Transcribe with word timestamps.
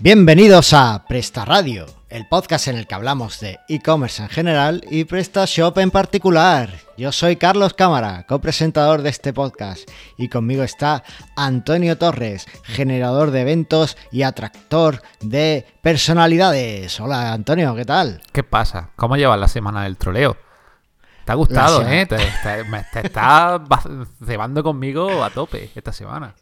Bienvenidos 0.00 0.74
a 0.74 1.06
Presta 1.08 1.44
Radio, 1.44 1.84
el 2.08 2.28
podcast 2.28 2.68
en 2.68 2.76
el 2.76 2.86
que 2.86 2.94
hablamos 2.94 3.40
de 3.40 3.58
e-commerce 3.68 4.22
en 4.22 4.28
general 4.28 4.84
y 4.88 5.02
PrestaShop 5.02 5.76
en 5.78 5.90
particular. 5.90 6.70
Yo 6.96 7.10
soy 7.10 7.34
Carlos 7.34 7.74
Cámara, 7.74 8.24
copresentador 8.28 9.02
de 9.02 9.10
este 9.10 9.32
podcast, 9.32 9.90
y 10.16 10.28
conmigo 10.28 10.62
está 10.62 11.02
Antonio 11.34 11.98
Torres, 11.98 12.46
generador 12.62 13.32
de 13.32 13.40
eventos 13.40 13.96
y 14.12 14.22
atractor 14.22 15.02
de 15.20 15.66
personalidades. 15.82 17.00
Hola 17.00 17.32
Antonio, 17.32 17.74
¿qué 17.74 17.84
tal? 17.84 18.20
¿Qué 18.30 18.44
pasa? 18.44 18.90
¿Cómo 18.94 19.16
llevas 19.16 19.40
la 19.40 19.48
semana 19.48 19.82
del 19.82 19.96
troleo? 19.96 20.36
Te 21.24 21.32
ha 21.32 21.34
gustado, 21.34 21.82
¿eh? 21.88 22.06
Te, 22.06 22.18
te 22.18 23.00
estás 23.04 23.60
cebando 24.24 24.62
conmigo 24.62 25.24
a 25.24 25.30
tope 25.30 25.72
esta 25.74 25.92
semana 25.92 26.36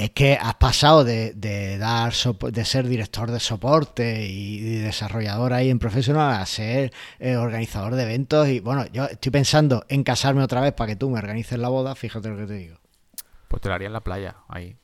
es 0.00 0.10
que 0.12 0.38
has 0.40 0.54
pasado 0.54 1.04
de, 1.04 1.34
dar 1.78 2.12
de 2.12 2.64
ser 2.64 2.88
director 2.88 3.30
de 3.30 3.38
soporte 3.38 4.26
y, 4.26 4.80
desarrollador 4.80 5.52
ahí 5.52 5.68
en 5.68 5.78
profesional 5.78 6.40
a 6.40 6.46
ser 6.46 6.92
eh, 7.18 7.36
organizador 7.36 7.94
de 7.94 8.04
eventos 8.04 8.48
y 8.48 8.60
bueno, 8.60 8.86
yo 8.92 9.04
estoy 9.04 9.30
pensando 9.30 9.84
en 9.88 10.02
casarme 10.02 10.42
otra 10.42 10.62
vez 10.62 10.72
para 10.72 10.88
que 10.88 10.96
tú 10.96 11.10
me 11.10 11.18
organices 11.18 11.58
la 11.58 11.68
boda, 11.68 11.94
fíjate 11.94 12.30
lo 12.30 12.36
que 12.38 12.46
te 12.46 12.54
digo. 12.54 12.78
Pues 13.48 13.60
te 13.60 13.68
lo 13.68 13.74
haría 13.74 13.88
en 13.88 13.92
la 13.92 14.00
playa, 14.00 14.36
ahí. 14.48 14.76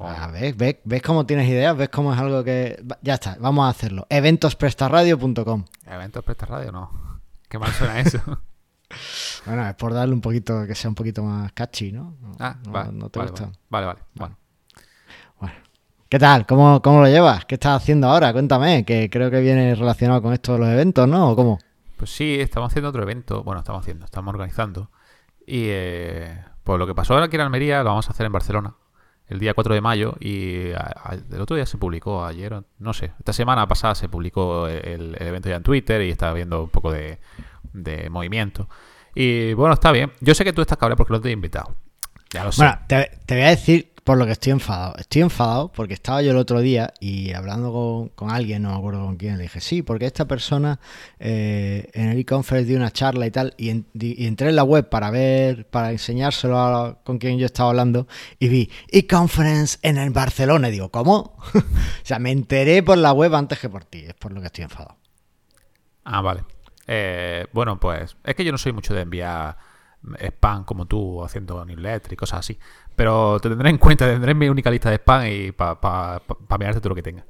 Ah, 0.00 0.30
¿ves? 0.32 0.56
¿ves? 0.56 1.02
cómo 1.02 1.26
tienes 1.26 1.48
ideas? 1.48 1.76
¿Ves 1.76 1.88
cómo 1.88 2.12
es 2.12 2.20
algo 2.20 2.44
que... 2.44 2.82
Ya 3.02 3.14
está, 3.14 3.36
vamos 3.40 3.66
a 3.66 3.70
hacerlo. 3.70 4.06
Eventosprestaradio.com 4.08 5.64
Eventosprestaradio, 5.86 6.72
no. 6.72 7.20
Qué 7.48 7.58
mal 7.58 7.72
suena 7.72 8.00
eso. 8.00 8.20
bueno, 9.46 9.68
es 9.68 9.74
por 9.74 9.94
darle 9.94 10.14
un 10.14 10.20
poquito, 10.20 10.66
que 10.66 10.74
sea 10.74 10.88
un 10.88 10.94
poquito 10.94 11.22
más 11.22 11.52
catchy, 11.52 11.92
¿no? 11.92 12.16
ah, 12.38 12.56
vale, 12.68 12.92
no 12.92 13.08
te 13.08 13.20
gusta. 13.20 13.50
Vale, 13.68 13.86
vale, 13.86 14.00
vale. 14.14 14.34
¿Qué 16.08 16.18
tal? 16.18 16.46
¿Cómo, 16.46 16.80
¿Cómo, 16.80 17.02
lo 17.02 17.06
llevas? 17.06 17.44
¿Qué 17.44 17.56
estás 17.56 17.82
haciendo 17.82 18.08
ahora? 18.08 18.32
Cuéntame, 18.32 18.84
que 18.86 19.10
creo 19.10 19.30
que 19.30 19.40
viene 19.40 19.74
relacionado 19.74 20.22
con 20.22 20.32
esto 20.32 20.54
de 20.54 20.60
los 20.60 20.68
eventos, 20.68 21.06
¿no? 21.06 21.32
¿O 21.32 21.36
cómo? 21.36 21.58
Pues 21.98 22.10
sí, 22.10 22.38
estamos 22.40 22.72
haciendo 22.72 22.88
otro 22.88 23.02
evento. 23.02 23.42
Bueno, 23.42 23.60
estamos 23.60 23.82
haciendo, 23.82 24.06
estamos 24.06 24.32
organizando. 24.32 24.90
Y 25.46 25.66
eh, 25.66 26.42
pues 26.64 26.78
lo 26.78 26.86
que 26.86 26.94
pasó 26.94 27.14
aquí 27.18 27.36
en 27.36 27.42
Almería 27.42 27.82
lo 27.82 27.90
vamos 27.90 28.08
a 28.08 28.12
hacer 28.12 28.24
en 28.24 28.32
Barcelona 28.32 28.74
el 29.28 29.38
día 29.38 29.52
4 29.52 29.74
de 29.74 29.80
mayo 29.80 30.14
y 30.20 30.70
el 30.70 31.40
otro 31.40 31.56
día 31.56 31.66
se 31.66 31.76
publicó, 31.76 32.24
ayer, 32.24 32.62
no 32.78 32.94
sé, 32.94 33.12
esta 33.18 33.32
semana 33.32 33.66
pasada 33.68 33.94
se 33.94 34.08
publicó 34.08 34.66
el, 34.68 35.16
evento 35.20 35.50
ya 35.50 35.56
en 35.56 35.62
Twitter 35.62 36.00
y 36.02 36.10
estaba 36.10 36.32
viendo 36.32 36.64
un 36.64 36.70
poco 36.70 36.90
de, 36.90 37.18
movimiento. 38.10 38.68
Y 39.14 39.52
bueno, 39.52 39.74
está 39.74 39.92
bien. 39.92 40.12
Yo 40.20 40.34
sé 40.34 40.44
que 40.44 40.52
tú 40.52 40.62
estás 40.62 40.78
cabreado 40.78 40.96
porque 40.96 41.12
no 41.12 41.20
te 41.20 41.28
he 41.28 41.32
invitado. 41.32 41.74
Ya 42.30 42.44
lo 42.44 42.52
sé. 42.52 42.62
Bueno, 42.62 42.78
te, 42.86 43.18
te 43.26 43.34
voy 43.34 43.44
a 43.44 43.48
decir 43.48 43.92
por 44.08 44.16
lo 44.16 44.24
que 44.24 44.32
estoy 44.32 44.52
enfadado. 44.52 44.94
Estoy 44.96 45.20
enfadado 45.20 45.70
porque 45.70 45.92
estaba 45.92 46.22
yo 46.22 46.30
el 46.30 46.38
otro 46.38 46.60
día 46.62 46.94
y 46.98 47.34
hablando 47.34 48.10
con, 48.14 48.30
alguien, 48.30 48.62
no 48.62 48.70
me 48.70 48.78
acuerdo 48.78 49.04
con 49.04 49.18
quién, 49.18 49.36
le 49.36 49.42
dije, 49.42 49.60
sí, 49.60 49.82
porque 49.82 50.06
esta 50.06 50.26
persona 50.26 50.80
eh, 51.18 51.90
en 51.92 52.08
el 52.08 52.18
e-conference 52.18 52.66
dio 52.66 52.78
una 52.78 52.90
charla 52.90 53.26
y 53.26 53.30
tal, 53.30 53.52
y, 53.58 53.68
entré 54.24 54.48
en 54.48 54.56
la 54.56 54.64
web 54.64 54.88
para 54.88 55.10
ver, 55.10 55.66
para 55.66 55.90
enseñárselo 55.90 57.00
con 57.04 57.18
quien 57.18 57.38
yo 57.38 57.44
estaba 57.44 57.68
hablando, 57.68 58.08
y 58.38 58.48
vi 58.48 58.70
e-conference 58.90 59.76
en 59.82 59.98
el 59.98 60.08
Barcelona. 60.08 60.70
Y 60.70 60.72
digo, 60.72 60.90
¿cómo? 60.90 61.36
o 61.54 61.62
sea, 62.02 62.18
me 62.18 62.30
enteré 62.30 62.82
por 62.82 62.96
la 62.96 63.12
web 63.12 63.34
antes 63.34 63.58
que 63.58 63.68
por 63.68 63.84
ti, 63.84 64.06
es 64.06 64.14
por 64.14 64.32
lo 64.32 64.40
que 64.40 64.46
estoy 64.46 64.64
enfadado. 64.64 64.96
Ah, 66.04 66.22
vale. 66.22 66.44
Eh, 66.86 67.46
bueno, 67.52 67.78
pues 67.78 68.16
es 68.24 68.34
que 68.34 68.42
yo 68.42 68.52
no 68.52 68.56
soy 68.56 68.72
mucho 68.72 68.94
de 68.94 69.02
enviar 69.02 69.58
spam 70.20 70.64
como 70.64 70.86
tú 70.86 71.22
haciendo 71.24 71.64
newsletter 71.64 72.12
y 72.12 72.16
cosas 72.16 72.40
así. 72.40 72.58
Pero 72.96 73.38
te 73.40 73.48
tendré 73.48 73.70
en 73.70 73.78
cuenta, 73.78 74.06
tendré 74.06 74.34
mi 74.34 74.48
única 74.48 74.70
lista 74.70 74.90
de 74.90 74.96
spam 74.96 75.26
y 75.26 75.52
para 75.52 75.80
pa, 75.80 76.20
pa, 76.20 76.58
mirarte 76.58 76.80
todo 76.80 76.90
lo 76.90 76.94
que 76.94 77.02
tenga. 77.02 77.24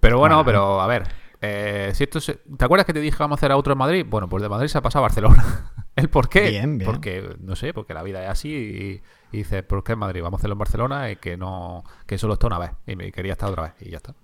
Pero 0.00 0.18
bueno, 0.18 0.44
pero 0.44 0.80
a 0.80 0.86
ver. 0.86 1.24
Eh, 1.46 1.92
si 1.94 2.04
esto 2.04 2.20
¿Te 2.56 2.64
acuerdas 2.64 2.86
que 2.86 2.94
te 2.94 3.00
dije 3.00 3.18
que 3.18 3.22
vamos 3.22 3.36
a 3.36 3.40
hacer 3.40 3.52
a 3.52 3.58
otro 3.58 3.74
en 3.74 3.78
Madrid? 3.78 4.06
Bueno, 4.08 4.30
pues 4.30 4.42
de 4.42 4.48
Madrid 4.48 4.68
se 4.68 4.78
ha 4.78 4.82
pasado 4.82 5.04
a 5.04 5.08
Barcelona. 5.08 5.72
¿El 5.96 6.08
por 6.08 6.30
qué? 6.30 6.48
Bien, 6.48 6.78
bien. 6.78 6.90
Porque, 6.90 7.36
no 7.40 7.54
sé, 7.54 7.74
porque 7.74 7.92
la 7.92 8.02
vida 8.02 8.24
es 8.24 8.30
así 8.30 8.48
y, 8.48 9.02
y 9.30 9.38
dices, 9.38 9.62
¿por 9.62 9.84
qué 9.84 9.92
en 9.92 9.98
Madrid? 9.98 10.22
Vamos 10.22 10.38
a 10.38 10.40
hacerlo 10.40 10.54
en 10.54 10.58
Barcelona 10.60 11.10
y 11.10 11.16
que 11.16 11.36
no 11.36 11.84
que 12.06 12.16
solo 12.16 12.34
está 12.34 12.46
una 12.46 12.58
vez. 12.58 12.70
Y 12.86 12.96
me 12.96 13.12
quería 13.12 13.32
estar 13.32 13.50
otra 13.50 13.64
vez 13.64 13.74
y 13.80 13.90
ya 13.90 13.98
está. 13.98 14.14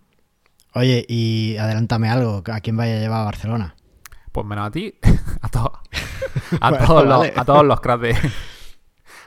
Oye, 0.72 1.04
y 1.09 1.56
adelántame 1.59 2.09
algo, 2.09 2.43
¿a 2.47 2.60
quién 2.60 2.77
vaya 2.77 2.97
a 2.97 3.00
llevar 3.00 3.21
a 3.21 3.25
Barcelona? 3.25 3.75
Pues 4.32 4.46
menos 4.46 4.66
a 4.66 4.70
ti, 4.70 4.94
a, 5.41 5.48
todos 5.48 5.72
a, 6.60 6.78
todos 6.78 7.06
los, 7.06 7.26
a 7.36 7.44
todos 7.44 7.64
los 7.64 7.80
cracks 7.80 8.02
de... 8.02 8.16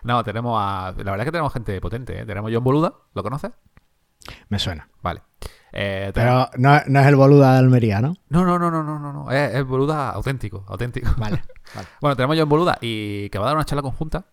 No, 0.04 0.22
tenemos 0.22 0.58
a... 0.62 0.94
La 0.98 1.12
verdad 1.12 1.22
es 1.22 1.26
que 1.26 1.32
tenemos 1.32 1.54
gente 1.54 1.80
potente, 1.80 2.20
¿eh? 2.20 2.26
Tenemos 2.26 2.52
John 2.54 2.64
Boluda, 2.64 2.94
¿lo 3.14 3.24
conoces? 3.24 3.52
Me 4.50 4.60
suena. 4.60 4.90
Vale. 5.02 5.22
Eh, 5.72 6.12
Pero 6.14 6.50
no, 6.58 6.82
no, 6.88 7.00
es 7.00 7.08
el 7.08 7.16
Boluda 7.16 7.54
de 7.54 7.60
Almería, 7.60 8.02
¿no? 8.02 8.14
No, 8.30 8.46
no, 8.46 8.60
no, 8.60 8.70
no, 8.70 8.84
no, 8.84 9.00
no, 9.00 9.14
no. 9.14 9.32
Es 9.32 9.56
el 9.56 9.64
Boluda 9.64 10.12
auténtico, 10.12 10.66
auténtico. 10.68 11.10
Vale, 11.18 11.42
Bueno, 12.02 12.16
tenemos 12.16 12.38
John 12.38 12.50
Boluda 12.50 12.78
y 12.82 13.30
que 13.30 13.40
va 13.40 13.46
a 13.46 13.48
dar 13.48 13.56
una 13.56 13.66
charla 13.66 13.82
conjunta, 13.82 14.26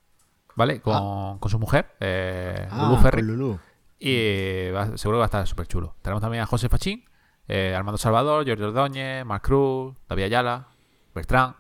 ¿vale? 0.57 0.81
Con, 0.81 0.95
ah. 0.97 1.37
con 1.41 1.51
su 1.51 1.59
mujer, 1.59 1.95
eh, 2.01 2.69
ah, 2.71 2.85
Lulu 2.89 3.01
Ferri. 3.01 3.23
Lulu. 3.23 3.59
Y 3.99 4.69
seguro 4.97 5.17
que 5.17 5.21
va 5.21 5.25
a 5.25 5.27
estar 5.27 5.47
súper 5.47 5.67
chulo. 5.67 5.95
Tenemos 6.03 6.21
también 6.21 6.43
a 6.43 6.47
José 6.47 6.69
Fachín, 6.69 7.05
eh, 7.51 7.75
Armando 7.75 7.99
Salvador, 7.99 8.47
Jorge 8.47 8.63
Ordóñez, 8.63 9.25
Marc 9.27 9.45
Cruz, 9.45 9.97
David 10.09 10.23
Ayala, 10.23 10.69
Bertrán 11.13 11.57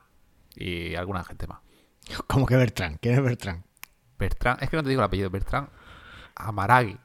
y 0.54 0.94
alguna 0.94 1.24
gente 1.24 1.48
más. 1.48 1.58
¿Cómo 2.28 2.46
que 2.46 2.54
Bertrán? 2.56 2.98
¿Quién 3.02 3.16
es 3.16 3.22
Bertrán? 3.22 3.64
Bertrán, 4.16 4.58
es 4.60 4.70
que 4.70 4.76
no 4.76 4.84
te 4.84 4.90
digo 4.90 5.00
el 5.00 5.06
apellido, 5.06 5.30
Bertrán 5.30 5.68
Amaragui. 6.36 6.96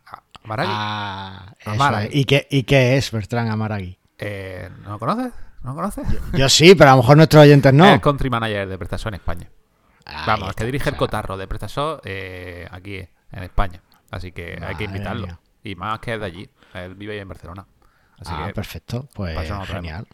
Amaragui. 0.44 0.72
Ah, 0.72 1.56
Amaragui. 1.66 2.10
¿Y, 2.12 2.26
qué, 2.26 2.48
¿Y 2.52 2.62
qué 2.62 2.96
es 2.96 3.12
Bertrán 3.12 3.50
Amaragui? 3.50 3.98
Eh, 4.20 4.70
¿No 4.84 4.92
lo 4.92 5.00
conoces? 5.00 5.34
¿No 5.64 5.72
lo 5.72 5.76
conoces? 5.78 6.08
Yo, 6.34 6.48
sí, 6.48 6.76
pero 6.76 6.92
a 6.92 6.94
lo 6.94 7.02
mejor 7.02 7.18
nuestros 7.18 7.42
oyentes 7.42 7.74
no. 7.74 7.88
Es 7.88 8.00
country 8.00 8.30
manager 8.30 8.70
de 8.70 8.78
PrestaShop 8.78 9.08
en 9.08 9.14
España. 9.16 9.50
Vamos, 10.28 10.54
que 10.54 10.64
dirige 10.64 10.92
el 10.92 10.96
cotarro 10.96 11.38
de 11.38 11.48
PrestaShop 11.48 12.02
eh, 12.06 12.68
aquí 12.70 12.98
en 12.98 13.44
España. 13.44 13.82
Así 14.12 14.32
que 14.32 14.60
hay 14.62 14.76
que 14.76 14.84
invitarlo. 14.84 15.40
Y 15.64 15.74
más 15.74 15.98
que 16.00 16.14
es 16.14 16.20
de 16.20 16.26
allí. 16.28 16.50
Él 16.76 16.94
vive 16.94 17.14
ahí 17.14 17.20
en 17.20 17.28
Barcelona. 17.28 17.66
Así 18.20 18.32
ah, 18.34 18.52
perfecto. 18.54 19.08
Pues 19.14 19.38
genial. 19.68 20.08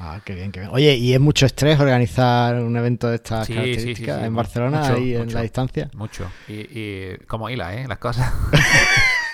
Ah, 0.00 0.20
qué 0.24 0.34
bien, 0.34 0.52
qué 0.52 0.60
bien. 0.60 0.70
Oye, 0.72 0.94
¿y 0.94 1.12
es 1.12 1.20
mucho 1.20 1.44
estrés 1.44 1.78
organizar 1.80 2.54
un 2.56 2.76
evento 2.76 3.08
de 3.08 3.16
estas 3.16 3.48
características 3.48 4.24
en 4.24 4.34
Barcelona, 4.34 4.94
ahí 4.94 5.14
en 5.14 5.32
la 5.32 5.42
distancia? 5.42 5.90
Mucho. 5.94 6.30
Y, 6.46 7.16
como 7.26 7.50
hila, 7.50 7.74
¿eh? 7.74 7.88
Las 7.88 7.98
cosas. 7.98 8.32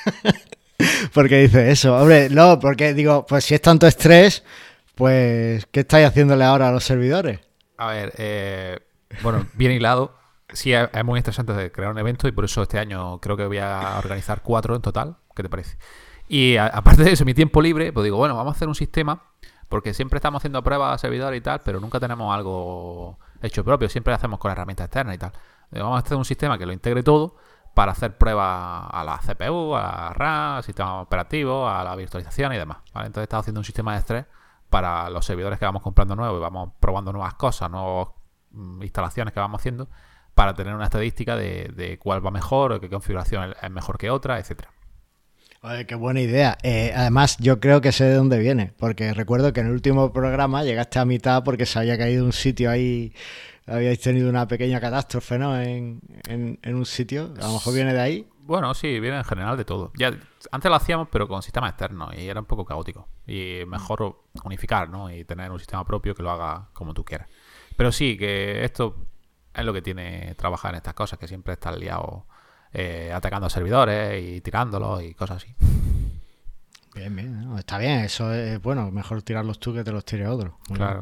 porque 1.13 1.43
dice 1.43 1.71
eso. 1.71 1.95
Hombre, 1.97 2.31
no, 2.31 2.59
porque 2.59 2.95
digo, 2.95 3.27
pues 3.27 3.45
si 3.45 3.55
es 3.55 3.61
tanto 3.61 3.87
estrés, 3.87 4.43
pues, 4.95 5.67
¿qué 5.67 5.81
estáis 5.81 6.07
haciéndole 6.07 6.45
ahora 6.45 6.71
a 6.71 6.73
los 6.73 6.85
servidores? 6.85 7.41
A 7.77 7.89
ver, 7.89 8.15
eh, 8.17 8.79
bueno, 9.23 9.47
bien 9.55 9.73
hilado. 9.73 10.17
Sí, 10.51 10.73
es, 10.73 10.89
muy 11.05 11.19
interesante 11.19 11.53
de 11.53 11.73
crear 11.73 11.91
un 11.91 11.99
evento 11.99 12.27
y 12.27 12.33
por 12.33 12.45
eso 12.45 12.63
este 12.63 12.79
año 12.79 13.19
creo 13.19 13.37
que 13.37 13.47
voy 13.47 13.59
a 13.59 13.99
organizar 13.99 14.41
cuatro 14.43 14.75
en 14.77 14.83
total. 14.83 15.17
¿Qué 15.35 15.43
te 15.43 15.49
parece? 15.49 15.77
Y 16.29 16.57
aparte 16.57 17.05
de 17.05 17.13
eso, 17.13 17.25
mi 17.25 17.35
tiempo 17.35 17.61
libre, 17.61 17.93
pues 17.93 18.05
digo, 18.05 18.17
bueno, 18.17 18.35
vamos 18.35 18.55
a 18.55 18.57
hacer 18.57 18.69
un 18.69 18.75
sistema 18.75 19.23
porque 19.69 19.95
siempre 19.95 20.19
estamos 20.19 20.41
haciendo 20.41 20.63
pruebas 20.63 20.95
a 20.95 20.99
servidor 20.99 21.35
y 21.35 21.41
tal, 21.41 21.61
pero 21.63 21.81
nunca 21.81 22.01
tenemos 22.01 22.35
algo 22.35 23.19
hecho 23.43 23.65
propio. 23.65 23.89
Siempre 23.89 24.13
lo 24.13 24.17
hacemos 24.17 24.39
con 24.39 24.51
herramientas 24.51 24.87
externas 24.87 25.15
y 25.15 25.19
tal. 25.19 25.33
Vamos 25.71 25.97
a 25.97 26.05
hacer 26.05 26.17
un 26.17 26.25
sistema 26.25 26.59
que 26.59 26.67
lo 26.67 26.73
integre 26.73 27.03
todo 27.03 27.37
para 27.75 27.93
hacer 27.93 28.17
pruebas 28.17 28.87
a 28.91 29.03
la 29.05 29.19
CPU, 29.19 29.75
a 29.75 30.13
RAM, 30.15 30.57
al 30.57 30.63
sistema 30.63 31.01
operativo, 31.01 31.69
a 31.69 31.83
la 31.83 31.97
virtualización 31.97 32.53
y 32.53 32.57
demás. 32.57 32.79
Entonces 32.95 33.25
estamos 33.25 33.43
haciendo 33.45 33.61
un 33.61 33.65
sistema 33.65 33.95
de 33.95 33.99
estrés 33.99 34.27
para 34.71 35.11
los 35.11 35.25
servidores 35.25 35.59
que 35.59 35.65
vamos 35.65 35.83
comprando 35.83 36.15
nuevos 36.15 36.39
y 36.39 36.41
vamos 36.41 36.71
probando 36.79 37.13
nuevas 37.13 37.35
cosas, 37.35 37.71
nuevas 37.71 38.09
mm, 38.53 38.83
instalaciones 38.83 39.35
que 39.35 39.41
vamos 39.41 39.61
haciendo 39.61 39.89
para 40.35 40.55
tener 40.55 40.75
una 40.75 40.85
estadística 40.85 41.37
de, 41.37 41.73
de 41.75 41.99
cuál 41.99 42.25
va 42.25 42.31
mejor, 42.31 42.81
qué 42.81 42.89
configuración 42.89 43.55
es 43.61 43.71
mejor 43.71 43.99
que 43.99 44.11
otra, 44.11 44.39
etcétera. 44.39 44.71
Qué 45.89 45.95
buena 45.95 46.21
idea. 46.21 46.59
Eh, 46.63 46.93
además, 46.95 47.39
yo 47.39 47.59
creo 47.59 47.81
que 47.81 47.91
sé 47.91 48.05
de 48.05 48.15
dónde 48.15 48.39
viene, 48.39 48.75
porque 48.79 49.15
recuerdo 49.15 49.55
que 49.55 49.61
en 49.61 49.69
el 49.69 49.73
último 49.73 50.13
programa 50.13 50.63
llegaste 50.63 50.99
a 50.99 51.07
mitad 51.07 51.43
porque 51.43 51.65
se 51.65 51.79
había 51.79 51.97
caído 51.97 52.23
un 52.23 52.35
sitio 52.35 52.71
ahí, 52.71 53.15
habíais 53.67 53.99
tenido 53.99 54.29
una 54.29 54.47
pequeña 54.47 54.79
catástrofe, 54.79 55.39
¿no? 55.39 55.59
En, 55.59 56.03
un 56.67 56.85
sitio, 56.85 57.33
a 57.41 57.47
lo 57.47 57.55
mejor 57.55 57.73
viene 57.73 57.95
de 57.95 58.01
ahí. 58.01 58.29
Bueno, 58.41 58.75
sí, 58.75 59.01
viene 59.01 59.17
en 59.17 59.25
general 59.25 59.57
de 59.57 59.65
todo. 59.65 59.91
Ya 59.97 60.13
antes 60.53 60.69
lo 60.69 60.77
hacíamos, 60.77 61.09
pero 61.11 61.27
con 61.27 61.43
sistema 61.43 61.71
externo 61.71 62.11
y 62.15 62.29
era 62.29 62.41
un 62.41 62.47
poco 62.47 62.67
caótico. 62.67 63.09
Y 63.27 63.61
mejor 63.67 64.21
unificar, 64.45 64.91
¿no? 64.91 65.11
Y 65.11 65.25
tener 65.25 65.51
un 65.51 65.59
sistema 65.59 65.83
propio 65.83 66.15
que 66.15 66.23
lo 66.23 66.31
haga 66.31 66.69
como 66.75 66.93
tú 66.93 67.07
quieras. 67.07 67.27
Pero 67.75 67.91
sí, 67.91 68.19
que 68.19 68.65
esto 68.65 68.97
es 69.55 69.65
lo 69.65 69.73
que 69.73 69.81
tiene 69.81 70.35
trabajar 70.35 70.73
en 70.73 70.77
estas 70.77 70.93
cosas, 70.93 71.19
que 71.19 71.27
siempre 71.27 71.55
estás 71.55 71.79
liado 71.79 72.27
eh, 72.75 73.13
atacando 73.15 73.49
servidores 73.49 74.23
y 74.23 74.41
tirándolos 74.41 75.03
y 75.03 75.15
cosas 75.15 75.39
así. 75.39 75.55
Bien, 76.95 77.15
bien, 77.15 77.49
está 77.59 77.79
bien, 77.79 78.01
eso 78.01 78.33
es 78.33 78.61
bueno, 78.61 78.91
mejor 78.91 79.23
tirarlos 79.23 79.59
tú 79.59 79.73
que 79.73 79.83
te 79.83 79.93
los 79.93 80.05
tire 80.05 80.27
otro. 80.27 80.59
claro. 80.73 81.01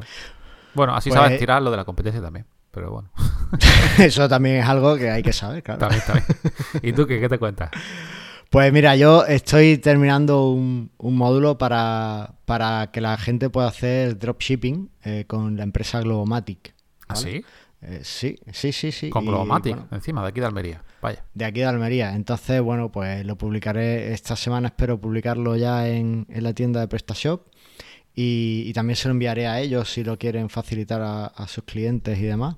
Bueno, 0.75 0.95
así 0.95 1.09
pues 1.09 1.21
sabes 1.21 1.39
tirar 1.39 1.61
lo 1.61 1.69
de 1.69 1.77
la 1.77 1.85
competencia 1.85 2.21
también, 2.21 2.47
pero 2.71 2.91
bueno. 2.91 3.11
eso 3.99 4.27
también 4.27 4.57
es 4.57 4.65
algo 4.67 4.95
que 4.95 5.11
hay 5.11 5.21
que 5.21 5.33
saber, 5.33 5.61
claro. 5.61 5.79
También, 5.79 6.01
también. 6.05 6.25
¿Y 6.81 6.93
tú 6.93 7.05
qué, 7.05 7.19
qué 7.19 7.29
te 7.29 7.37
cuentas? 7.37 7.69
Pues 8.49 8.71
mira, 8.71 8.95
yo 8.95 9.25
estoy 9.25 9.79
terminando 9.79 10.49
un, 10.49 10.91
un 10.97 11.15
módulo 11.15 11.57
para, 11.57 12.35
para, 12.45 12.91
que 12.91 13.01
la 13.01 13.17
gente 13.17 13.49
pueda 13.49 13.67
hacer 13.67 14.19
dropshipping 14.19 14.91
eh, 15.03 15.25
con 15.27 15.57
la 15.57 15.63
empresa 15.63 16.01
Globomatic. 16.01 16.75
¿Ah, 17.07 17.15
sí? 17.15 17.43
Eh, 17.81 18.01
sí, 18.03 18.37
sí, 18.51 18.71
sí, 18.71 18.91
sí. 18.91 19.09
Con 19.09 19.23
Y, 19.23 19.27
Globomatic, 19.27 19.75
bueno, 19.75 19.89
encima, 19.91 20.21
de 20.21 20.27
aquí 20.27 20.39
de 20.39 20.45
Almería. 20.45 20.83
Vaya. 21.03 21.23
de 21.35 21.45
aquí 21.45 21.59
de 21.59 21.65
Almería. 21.67 22.15
Entonces, 22.15 22.59
bueno, 22.61 22.91
pues 22.91 23.23
lo 23.25 23.37
publicaré 23.37 24.11
esta 24.13 24.35
semana, 24.35 24.69
espero 24.69 24.99
publicarlo 24.99 25.55
ya 25.55 25.87
en, 25.87 26.25
en 26.29 26.43
la 26.43 26.53
tienda 26.53 26.79
de 26.79 26.87
PrestaShop. 26.87 27.45
Y, 28.15 28.63
y 28.67 28.73
también 28.73 28.95
se 28.95 29.07
lo 29.07 29.11
enviaré 29.13 29.45
a 29.47 29.59
ellos 29.59 29.89
si 29.91 30.03
lo 30.03 30.17
quieren 30.17 30.49
facilitar 30.49 31.01
a, 31.01 31.25
a 31.25 31.47
sus 31.47 31.63
clientes 31.65 32.17
y 32.17 32.23
demás. 32.23 32.55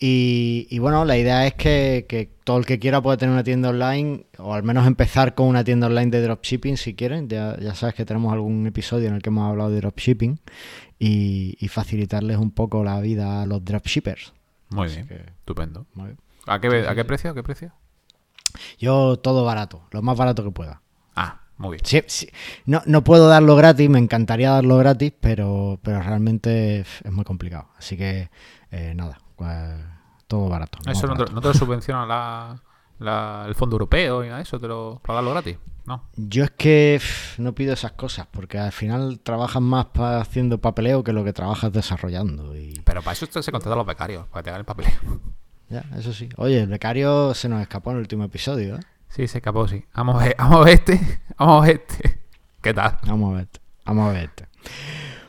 Y, 0.00 0.68
y 0.70 0.78
bueno, 0.78 1.04
la 1.04 1.18
idea 1.18 1.44
es 1.48 1.54
que, 1.54 2.06
que 2.08 2.30
todo 2.44 2.58
el 2.58 2.64
que 2.64 2.78
quiera 2.78 3.02
puede 3.02 3.16
tener 3.18 3.32
una 3.32 3.42
tienda 3.42 3.70
online, 3.70 4.26
o 4.38 4.54
al 4.54 4.62
menos 4.62 4.86
empezar 4.86 5.34
con 5.34 5.48
una 5.48 5.64
tienda 5.64 5.88
online 5.88 6.10
de 6.12 6.22
dropshipping 6.22 6.76
si 6.76 6.94
quieren. 6.94 7.28
Ya, 7.28 7.58
ya 7.60 7.74
sabes 7.74 7.96
que 7.96 8.04
tenemos 8.04 8.32
algún 8.32 8.64
episodio 8.68 9.08
en 9.08 9.14
el 9.16 9.22
que 9.22 9.30
hemos 9.30 9.50
hablado 9.50 9.70
de 9.70 9.80
dropshipping 9.80 10.38
y, 11.00 11.56
y 11.58 11.66
facilitarles 11.68 12.36
un 12.36 12.52
poco 12.52 12.84
la 12.84 13.00
vida 13.00 13.42
a 13.42 13.46
los 13.46 13.64
dropshippers. 13.64 14.32
Muy 14.70 14.86
Así 14.86 14.96
bien. 15.02 15.08
que- 15.08 15.14
Estupendo. 15.40 15.86
Muy 15.94 16.06
bien. 16.06 16.18
¿A 16.48 16.60
qué, 16.60 16.86
¿A 16.88 16.94
qué 16.94 17.04
precio? 17.04 17.30
¿A 17.30 17.34
qué 17.34 17.42
precio? 17.42 17.72
Yo 18.78 19.18
todo 19.18 19.44
barato, 19.44 19.82
lo 19.90 20.02
más 20.02 20.16
barato 20.16 20.42
que 20.44 20.50
pueda. 20.50 20.80
Ah, 21.14 21.42
muy 21.58 21.72
bien. 21.72 21.84
Sí, 21.84 22.02
sí. 22.06 22.28
No, 22.66 22.82
no 22.86 23.04
puedo 23.04 23.28
darlo 23.28 23.56
gratis, 23.56 23.88
me 23.90 23.98
encantaría 23.98 24.50
darlo 24.50 24.76
gratis, 24.78 25.12
pero, 25.20 25.78
pero 25.82 26.00
realmente 26.02 26.80
es 26.80 27.12
muy 27.12 27.24
complicado. 27.24 27.68
Así 27.76 27.96
que 27.96 28.30
eh, 28.70 28.94
nada, 28.96 29.18
todo 30.26 30.48
barato. 30.48 30.78
¿Eso 30.86 31.06
no 31.06 31.14
te, 31.14 31.18
barato. 31.20 31.32
no 31.32 31.40
te 31.40 31.48
lo 31.48 31.54
subvenciona 31.54 32.06
la, 32.06 32.62
la- 32.98 33.44
el 33.46 33.54
Fondo 33.54 33.74
Europeo 33.74 34.24
y 34.24 34.28
nada 34.28 34.40
eso? 34.40 34.58
¿Te 34.58 34.68
lo, 34.68 35.00
para 35.04 35.16
darlo 35.16 35.30
gratis? 35.32 35.58
No. 35.86 36.04
Yo 36.16 36.44
es 36.44 36.50
que 36.50 37.00
no 37.38 37.54
pido 37.54 37.72
esas 37.72 37.92
cosas, 37.92 38.26
porque 38.30 38.58
al 38.58 38.72
final 38.72 39.20
trabajas 39.20 39.62
más 39.62 39.86
pa- 39.86 40.20
haciendo 40.20 40.58
papeleo 40.58 41.02
que 41.02 41.12
lo 41.14 41.24
que 41.24 41.32
trabajas 41.32 41.72
desarrollando. 41.72 42.54
Y 42.56 42.80
Pero 42.84 43.00
para 43.02 43.12
eso 43.12 43.26
se 43.42 43.50
contrata 43.52 43.74
a 43.74 43.78
los 43.78 43.86
becarios, 43.86 44.26
para 44.28 44.42
que 44.42 44.44
te 44.44 44.50
hagan 44.50 44.60
el 44.60 44.66
papeleo. 44.66 44.92
Ya, 45.68 45.84
eso 45.96 46.12
sí. 46.12 46.28
Oye, 46.36 46.60
el 46.60 46.68
becario 46.68 47.34
se 47.34 47.48
nos 47.48 47.60
escapó 47.60 47.90
en 47.90 47.96
el 47.96 48.02
último 48.02 48.24
episodio, 48.24 48.76
¿eh? 48.76 48.80
Sí, 49.08 49.26
se 49.26 49.38
escapó, 49.38 49.66
sí. 49.68 49.84
Vamos 49.94 50.20
a 50.20 50.24
ver, 50.26 50.36
vamos 50.38 50.60
a 50.60 50.64
ver 50.64 50.74
este. 50.74 51.00
Vamos 51.38 51.62
a 51.62 51.66
ver 51.66 51.84
este. 51.88 52.20
¿Qué 52.60 52.74
tal? 52.74 52.98
Vamos 53.06 53.32
a 53.32 53.36
ver, 53.38 53.48
vamos 53.84 54.08
a 54.08 54.12
ver. 54.12 54.24
este. 54.24 54.48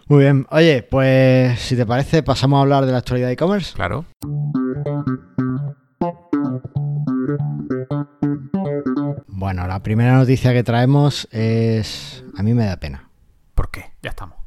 Muy 0.08 0.24
bien, 0.24 0.48
oye, 0.50 0.82
pues 0.82 1.60
si 1.60 1.76
te 1.76 1.86
parece, 1.86 2.24
pasamos 2.24 2.58
a 2.58 2.62
hablar 2.62 2.86
de 2.86 2.92
la 2.92 2.98
actualidad 2.98 3.28
de 3.28 3.34
e-commerce. 3.34 3.76
Claro. 3.76 4.06
Bueno, 9.28 9.68
la 9.68 9.84
primera 9.84 10.14
noticia 10.18 10.52
que 10.52 10.64
traemos 10.64 11.28
es... 11.32 12.24
A 12.36 12.42
mí 12.42 12.54
me 12.56 12.66
da 12.66 12.78
pena. 12.78 13.10
¿Por 13.54 13.70
qué? 13.70 13.92
Ya 14.02 14.10
estamos. 14.10 14.39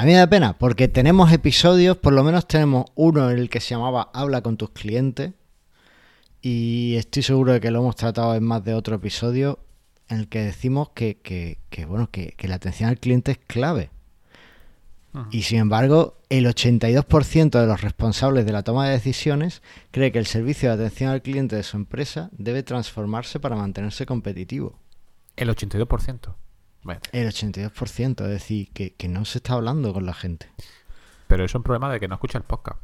A 0.00 0.04
mí 0.06 0.12
me 0.12 0.16
da 0.18 0.26
pena 0.28 0.56
porque 0.56 0.88
tenemos 0.88 1.30
episodios, 1.30 1.94
por 1.98 2.14
lo 2.14 2.24
menos 2.24 2.48
tenemos 2.48 2.86
uno 2.94 3.30
en 3.30 3.38
el 3.38 3.50
que 3.50 3.60
se 3.60 3.74
llamaba 3.74 4.10
Habla 4.14 4.40
con 4.40 4.56
tus 4.56 4.70
clientes 4.70 5.32
y 6.40 6.94
estoy 6.96 7.22
seguro 7.22 7.52
de 7.52 7.60
que 7.60 7.70
lo 7.70 7.80
hemos 7.80 7.96
tratado 7.96 8.34
en 8.34 8.42
más 8.42 8.64
de 8.64 8.72
otro 8.72 8.96
episodio 8.96 9.58
en 10.08 10.20
el 10.20 10.28
que 10.28 10.40
decimos 10.40 10.88
que, 10.94 11.18
que- 11.18 11.58
que, 11.68 11.84
bueno, 11.84 12.08
que, 12.10 12.32
que 12.38 12.48
la 12.48 12.54
atención 12.54 12.88
al 12.88 12.98
cliente 12.98 13.32
es 13.32 13.38
clave. 13.46 13.90
Y 15.30 15.42
sin 15.42 15.58
embargo, 15.58 16.16
el 16.30 16.46
82% 16.46 17.60
de 17.60 17.66
los 17.66 17.82
responsables 17.82 18.46
de 18.46 18.52
la 18.52 18.62
toma 18.62 18.86
de 18.86 18.92
decisiones 18.92 19.60
cree 19.90 20.12
que 20.12 20.18
el 20.20 20.26
servicio 20.26 20.70
de 20.70 20.76
atención 20.76 21.10
al 21.10 21.20
cliente 21.20 21.56
de 21.56 21.62
su 21.62 21.76
empresa 21.76 22.30
debe 22.32 22.62
transformarse 22.62 23.38
para 23.38 23.54
mantenerse 23.56 24.06
competitivo. 24.06 24.78
El 25.36 25.50
82%. 25.50 26.32
Bueno, 26.82 27.00
El 27.12 27.28
82%, 27.28 28.24
es 28.24 28.30
decir, 28.30 28.70
que, 28.72 28.94
que 28.94 29.08
no 29.08 29.24
se 29.24 29.38
está 29.38 29.54
hablando 29.54 29.92
con 29.92 30.06
la 30.06 30.14
gente. 30.14 30.46
pero 31.28 31.44
eso 31.44 31.52
es 31.52 31.54
un 31.56 31.62
problema 31.62 31.92
de 31.92 32.00
que 32.00 32.08
no 32.08 32.14
escucha 32.14 32.38
el 32.38 32.44
podcast. 32.44 32.78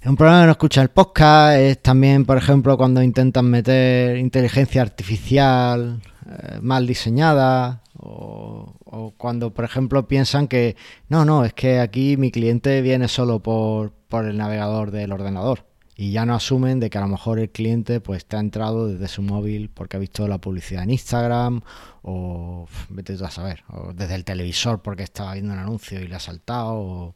Es 0.00 0.08
un 0.08 0.16
problema 0.16 0.40
que 0.40 0.46
no 0.46 0.52
escucha 0.52 0.82
el 0.82 0.88
podcast, 0.88 1.58
es 1.58 1.80
también, 1.80 2.24
por 2.24 2.36
ejemplo, 2.36 2.76
cuando 2.76 3.02
intentan 3.02 3.48
meter 3.48 4.16
inteligencia 4.16 4.82
artificial 4.82 6.02
eh, 6.28 6.58
mal 6.60 6.88
diseñada 6.88 7.82
o, 7.96 8.74
o 8.84 9.14
cuando, 9.16 9.54
por 9.54 9.64
ejemplo, 9.64 10.08
piensan 10.08 10.48
que 10.48 10.74
no, 11.08 11.24
no, 11.24 11.44
es 11.44 11.52
que 11.54 11.78
aquí 11.78 12.16
mi 12.16 12.32
cliente 12.32 12.82
viene 12.82 13.06
solo 13.06 13.38
por, 13.40 13.92
por 14.08 14.24
el 14.24 14.36
navegador 14.36 14.90
del 14.90 15.12
ordenador 15.12 15.71
y 15.94 16.12
ya 16.12 16.24
no 16.24 16.34
asumen 16.34 16.80
de 16.80 16.88
que 16.88 16.98
a 16.98 17.02
lo 17.02 17.08
mejor 17.08 17.38
el 17.38 17.50
cliente 17.50 18.00
pues 18.00 18.18
está 18.18 18.40
entrado 18.40 18.88
desde 18.88 19.08
su 19.08 19.22
móvil 19.22 19.68
porque 19.68 19.96
ha 19.96 20.00
visto 20.00 20.26
la 20.26 20.38
publicidad 20.38 20.84
en 20.84 20.90
Instagram 20.90 21.60
o 22.02 22.66
vete 22.88 23.16
tú 23.16 23.24
a 23.24 23.30
saber, 23.30 23.62
o 23.68 23.92
desde 23.92 24.14
el 24.14 24.24
televisor 24.24 24.82
porque 24.82 25.02
estaba 25.02 25.34
viendo 25.34 25.52
un 25.52 25.58
anuncio 25.58 26.00
y 26.00 26.08
le 26.08 26.14
ha 26.14 26.20
saltado. 26.20 27.14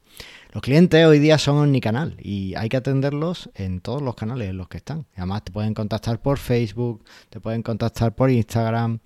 Los 0.52 0.62
clientes 0.62 1.04
hoy 1.06 1.18
día 1.18 1.38
son 1.38 1.58
omnicanal 1.58 2.16
y 2.20 2.54
hay 2.54 2.68
que 2.68 2.76
atenderlos 2.76 3.50
en 3.54 3.80
todos 3.80 4.02
los 4.02 4.14
canales 4.14 4.50
en 4.50 4.58
los 4.58 4.68
que 4.68 4.76
están. 4.76 5.06
Además 5.16 5.44
te 5.44 5.52
pueden 5.52 5.74
contactar 5.74 6.20
por 6.20 6.38
Facebook, 6.38 7.04
te 7.30 7.40
pueden 7.40 7.62
contactar 7.62 8.14
por 8.14 8.30
Instagram. 8.30 9.00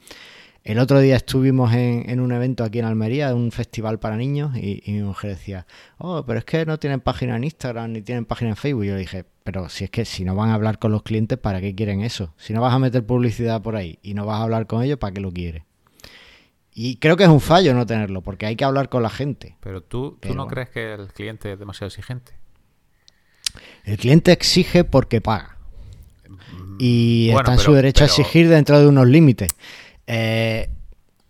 El 0.63 0.79
otro 0.79 1.01
día 1.01 1.17
estuvimos 1.17 1.73
en, 1.73 2.09
en 2.11 2.21
un 2.21 2.33
evento 2.33 2.65
aquí 2.65 2.81
en 2.81 2.85
Almería, 2.85 3.35
un 3.35 3.51
festival 3.51 3.99
para 3.99 4.17
niños, 4.17 4.55
y, 4.57 4.83
y 4.85 4.93
mi 4.93 5.03
mujer 5.03 5.31
decía, 5.31 5.67
oh, 5.99 6.25
pero 6.27 6.39
es 6.39 6.45
que 6.45 6.67
no 6.67 6.79
tienen 6.79 7.01
página 7.01 7.37
en 7.37 7.45
Instagram 7.45 7.93
ni 7.93 8.03
tienen 8.03 8.27
página 8.27 8.51
en 8.51 8.57
Facebook. 8.57 8.85
Y 8.85 8.89
yo 8.89 8.95
le 8.95 9.01
dije, 9.01 9.25
pero 9.43 9.71
si 9.71 9.85
es 9.85 9.91
que 9.91 10.05
si 10.05 10.23
no 10.25 10.35
van 10.35 10.51
a 10.51 10.55
hablar 10.55 10.79
con 10.79 10.93
los 10.93 11.03
clientes, 11.03 11.39
¿para 11.39 11.61
qué 11.63 11.75
quieren 11.75 12.03
eso? 12.03 12.35
Si 12.37 12.53
no 12.53 12.61
vas 12.61 12.75
a 12.75 12.79
meter 12.79 13.05
publicidad 13.07 13.63
por 13.63 13.75
ahí 13.75 13.99
y 14.03 14.13
no 14.13 14.27
vas 14.27 14.39
a 14.41 14.43
hablar 14.43 14.67
con 14.67 14.83
ellos, 14.83 14.99
¿para 14.99 15.15
qué 15.15 15.21
lo 15.23 15.33
quieres? 15.33 15.63
Y 16.75 16.97
creo 16.97 17.17
que 17.17 17.25
es 17.25 17.31
un 17.31 17.41
fallo 17.41 17.73
no 17.75 17.87
tenerlo, 17.87 18.21
porque 18.21 18.45
hay 18.47 18.55
que 18.55 18.65
hablar 18.65 18.91
con 18.91 19.03
la 19.03 19.11
gente. 19.11 19.57
Pero 19.61 19.83
tú, 19.83 20.11
¿tú 20.13 20.19
Pero 20.21 20.35
no 20.35 20.43
bueno. 20.45 20.55
crees 20.55 20.69
que 20.69 20.93
el 20.95 21.07
cliente 21.09 21.53
es 21.55 21.59
demasiado 21.59 21.89
exigente? 21.89 22.33
El 23.85 23.97
cliente 23.97 24.31
exige 24.31 24.85
porque 24.85 25.21
paga. 25.23 25.57
Y 26.79 27.29
Bueno, 27.33 27.41
está 27.41 27.53
en 27.55 27.59
su 27.59 27.65
pero- 27.67 27.77
derecho 27.77 28.05
a 28.05 28.07
exigir 28.07 28.49
dentro 28.49 28.79
de 28.79 28.87
unos 28.87 29.07
límites. 29.09 29.49
Eh, 30.07 30.69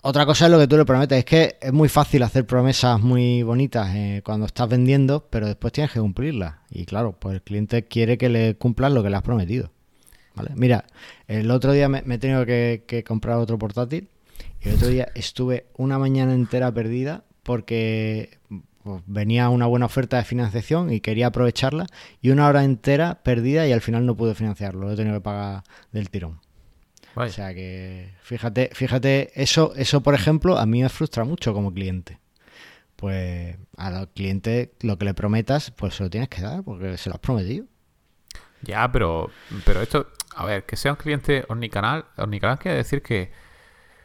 otra 0.03 0.25
cosa 0.25 0.47
es 0.47 0.51
lo 0.51 0.59
que 0.59 0.67
tú 0.67 0.77
le 0.77 0.85
prometes. 0.85 1.19
Es 1.19 1.25
que 1.25 1.57
es 1.61 1.73
muy 1.73 1.89
fácil 1.89 2.23
hacer 2.23 2.47
promesas 2.47 3.01
muy 3.01 3.43
bonitas 3.43 3.95
eh, 3.95 4.23
cuando 4.25 4.47
estás 4.47 4.69
vendiendo, 4.69 5.27
pero 5.29 5.47
después 5.47 5.73
tienes 5.73 5.93
que 5.93 6.01
cumplirlas. 6.01 6.55
Y 6.71 6.87
claro, 6.87 7.13
pues 7.19 7.35
el 7.35 7.43
cliente 7.43 7.85
quiere 7.85 8.17
que 8.17 8.29
le 8.29 8.57
cumplas 8.57 8.93
lo 8.93 9.03
que 9.03 9.11
le 9.11 9.17
has 9.17 9.23
prometido. 9.23 9.71
¿Vale? 10.35 10.51
Mira, 10.55 10.87
el 11.27 11.51
otro 11.51 11.73
día 11.73 11.89
me, 11.89 11.99
he 11.99 12.19
tenido 12.19 12.47
que, 12.47 12.85
que 12.87 13.05
comprar 13.05 13.37
otro 13.37 13.59
portátil. 13.59 14.09
Y 14.63 14.69
el 14.69 14.77
otro 14.77 14.89
día 14.89 15.09
estuve 15.15 15.67
una 15.77 15.99
mañana 15.99 16.33
entera 16.35 16.73
perdida 16.73 17.25
porque 17.43 18.39
pues, 18.83 19.03
venía 19.07 19.49
una 19.51 19.67
buena 19.67 19.87
oferta 19.87 20.17
de 20.17 20.25
financiación 20.25 20.93
y 20.93 21.01
quería 21.01 21.27
aprovecharla. 21.27 21.87
Y 22.23 22.31
una 22.31 22.47
hora 22.47 22.65
entera 22.65 23.23
perdida 23.23 23.67
y 23.67 23.73
al 23.73 23.81
final 23.83 24.07
no 24.07 24.17
pude 24.17 24.35
financiarlo. 24.35 24.87
Lo 24.87 24.93
he 24.93 24.97
tenido 24.97 25.17
que 25.17 25.23
pagar 25.23 25.63
del 25.93 26.09
tirón. 26.09 26.41
Vaya. 27.15 27.31
O 27.31 27.33
sea 27.33 27.55
que, 27.55 28.15
fíjate, 28.23 28.71
fíjate, 28.73 29.31
eso, 29.41 29.73
eso 29.77 30.01
por 30.03 30.15
ejemplo, 30.15 30.59
a 30.59 30.67
mí 30.67 30.83
me 30.83 30.89
frustra 30.89 31.25
mucho 31.25 31.53
como 31.53 31.73
cliente. 31.73 32.21
Pues 32.97 33.57
a 33.77 33.91
los 33.91 34.09
clientes 34.09 34.71
lo 34.81 34.99
que 34.99 35.07
le 35.07 35.15
prometas, 35.15 35.71
pues 35.73 35.95
se 35.95 36.03
lo 36.05 36.11
tienes 36.11 36.29
que 36.29 36.43
dar 36.43 36.63
porque 36.63 36.97
se 36.99 37.09
lo 37.11 37.15
has 37.15 37.21
prometido. 37.21 37.67
Ya, 38.63 38.91
pero, 38.93 39.31
pero 39.65 39.81
esto, 39.81 40.09
a 40.37 40.45
ver, 40.45 40.65
que 40.67 40.77
sea 40.77 40.93
un 40.93 40.97
cliente 40.99 41.45
omnicanal, 41.49 42.05
omnicanal 42.19 42.59
quiere 42.59 42.77
decir 42.77 43.03
que, 43.03 43.33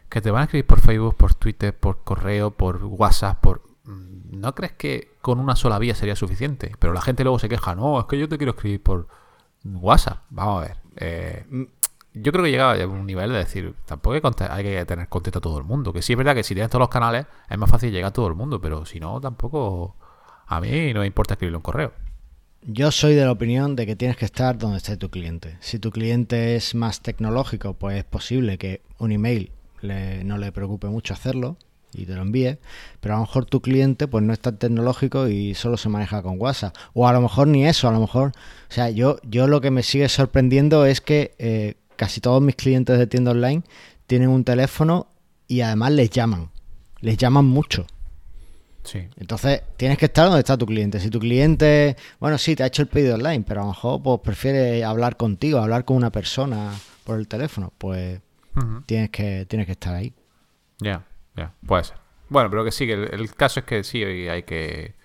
que 0.10 0.22
te 0.22 0.32
van 0.32 0.42
a 0.42 0.46
escribir 0.46 0.66
por 0.66 0.80
Facebook, 0.80 1.18
por 1.18 1.34
Twitter, 1.36 1.78
por 1.78 2.04
correo, 2.04 2.52
por 2.52 2.84
WhatsApp, 2.86 3.40
por... 3.42 3.64
mm, 3.84 4.40
¿No 4.40 4.56
crees 4.56 4.74
que 4.74 5.16
con 5.22 5.40
una 5.40 5.56
sola 5.58 5.78
vía 5.80 5.94
sería 5.96 6.16
suficiente? 6.16 6.72
Pero 6.80 6.94
la 6.94 7.02
gente 7.02 7.24
luego 7.24 7.40
se 7.40 7.50
queja, 7.50 7.76
no, 7.76 8.00
es 8.00 8.06
que 8.06 8.18
yo 8.18 8.30
te 8.30 8.38
quiero 8.38 8.52
escribir 8.52 8.82
por 8.82 9.08
WhatsApp. 9.66 10.24
Vamos 10.30 10.64
a 10.64 10.68
ver. 10.68 10.78
eh, 10.98 11.46
yo 12.16 12.32
creo 12.32 12.46
que 12.46 12.52
llega 12.52 12.72
a 12.72 12.88
un 12.88 13.06
nivel 13.06 13.32
de 13.32 13.40
decir, 13.40 13.76
tampoco 13.86 14.16
hay, 14.50 14.64
que 14.64 14.86
tener 14.86 15.10
contento 15.10 15.40
a 15.40 15.42
todo 15.42 15.58
el 15.58 15.66
mundo. 15.66 15.92
Que 15.92 16.02
sí 16.02 16.14
es 16.14 16.18
verdad 16.18 16.34
que 16.34 16.44
si 16.44 16.54
tienes 16.54 16.70
todos 16.70 16.80
los 16.80 16.90
canales 16.90 17.26
es 17.50 17.58
más 17.58 17.70
fácil 17.70 17.92
llegar 17.92 18.10
a 18.10 18.14
todo 18.14 18.28
el 18.28 18.36
mundo, 18.36 18.62
pero 18.62 18.86
si 18.86 19.00
no, 19.00 19.20
tampoco... 19.20 19.96
A 20.48 20.62
mí 20.62 20.94
no 20.94 21.00
me 21.00 21.08
importa 21.08 21.34
escribirle 21.34 21.58
un 21.58 21.64
correo. 21.64 21.92
Yo 22.62 22.92
soy 22.92 23.16
de 23.16 23.26
la 23.26 23.32
opinión 23.32 23.76
de 23.76 23.86
que 23.86 23.96
tienes 23.96 24.16
que 24.16 24.26
estar 24.26 24.58
donde 24.58 24.78
esté 24.78 24.96
tu 24.96 25.10
cliente. 25.10 25.58
Si 25.60 25.80
tu 25.80 25.92
cliente 25.92 26.56
es 26.56 26.76
más 26.76 27.02
tecnológico, 27.02 27.74
pues 27.74 27.98
es 27.98 28.04
posible 28.04 28.58
que 28.58 28.82
un 29.00 29.12
email 29.12 29.52
no 29.82 30.38
le 30.38 30.52
preocupe 30.52 30.88
mucho 30.88 31.14
hacerlo 31.14 31.58
y 31.94 32.06
te 32.06 32.14
lo 32.14 32.22
envíe, 32.22 32.58
pero 33.00 33.16
a 33.16 33.18
lo 33.18 33.22
mejor 33.22 33.46
tu 33.46 33.62
cliente 33.62 34.08
pues 34.08 34.24
no 34.24 34.34
es 34.34 34.40
tan 34.40 34.58
tecnológico 34.58 35.28
y 35.28 35.54
solo 35.54 35.78
se 35.78 35.90
maneja 35.90 36.22
con 36.22 36.40
WhatsApp. 36.40 36.76
O 36.94 37.08
a 37.08 37.14
lo 37.14 37.22
mejor 37.22 37.48
ni 37.48 37.66
eso, 37.66 37.88
a 37.88 37.92
lo 37.92 38.00
mejor... 38.00 38.30
O 38.30 38.74
sea, 38.74 38.90
yo, 38.90 39.18
yo 39.24 39.48
lo 39.48 39.62
que 39.62 39.72
me 39.72 39.84
sigue 39.84 40.10
sorprendiendo 40.10 40.86
es 40.86 41.02
que 41.02 41.36
eh, 41.40 41.76
casi 41.96 42.22
todos 42.22 42.42
mis 42.42 42.56
clientes 42.56 42.98
de 42.98 43.08
tienda 43.08 43.32
online 43.32 43.64
tienen 44.08 44.30
un 44.30 44.44
teléfono 44.44 45.08
y 45.48 45.62
además 45.62 45.92
les 45.92 46.10
llaman. 46.10 46.50
Les 47.02 47.18
llaman 47.18 47.46
mucho. 47.46 47.86
Sí. 48.84 49.08
Entonces, 49.18 49.64
tienes 49.78 49.98
que 49.98 50.06
estar 50.06 50.26
donde 50.26 50.40
está 50.40 50.58
tu 50.58 50.66
cliente. 50.66 51.00
Si 51.00 51.10
tu 51.10 51.20
cliente, 51.20 51.96
bueno, 52.20 52.38
sí, 52.38 52.56
te 52.56 52.64
ha 52.64 52.68
hecho 52.68 52.84
el 52.84 52.88
pedido 52.88 53.16
online, 53.16 53.44
pero 53.48 53.62
a 53.62 53.64
lo 53.64 53.70
mejor 53.72 54.02
pues, 54.02 54.20
prefiere 54.22 54.84
hablar 54.84 55.18
contigo, 55.18 55.60
hablar 55.60 55.86
con 55.86 55.98
una 55.98 56.12
persona 56.12 56.72
por 57.04 57.20
el 57.20 57.28
teléfono, 57.28 57.74
pues 57.78 58.22
tienes, 58.86 59.10
que, 59.10 59.46
tienes 59.48 59.66
que 59.66 59.74
estar 59.74 59.96
ahí. 59.96 60.14
Ya, 60.80 61.06
ya, 61.36 61.54
puede 61.66 61.84
ser. 61.84 61.98
Bueno, 62.30 62.50
pero 62.50 62.64
que 62.64 62.72
sí, 62.72 62.88
que 62.88 62.94
el, 62.94 63.34
caso 63.36 63.60
es 63.60 63.66
que 63.66 63.84
sí 63.84 64.04
hay 64.04 64.44
que, 64.44 64.96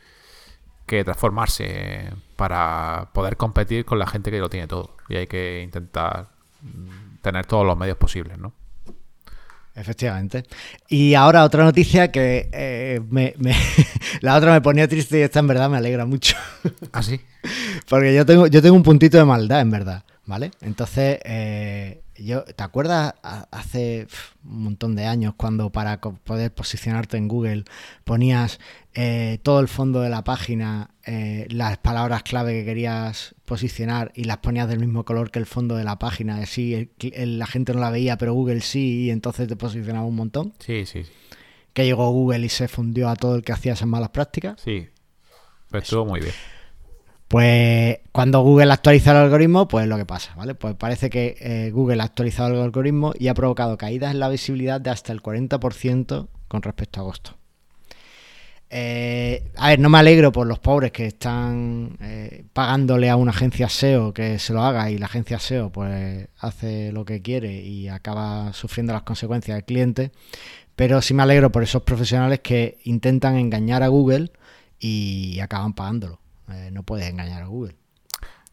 que 0.87 1.05
transformarse 1.05 2.11
para 2.37 3.11
poder 3.13 3.37
competir 3.37 3.85
con 3.85 3.99
la 3.99 4.07
gente 4.07 4.31
que 4.31 4.39
lo 4.39 4.49
tiene 4.49 4.67
todo. 4.67 4.97
Y 5.09 5.17
hay 5.17 5.27
que 5.27 5.63
intentar 5.63 6.31
tener 7.23 7.47
todos 7.47 7.67
los 7.67 7.77
medios 7.77 7.97
posibles, 7.97 8.39
¿no? 8.39 8.53
Efectivamente. 9.75 10.45
Y 10.89 11.15
ahora 11.15 11.45
otra 11.45 11.65
noticia 11.65 12.11
que 12.11 12.49
eh, 12.53 13.01
me, 13.09 13.35
la 14.21 14.37
otra 14.37 14.53
me 14.53 14.61
ponía 14.61 14.89
triste 14.89 15.19
y 15.19 15.23
esta 15.23 15.39
en 15.39 15.47
verdad 15.47 15.71
me 15.71 15.77
alegra 15.77 16.07
mucho. 16.07 16.37
¿Ah, 16.93 17.03
sí? 17.03 17.21
Porque 17.89 18.15
yo 18.15 18.27
tengo, 18.27 18.47
yo 18.47 18.61
tengo 18.61 18.77
un 18.77 18.83
puntito 18.83 19.17
de 19.17 19.25
maldad, 19.25 19.61
en 19.61 19.71
verdad, 19.71 20.05
¿vale? 20.27 20.51
Entonces, 20.61 21.19
eh, 21.25 22.03
yo, 22.17 22.43
¿te 22.45 22.63
acuerdas 22.63 23.15
hace 23.23 24.07
un 24.45 24.65
montón 24.65 24.95
de 24.95 25.07
años 25.07 25.35
cuando 25.37 25.71
para 25.71 26.01
poder 26.01 26.53
posicionarte 26.53 27.17
en 27.17 27.29
Google 27.29 27.65
ponías 28.05 28.61
eh, 28.95 29.39
todo 29.43 29.61
el 29.61 29.69
fondo 29.69 30.01
de 30.01 30.11
la 30.11 30.23
página, 30.25 30.91
eh, 31.13 31.47
las 31.51 31.79
palabras 31.79 32.23
clave 32.23 32.53
que 32.53 32.65
querías 32.65 33.35
posicionar 33.45 34.13
y 34.15 34.25
las 34.25 34.39
ponías 34.39 34.69
del 34.69 34.79
mismo 34.79 35.05
color 35.05 35.33
que 35.33 35.41
el 35.41 35.47
fondo 35.47 35.75
de 35.75 35.83
la 35.83 35.99
página? 35.99 36.37
Así 36.37 36.91
la 37.01 37.47
gente 37.47 37.75
no 37.75 37.81
la 37.81 37.91
veía, 37.91 38.17
pero 38.17 38.33
Google 38.33 38.61
sí, 38.61 39.07
y 39.07 39.11
entonces 39.11 39.49
te 39.49 39.57
posicionaba 39.57 40.07
un 40.07 40.15
montón. 40.15 40.55
Sí, 40.61 40.87
sí. 40.87 41.03
Que 41.73 41.85
llegó 41.85 42.09
Google 42.11 42.47
y 42.47 42.49
se 42.49 42.69
fundió 42.69 43.09
a 43.09 43.17
todo 43.17 43.35
el 43.35 43.43
que 43.43 43.51
hacía 43.51 43.73
esas 43.73 43.89
malas 43.89 44.11
prácticas. 44.11 44.61
Sí, 44.61 44.89
pues 45.69 45.83
estuvo 45.83 46.07
muy 46.07 46.21
bien. 46.21 46.35
Pues 47.27 47.99
cuando 48.13 48.43
Google 48.43 48.73
actualiza 48.73 49.11
el 49.11 49.19
algoritmo, 49.19 49.67
pues 49.69 49.87
lo 49.89 49.97
que 49.97 50.05
pasa, 50.05 50.35
¿vale? 50.37 50.55
Pues 50.55 50.75
parece 50.77 51.11
que 51.11 51.37
eh, 51.41 51.71
Google 51.73 52.03
ha 52.03 52.05
actualizado 52.05 52.55
el 52.55 52.61
algoritmo 52.61 53.13
y 53.19 53.29
ha 53.29 53.35
provocado 53.35 53.77
caídas 53.79 54.13
en 54.13 54.21
la 54.21 54.29
visibilidad 54.29 54.81
de 54.81 54.91
hasta 54.91 55.13
el 55.13 55.23
40% 55.23 56.29
con 56.49 56.63
respecto 56.63 57.01
a 57.01 57.03
agosto. 57.03 57.40
Eh, 58.73 59.51
a 59.57 59.71
ver, 59.71 59.81
no 59.81 59.89
me 59.89 59.99
alegro 59.99 60.31
por 60.31 60.47
los 60.47 60.61
pobres 60.61 60.93
que 60.93 61.07
están 61.07 61.97
eh, 62.01 62.45
pagándole 62.53 63.11
a 63.11 63.17
una 63.17 63.33
agencia 63.33 63.69
SEO 63.69 64.15
que 64.15 64.39
se 64.39 64.53
lo 64.53 64.63
haga 64.63 64.93
y 64.93 64.99
la 64.99 65.07
agencia 65.07 65.41
SEO 65.41 65.71
pues 65.71 66.29
hace 66.39 66.93
lo 66.93 67.05
que 67.05 67.21
quiere 67.21 67.53
y 67.53 67.89
acaba 67.89 68.53
sufriendo 68.53 68.93
las 68.93 69.03
consecuencias 69.03 69.57
del 69.57 69.65
cliente, 69.65 70.13
pero 70.77 71.03
sí 71.03 71.15
me 71.15 71.25
alegro 71.25 71.51
por 71.51 71.65
esos 71.65 71.83
profesionales 71.83 72.41
que 72.41 72.79
intentan 72.85 73.37
engañar 73.37 73.83
a 73.83 73.89
Google 73.89 74.31
y 74.79 75.41
acaban 75.41 75.73
pagándolo. 75.73 76.21
Eh, 76.53 76.71
no 76.71 76.85
puedes 76.85 77.11
engañar 77.11 77.43
a 77.43 77.47
Google. 77.47 77.75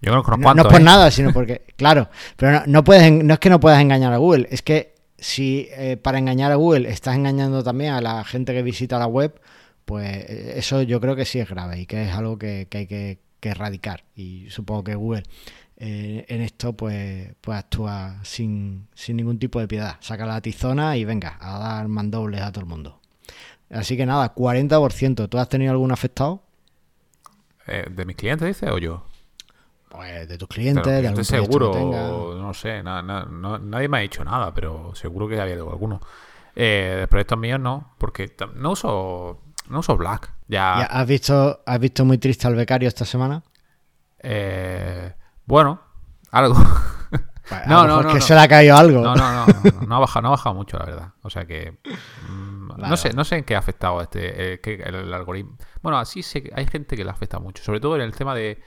Yo 0.01 0.11
no, 0.15 0.23
no, 0.23 0.53
no 0.55 0.61
es 0.63 0.67
por 0.67 0.81
¿eh? 0.81 0.83
nada, 0.83 1.11
sino 1.11 1.31
porque, 1.31 1.61
claro, 1.75 2.09
pero 2.37 2.63
no, 2.65 2.83
puedes, 2.83 3.11
no 3.11 3.35
es 3.35 3.39
que 3.39 3.51
no 3.51 3.59
puedas 3.59 3.79
engañar 3.79 4.13
a 4.13 4.17
Google, 4.17 4.47
es 4.49 4.63
que 4.63 4.95
si 5.19 5.69
para 6.01 6.17
engañar 6.17 6.51
a 6.51 6.55
Google 6.55 6.89
estás 6.89 7.15
engañando 7.15 7.63
también 7.63 7.93
a 7.93 8.01
la 8.01 8.23
gente 8.23 8.53
que 8.53 8.63
visita 8.63 8.97
la 8.97 9.07
web, 9.07 9.39
pues 9.87 10.29
eso 10.29 10.81
yo 10.81 10.99
creo 10.99 11.15
que 11.15 11.23
sí 11.23 11.39
es 11.39 11.49
grave 11.49 11.79
y 11.79 11.85
que 11.85 12.03
es 12.03 12.13
algo 12.13 12.37
que, 12.37 12.67
hay 12.69 12.87
que, 12.87 13.19
erradicar. 13.41 14.03
Y 14.13 14.49
supongo 14.49 14.83
que 14.83 14.95
Google 14.95 15.23
en 15.77 16.41
esto 16.41 16.73
pues, 16.73 17.33
pues 17.39 17.57
actúa 17.57 18.17
sin, 18.23 18.89
sin 18.93 19.15
ningún 19.15 19.39
tipo 19.39 19.61
de 19.61 19.69
piedad. 19.69 19.95
Saca 20.01 20.25
la 20.25 20.41
tizona 20.41 20.97
y 20.97 21.05
venga, 21.05 21.37
a 21.39 21.57
dar 21.57 21.87
mandobles 21.87 22.41
a 22.41 22.51
todo 22.51 22.65
el 22.65 22.69
mundo. 22.69 22.99
Así 23.69 23.95
que 23.95 24.05
nada, 24.05 24.35
40%. 24.35 25.29
¿Tú 25.29 25.37
has 25.37 25.47
tenido 25.47 25.71
algún 25.71 25.93
afectado? 25.93 26.41
Eh, 27.67 27.85
¿De 27.89 28.05
mis 28.05 28.17
clientes, 28.17 28.45
dice, 28.45 28.69
o 28.69 28.77
yo? 28.77 29.05
Pues 29.89 30.27
de 30.27 30.37
tus 30.37 30.47
clientes, 30.49 30.85
de 30.85 31.07
algún 31.07 31.23
seguro, 31.25 32.35
no 32.37 32.53
sé, 32.53 32.83
nadie 32.83 33.87
me 33.87 33.97
ha 33.97 34.01
dicho 34.01 34.23
nada, 34.23 34.53
pero 34.53 34.93
seguro 34.95 35.27
que 35.27 35.39
había 35.39 35.55
alguno. 35.55 36.01
Eh, 36.55 36.97
de 36.99 37.07
proyectos 37.07 37.37
míos 37.37 37.59
no, 37.59 37.93
porque 37.97 38.35
no 38.55 38.71
uso 38.71 39.41
no 39.69 39.79
uso 39.79 39.97
Black. 39.97 40.33
Ya. 40.47 40.81
¿Has 40.83 41.07
visto 41.07 41.61
has 41.65 41.79
visto 41.79 42.05
muy 42.05 42.17
triste 42.17 42.47
al 42.47 42.55
becario 42.55 42.87
esta 42.87 43.05
semana? 43.05 43.43
Eh, 44.19 45.13
bueno, 45.45 45.81
algo. 46.31 46.55
no, 47.67 47.87
no, 47.87 48.01
no, 48.03 48.13
que 48.13 48.21
se 48.21 48.33
le 48.33 48.41
ha 48.41 48.47
caído 48.47 48.77
algo. 48.77 49.01
No, 49.01 49.15
no, 49.15 49.45
no, 49.45 49.45
no, 49.87 49.95
ha 49.95 49.99
bajado, 49.99 50.21
no 50.21 50.27
ha 50.29 50.31
bajado 50.31 50.55
mucho, 50.55 50.77
la 50.77 50.85
verdad. 50.85 51.13
O 51.21 51.29
sea 51.29 51.45
que 51.45 51.77
mm, 52.29 52.67
no 52.77 52.97
sé, 52.97 53.13
no 53.13 53.23
sé 53.23 53.37
en 53.37 53.43
qué 53.43 53.55
ha 53.55 53.59
afectado 53.59 54.01
este 54.01 54.53
eh, 54.53 54.83
el, 54.85 55.13
algoritmo. 55.13 55.57
Bueno, 55.81 55.97
así 55.97 56.23
sé 56.23 56.51
hay 56.55 56.67
gente 56.67 56.95
que 56.95 57.03
le 57.03 57.09
afecta 57.09 57.39
mucho, 57.39 57.63
sobre 57.63 57.79
todo 57.79 57.95
en 57.95 58.01
el 58.01 58.13
tema 58.13 58.35
de 58.35 58.61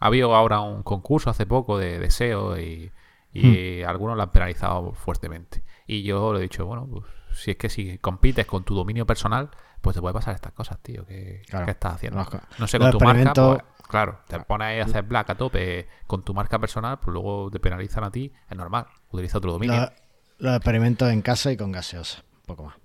ha 0.00 0.06
habido 0.06 0.34
ahora 0.34 0.60
un 0.60 0.82
concurso 0.82 1.30
hace 1.30 1.46
poco 1.46 1.78
de, 1.78 2.00
deseo 2.00 2.58
y, 2.58 2.90
y 3.32 3.82
hmm. 3.82 3.88
algunos 3.88 4.16
lo 4.16 4.22
han 4.24 4.30
penalizado 4.30 4.92
fuertemente. 4.94 5.62
Y 5.86 6.02
yo 6.02 6.32
le 6.32 6.40
he 6.40 6.42
dicho, 6.42 6.66
bueno, 6.66 6.88
pues 6.90 7.04
si 7.32 7.52
es 7.52 7.56
que 7.56 7.68
si 7.68 7.98
compites 7.98 8.46
con 8.46 8.64
tu 8.64 8.74
dominio 8.74 9.06
personal, 9.06 9.50
pues 9.82 9.94
te 9.94 10.00
puede 10.00 10.14
pasar 10.14 10.34
estas 10.34 10.52
cosas, 10.52 10.78
tío. 10.80 11.04
¿Qué, 11.04 11.42
estás 11.66 11.94
haciendo? 11.94 12.24
No, 12.58 12.66
sé, 12.66 12.78
con 12.78 12.92
tu 12.92 13.00
marca, 13.00 13.32
pues, 13.34 13.58
claro, 13.88 14.20
te 14.28 14.38
pones 14.40 14.68
ahí 14.68 14.80
a 14.80 14.84
hacer 14.84 15.02
black 15.02 15.30
a 15.30 15.34
tope 15.34 15.88
con 16.06 16.22
tu 16.22 16.32
marca 16.32 16.58
personal, 16.58 16.98
pues 17.00 17.12
luego 17.12 17.50
te 17.50 17.58
penalizan 17.58 18.04
a 18.04 18.10
ti, 18.10 18.32
es 18.48 18.56
normal, 18.56 18.86
utiliza 19.10 19.38
otro 19.38 19.52
dominio. 19.52 19.90
Los, 20.38 20.56
experimentos 20.56 21.10
en 21.10 21.20
casa 21.20 21.50
y 21.50 21.56
con 21.56 21.72
gaseosa, 21.72 22.22
poco 22.46 22.64
más. 22.64 22.76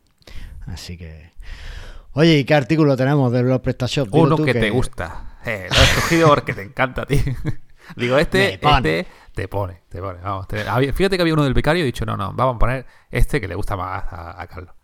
Así 0.66 0.98
que... 0.98 1.32
Oye, 2.14 2.40
¿y 2.40 2.46
qué 2.46 2.56
artículo 2.56 2.98
tenemos 2.98 3.32
de 3.32 3.44
los 3.44 3.62
PrestaShop? 3.62 4.10
Uno 4.12 4.36
que, 4.38 4.54
te 4.54 4.72
gusta. 4.72 5.38
Eh, 5.46 5.68
lo 5.70 5.78
he 5.78 5.84
escogido 5.84 6.30
porque 6.30 6.54
te 6.54 6.64
encanta 6.64 7.04
a 7.04 7.06
ti. 7.08 7.24
Digo, 7.96 8.18
este, 8.18 8.56
este 8.56 9.08
te 9.34 9.48
pone, 9.48 9.84
te 9.88 10.02
pone. 10.02 10.20
Vamos, 10.22 10.48
fíjate 10.94 11.16
que 11.16 11.22
había 11.22 11.36
uno 11.36 11.44
del 11.44 11.54
becario 11.54 11.82
y 11.82 11.84
he 11.84 11.86
dicho, 11.86 12.06
no, 12.06 12.18
no, 12.18 12.34
vamos 12.34 12.56
a 12.56 12.60
poner 12.60 12.86
este 13.12 13.40
que 13.40 13.48
le 13.48 13.54
gusta 13.54 13.78
más 13.78 14.04
a 14.10 14.48
Carlos. 14.48 14.77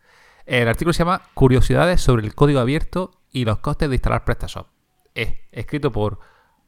El 0.46 0.68
artículo 0.68 0.92
se 0.92 1.00
llama 1.00 1.22
Curiosidades 1.34 2.02
sobre 2.02 2.26
el 2.26 2.36
código 2.36 2.60
abierto 2.60 3.12
y 3.32 3.46
los 3.46 3.60
costes 3.60 3.88
de 3.90 3.96
instalar 3.96 4.26
PrestaShop. 4.26 4.68
Es 5.16 5.30
escrito 5.52 5.92
por 5.92 6.20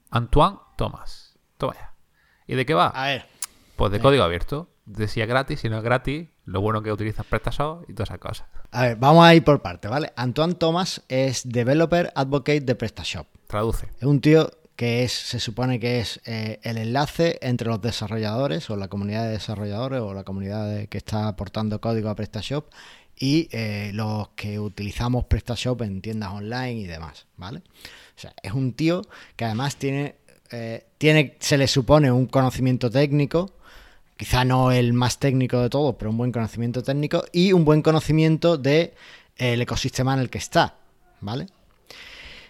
Antoine 0.10 0.60
Thomas. 0.77 1.38
Toma 1.58 1.74
ya. 1.74 1.94
¿Y 2.48 2.55
de 2.55 2.65
qué 2.65 2.74
va? 2.74 2.88
A 2.88 3.08
ver. 3.08 3.25
Pues 3.75 3.91
de 3.91 4.00
código 4.00 4.24
abierto. 4.24 4.70
Decía 4.86 5.25
gratis, 5.25 5.60
si 5.60 5.70
no 5.70 5.77
es 5.77 5.84
gratis, 5.84 6.29
lo 6.46 6.62
bueno 6.62 6.84
que 6.84 6.91
utilizas 6.91 7.25
PrestaShop 7.25 7.89
y 7.89 7.94
todas 7.94 8.10
esas 8.10 8.20
cosas. 8.20 8.48
A 8.72 8.84
ver, 8.84 8.96
vamos 8.98 9.25
a 9.25 9.34
ir 9.36 9.44
por 9.44 9.62
parte, 9.62 9.88
¿vale? 9.89 10.13
Antoine 10.15 10.53
Thomas 10.53 11.01
es 11.10 11.50
Developer 11.50 12.13
Advocate 12.15 12.62
de 12.62 12.75
PrestaShop. 12.75 13.27
Traduce. 13.48 13.88
Es 13.98 14.03
un 14.03 14.22
tío 14.22 14.50
que 14.75 15.03
es, 15.03 15.12
se 15.12 15.39
supone 15.39 15.79
que 15.79 16.00
es 16.00 16.22
eh, 16.25 16.60
el 16.63 16.77
enlace 16.77 17.39
entre 17.41 17.67
los 17.67 17.82
desarrolladores 17.82 18.70
o 18.70 18.75
la 18.75 18.88
comunidad 18.88 19.24
de 19.24 19.32
desarrolladores 19.32 20.01
o 20.01 20.13
la 20.13 20.24
comunidad 20.24 20.88
que 20.88 20.98
está 20.98 21.27
aportando 21.27 21.82
código 21.82 22.10
a 22.10 22.15
PrestaShop 22.15 22.67
y 23.17 23.48
eh, 23.51 23.91
los 23.93 24.29
que 24.29 24.60
utilizamos 24.60 25.25
PrestaShop 25.25 25.81
en 25.84 26.01
tiendas 26.01 26.31
online 26.31 26.74
y 26.74 26.86
demás, 26.86 27.25
¿vale? 27.38 27.60
O 27.60 28.19
sea, 28.19 28.34
es 28.41 28.51
un 28.51 28.74
tío 28.74 29.01
que 29.36 29.45
además 29.45 29.77
tiene, 29.77 30.15
eh, 30.51 30.86
tiene 30.98 31.36
se 31.39 31.57
le 31.57 31.67
supone 31.67 32.12
un 32.12 32.25
conocimiento 32.27 32.89
técnico, 32.89 33.53
quizá 34.17 34.43
no 34.43 34.72
el 34.72 34.93
más 34.93 35.19
técnico 35.19 35.62
de 35.62 35.69
todos, 35.69 35.95
pero 35.98 36.12
un 36.12 36.17
buen 36.17 36.31
conocimiento 36.31 36.84
técnico 36.84 37.24
y 37.31 37.53
un 37.53 37.65
buen 37.65 37.81
conocimiento 37.81 38.57
del 38.57 38.93
de, 39.38 39.62
ecosistema 39.62 40.13
en 40.13 40.19
el 40.19 40.29
que 40.29 40.38
está, 40.38 40.75
¿vale? 41.22 41.48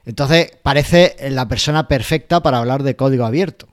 Entonces 0.05 0.51
parece 0.61 1.15
la 1.31 1.47
persona 1.47 1.87
perfecta 1.87 2.41
para 2.41 2.59
hablar 2.59 2.83
de 2.83 2.95
código 2.95 3.25
abierto. 3.25 3.67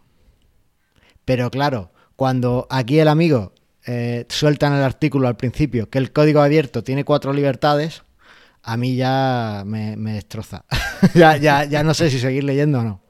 Pero 1.24 1.50
claro, 1.50 1.90
cuando 2.16 2.66
aquí 2.70 2.98
el 2.98 3.08
amigo 3.08 3.52
eh, 3.86 4.26
sueltan 4.28 4.74
el 4.74 4.82
artículo 4.82 5.26
al 5.26 5.36
principio 5.36 5.90
que 5.90 5.98
el 5.98 6.12
código 6.12 6.40
abierto 6.40 6.84
tiene 6.84 7.04
cuatro 7.04 7.32
libertades, 7.32 8.02
a 8.62 8.76
mí 8.76 8.94
ya 8.96 9.64
me, 9.66 9.96
destroza. 9.96 10.64
ya, 11.14 11.82
no 11.82 11.94
sé 11.94 12.10
si 12.10 12.18
seguir 12.18 12.44
leyendo 12.44 12.80
o 12.80 12.82
no. 12.82 13.00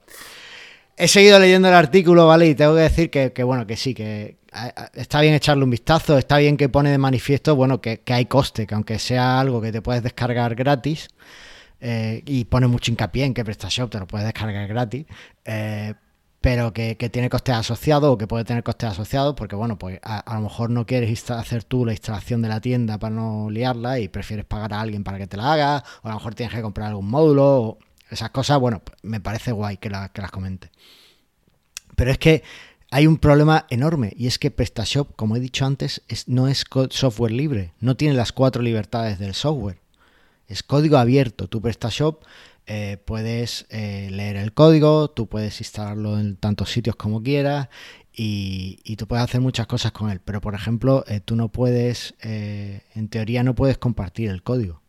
He 0.97 1.09
seguido 1.09 1.39
leyendo 1.39 1.69
el 1.69 1.75
artículo, 1.75 2.27
¿vale? 2.27 2.47
Y 2.47 2.55
tengo 2.55 2.75
que 2.75 2.83
decir 2.83 3.11
que, 3.11 3.43
bueno, 3.43 3.67
que 3.67 3.77
sí, 3.77 3.93
que 3.93 4.39
está 4.95 5.21
bien 5.21 5.35
echarle 5.35 5.65
un 5.65 5.71
vistazo, 5.71 6.17
está 6.19 6.39
bien 6.39 6.57
que 6.57 6.69
pone 6.69 6.91
de 6.91 6.99
manifiesto, 6.99 7.57
bueno, 7.57 7.81
que, 7.81 8.03
hay 8.07 8.27
coste, 8.27 8.67
que 8.67 8.75
aunque 8.75 8.99
sea 8.99 9.41
algo 9.41 9.61
que 9.61 9.73
te 9.73 9.83
puedes 9.83 10.03
descargar 10.03 10.55
gratis, 10.55 11.09
eh, 11.81 12.23
y 12.27 12.45
pone 12.45 12.67
mucho 12.67 12.93
hincapié 12.93 13.25
en 13.25 13.35
que 13.35 13.45
PrestaShop 13.45 13.91
te 13.91 13.99
lo 13.99 14.07
puedes 14.07 14.27
descargar 14.27 14.69
gratis, 14.69 15.07
eh, 15.45 15.95
pero 16.43 16.73
que, 16.73 16.97
tiene 16.97 17.31
costes 17.31 17.55
asociados 17.55 18.11
o 18.11 18.19
que 18.19 18.27
puede 18.27 18.45
tener 18.45 18.65
costes 18.65 18.91
asociados 18.91 19.35
porque, 19.35 19.55
bueno, 19.55 19.79
pues 19.79 20.01
a, 20.03 20.35
lo 20.35 20.41
mejor 20.41 20.71
no 20.71 20.85
quieres 20.85 21.31
hacer 21.31 21.63
tú 21.63 21.87
la 21.87 21.93
instalación 21.93 22.43
de 22.43 22.49
la 22.49 22.61
tienda 22.61 22.99
para 22.99 23.15
no 23.15 23.49
liarla 23.49 24.01
y 24.01 24.09
prefieres 24.09 24.45
pagar 24.45 24.75
a 24.75 24.81
alguien 24.81 25.05
para 25.05 25.19
que 25.19 25.29
te 25.29 25.37
la 25.37 25.53
haga, 25.53 25.85
o 26.03 26.09
a 26.09 26.11
lo 26.11 26.17
mejor 26.17 26.35
tienes 26.35 26.53
que 26.53 26.61
comprar 26.61 26.89
algún 26.89 27.09
módulo, 27.09 27.61
o 27.61 27.79
esas 28.11 28.31
cosas, 28.31 28.59
bueno, 28.59 28.83
pues 28.85 28.99
me 29.03 29.21
parece 29.21 29.53
guay 29.53 29.77
que, 29.77 29.89
que 30.13 30.21
las 30.21 30.31
comente. 30.33 30.71
Pero 31.95 32.11
es 32.11 32.19
que 32.19 32.43
hay 32.91 33.07
un 33.07 33.19
problema 33.19 33.67
enorme 33.71 34.13
y 34.17 34.27
es 34.27 34.41
que 34.41 34.51
PrestaShop, 34.51 35.15
como 35.15 35.37
he 35.37 35.41
dicho 35.41 35.65
antes, 35.65 36.03
no 36.27 36.49
es 36.49 36.65
software 36.91 37.33
libre, 37.33 37.73
no 37.79 37.97
tiene 37.97 38.15
las 38.15 38.33
cuatro 38.33 38.63
libertades 38.63 39.21
del 39.21 39.35
software. 39.35 39.82
Es 40.53 40.63
código 40.63 40.99
abierto. 40.99 41.49
Tu 41.49 41.63
PrestaShop 41.63 42.25
eh, 42.67 42.99
puedes 43.07 43.65
eh, 43.71 44.11
leer 44.11 44.37
el 44.37 44.53
código, 44.53 45.09
tú 45.09 45.27
puedes 45.27 45.59
instalarlo 45.61 46.19
en 46.19 46.37
tantos 46.37 46.71
sitios 46.71 46.95
como 46.95 47.23
quieras 47.23 47.71
y, 48.13 48.77
tú 48.97 49.07
puedes 49.09 49.25
hacer 49.25 49.41
muchas 49.41 49.67
cosas 49.67 49.93
con 49.93 50.11
él. 50.11 50.21
Pero, 50.23 50.43
por 50.43 50.55
ejemplo, 50.55 51.05
eh, 51.09 51.21
tú 51.21 51.37
no 51.37 51.49
puedes, 51.49 52.15
en 52.21 53.09
teoría 53.09 53.43
no 53.43 53.55
puedes 53.55 53.79
compartir 53.79 54.29
el 54.29 54.43
código. 54.43 54.82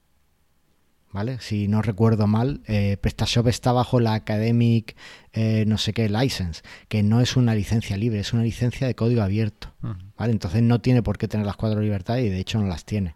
¿Vale? 1.14 1.38
Si 1.40 1.68
no 1.68 1.84
recuerdo 1.84 2.26
mal, 2.26 2.62
eh, 2.66 2.98
PrestaShop 3.00 3.48
está 3.48 3.72
bajo 3.72 4.00
la 4.00 4.16
Academic 4.16 4.96
eh, 5.36 5.64
no 5.68 5.80
sé 5.80 5.94
qué 5.94 6.10
license, 6.10 6.62
que 6.88 7.02
no 7.02 7.20
es 7.20 7.36
una 7.36 7.56
licencia 7.56 7.98
libre, 7.98 8.20
es 8.20 8.34
una 8.34 8.44
licencia 8.44 8.86
de 8.86 8.96
código 8.96 9.22
abierto. 9.22 9.74
¿vale? 10.18 10.32
Entonces 10.32 10.62
no 10.62 10.80
tiene 10.80 11.02
por 11.02 11.18
qué 11.18 11.28
tener 11.28 11.46
las 11.46 11.56
cuatro 11.56 11.82
libertades 11.82 12.26
y 12.26 12.30
de 12.30 12.40
hecho 12.40 12.60
no 12.60 12.68
las 12.68 12.86
tiene. 12.86 13.16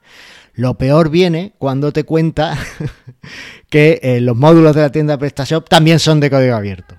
Lo 0.54 0.78
peor 0.78 1.10
viene 1.10 1.54
cuando 1.60 1.92
te 1.92 2.06
cuenta 2.06 2.58
que 3.70 4.00
eh, 4.02 4.20
los 4.22 4.36
módulos 4.36 4.76
de 4.76 4.82
la 4.82 4.92
tienda 4.92 5.18
PrestaShop 5.18 5.70
también 5.70 6.00
son 6.00 6.20
de 6.20 6.32
código 6.32 6.56
abierto. 6.56 6.96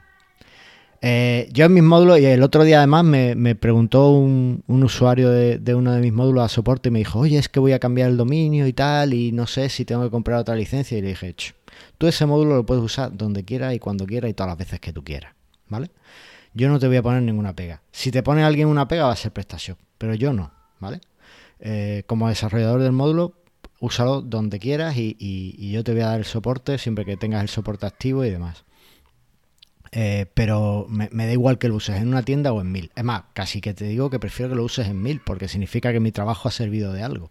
Eh, 1.00 1.48
yo 1.52 1.66
en 1.66 1.74
mis 1.74 1.82
módulos, 1.82 2.18
y 2.18 2.26
el 2.26 2.42
otro 2.42 2.64
día 2.64 2.78
además 2.78 3.04
me, 3.04 3.54
preguntó 3.54 4.10
un, 4.10 4.64
usuario 4.66 5.30
de, 5.30 5.74
uno 5.74 5.92
de 5.92 6.00
mis 6.00 6.12
módulos 6.12 6.44
a 6.44 6.48
soporte 6.48 6.88
y 6.88 6.92
me 6.92 6.98
dijo, 6.98 7.20
oye, 7.20 7.38
es 7.38 7.48
que 7.48 7.60
voy 7.60 7.72
a 7.72 7.78
cambiar 7.78 8.10
el 8.10 8.16
dominio 8.16 8.66
y 8.66 8.72
tal, 8.72 9.14
y 9.14 9.32
no 9.32 9.46
sé 9.46 9.68
si 9.68 9.84
tengo 9.84 10.02
que 10.02 10.10
comprar 10.10 10.38
otra 10.40 10.56
licencia. 10.56 10.98
Y 10.98 11.02
le 11.02 11.08
dije, 11.08 11.34
"Ch, 11.34 11.54
tú 11.98 12.08
ese 12.08 12.26
módulo 12.26 12.56
lo 12.56 12.66
puedes 12.66 12.82
usar 12.82 13.16
donde 13.16 13.44
quieras 13.44 13.74
y 13.74 13.78
cuando 13.78 14.06
quieras 14.06 14.30
y 14.30 14.34
todas 14.34 14.50
las 14.50 14.58
veces 14.58 14.80
que 14.80 14.92
tú 14.92 15.04
quieras, 15.04 15.34
¿vale? 15.68 15.90
Yo 16.54 16.68
no 16.68 16.78
te 16.78 16.88
voy 16.88 16.96
a 16.96 17.02
poner 17.02 17.22
ninguna 17.22 17.54
pega. 17.54 17.82
Si 17.92 18.10
te 18.10 18.22
pone 18.22 18.42
alguien 18.42 18.68
una 18.68 18.88
pega 18.88 19.06
va 19.06 19.12
a 19.12 19.16
ser 19.16 19.32
PrestaShop, 19.32 19.78
pero 19.98 20.14
yo 20.14 20.32
no, 20.32 20.50
¿vale? 20.80 21.00
Eh, 21.60 22.02
como 22.06 22.28
desarrollador 22.28 22.82
del 22.82 22.92
módulo, 22.92 23.34
úsalo 23.80 24.22
donde 24.22 24.58
quieras 24.58 24.96
y 24.96 25.70
yo 25.70 25.84
te 25.84 25.92
voy 25.92 26.00
a 26.00 26.06
dar 26.06 26.18
el 26.18 26.24
soporte 26.24 26.78
siempre 26.78 27.04
que 27.04 27.16
tengas 27.16 27.42
el 27.42 27.48
soporte 27.48 27.86
activo 27.86 28.24
y 28.24 28.30
demás. 28.30 28.64
Eh, 29.90 30.26
pero 30.34 30.86
me, 30.88 31.08
me 31.12 31.26
da 31.26 31.32
igual 31.32 31.58
que 31.58 31.68
lo 31.68 31.76
uses 31.76 31.96
en 31.96 32.08
una 32.08 32.22
tienda 32.22 32.52
o 32.52 32.60
en 32.60 32.70
mil. 32.70 32.90
Es 32.94 33.04
más, 33.04 33.24
casi 33.32 33.60
que 33.60 33.74
te 33.74 33.84
digo 33.84 34.10
que 34.10 34.18
prefiero 34.18 34.50
que 34.50 34.56
lo 34.56 34.64
uses 34.64 34.86
en 34.86 35.02
mil 35.02 35.20
porque 35.20 35.48
significa 35.48 35.92
que 35.92 36.00
mi 36.00 36.12
trabajo 36.12 36.48
ha 36.48 36.52
servido 36.52 36.92
de 36.92 37.02
algo. 37.02 37.30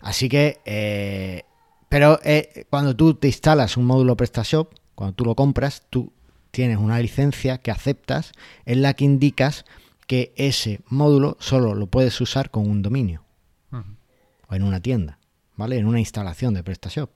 Así 0.00 0.28
que, 0.28 0.60
eh, 0.66 1.44
pero 1.88 2.20
eh, 2.24 2.66
cuando 2.68 2.94
tú 2.94 3.14
te 3.14 3.28
instalas 3.28 3.76
un 3.76 3.86
módulo 3.86 4.16
PrestaShop, 4.16 4.74
cuando 4.94 5.14
tú 5.14 5.24
lo 5.24 5.34
compras, 5.34 5.82
tú 5.88 6.12
tienes 6.50 6.76
una 6.76 6.98
licencia 6.98 7.58
que 7.58 7.70
aceptas 7.70 8.32
en 8.66 8.82
la 8.82 8.94
que 8.94 9.04
indicas 9.04 9.64
que 10.06 10.32
ese 10.36 10.80
módulo 10.86 11.36
solo 11.40 11.74
lo 11.74 11.86
puedes 11.86 12.20
usar 12.20 12.50
con 12.50 12.68
un 12.68 12.82
dominio 12.82 13.24
o 14.46 14.54
en 14.54 14.62
una 14.62 14.80
tienda, 14.80 15.18
¿vale? 15.56 15.78
En 15.78 15.86
una 15.86 15.98
instalación 15.98 16.52
de 16.52 16.62
PrestaShop. 16.62 17.10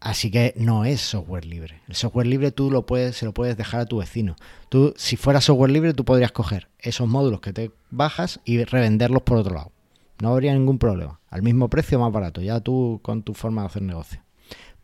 Así 0.00 0.30
que 0.30 0.54
no 0.56 0.86
es 0.86 1.02
software 1.02 1.44
libre. 1.44 1.82
El 1.86 1.94
software 1.94 2.26
libre 2.26 2.52
tú 2.52 2.70
lo 2.70 2.86
puedes, 2.86 3.16
se 3.16 3.26
lo 3.26 3.34
puedes 3.34 3.58
dejar 3.58 3.80
a 3.80 3.86
tu 3.86 3.98
vecino. 3.98 4.34
Tú, 4.70 4.94
si 4.96 5.16
fuera 5.16 5.42
software 5.42 5.70
libre, 5.70 5.92
tú 5.92 6.06
podrías 6.06 6.32
coger 6.32 6.68
esos 6.78 7.06
módulos 7.06 7.40
que 7.40 7.52
te 7.52 7.70
bajas 7.90 8.40
y 8.46 8.64
revenderlos 8.64 9.22
por 9.22 9.36
otro 9.36 9.54
lado. 9.54 9.72
No 10.20 10.30
habría 10.30 10.54
ningún 10.54 10.78
problema. 10.78 11.20
Al 11.28 11.42
mismo 11.42 11.68
precio, 11.68 11.98
más 11.98 12.12
barato. 12.12 12.40
Ya 12.40 12.60
tú 12.60 13.00
con 13.02 13.22
tu 13.22 13.34
forma 13.34 13.62
de 13.62 13.66
hacer 13.66 13.82
negocio. 13.82 14.22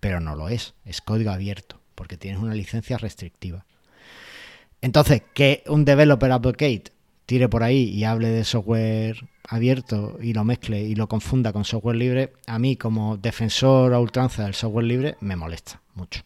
Pero 0.00 0.20
no 0.20 0.36
lo 0.36 0.50
es. 0.50 0.74
Es 0.84 1.00
código 1.00 1.30
abierto. 1.30 1.80
Porque 1.94 2.18
tienes 2.18 2.40
una 2.40 2.54
licencia 2.54 2.98
restrictiva. 2.98 3.64
Entonces, 4.82 5.22
que 5.34 5.64
un 5.66 5.86
developer 5.86 6.30
advocate 6.30 6.92
tire 7.26 7.48
por 7.48 7.62
ahí 7.62 7.90
y 7.90 8.04
hable 8.04 8.28
de 8.28 8.44
software 8.44 9.28
abierto 9.48 10.18
y 10.20 10.32
lo 10.32 10.44
mezcle 10.44 10.80
y 10.80 10.94
lo 10.94 11.08
confunda 11.08 11.52
con 11.52 11.64
software 11.64 11.96
libre, 11.96 12.32
a 12.46 12.58
mí 12.58 12.76
como 12.76 13.16
defensor 13.16 13.92
a 13.94 14.00
ultranza 14.00 14.44
del 14.44 14.54
software 14.54 14.86
libre 14.86 15.16
me 15.20 15.36
molesta 15.36 15.80
mucho. 15.94 16.22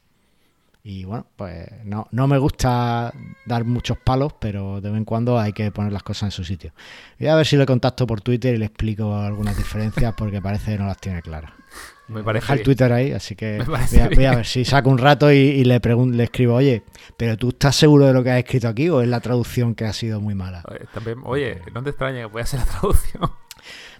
Y 0.82 1.04
bueno, 1.04 1.26
pues 1.36 1.68
no, 1.84 2.06
no 2.10 2.26
me 2.26 2.38
gusta 2.38 3.12
dar 3.44 3.64
muchos 3.64 3.98
palos, 3.98 4.32
pero 4.38 4.80
de 4.80 4.88
vez 4.88 4.96
en 4.96 5.04
cuando 5.04 5.38
hay 5.38 5.52
que 5.52 5.70
poner 5.70 5.92
las 5.92 6.02
cosas 6.02 6.28
en 6.28 6.30
su 6.30 6.44
sitio. 6.44 6.72
Voy 7.18 7.28
a 7.28 7.34
ver 7.34 7.46
si 7.46 7.56
le 7.56 7.66
contacto 7.66 8.06
por 8.06 8.22
Twitter 8.22 8.54
y 8.54 8.58
le 8.58 8.66
explico 8.66 9.14
algunas 9.14 9.58
diferencias 9.58 10.14
porque 10.16 10.40
parece 10.40 10.72
que 10.72 10.78
no 10.78 10.86
las 10.86 10.98
tiene 10.98 11.20
claras. 11.20 11.52
Me 12.08 12.24
parece 12.24 12.42
Deja 12.44 12.52
el 12.54 12.58
bien. 12.58 12.64
Twitter 12.64 12.92
ahí, 12.92 13.12
así 13.12 13.36
que 13.36 13.58
voy 13.66 14.00
a, 14.00 14.08
voy 14.14 14.24
a 14.24 14.34
ver 14.36 14.46
si 14.46 14.64
saco 14.64 14.90
un 14.90 14.98
rato 14.98 15.30
y, 15.32 15.36
y 15.36 15.64
le, 15.64 15.78
le 15.80 16.24
escribo, 16.24 16.54
oye, 16.54 16.82
¿pero 17.16 17.36
tú 17.36 17.50
estás 17.50 17.76
seguro 17.76 18.06
de 18.06 18.12
lo 18.12 18.24
que 18.24 18.30
has 18.32 18.38
escrito 18.38 18.66
aquí 18.68 18.88
o 18.88 19.00
es 19.00 19.08
la 19.08 19.20
traducción 19.20 19.74
que 19.76 19.84
ha 19.84 19.92
sido 19.92 20.20
muy 20.20 20.34
mala? 20.34 20.62
Oye, 20.68 20.80
también, 20.92 21.18
oye, 21.24 21.62
no 21.72 21.82
te 21.82 21.90
extrañe 21.90 22.18
que 22.20 22.24
voy 22.26 22.40
a 22.40 22.44
hacer 22.44 22.60
la 22.60 22.66
traducción. 22.66 23.30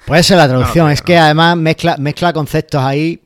Puede 0.06 0.22
ser 0.24 0.38
la 0.38 0.48
traducción, 0.48 0.86
No, 0.86 0.92
es 0.92 1.00
no. 1.00 1.04
que 1.06 1.18
además 1.18 1.56
mezcla, 1.56 1.96
mezcla 1.98 2.32
conceptos 2.32 2.82
ahí 2.82 3.22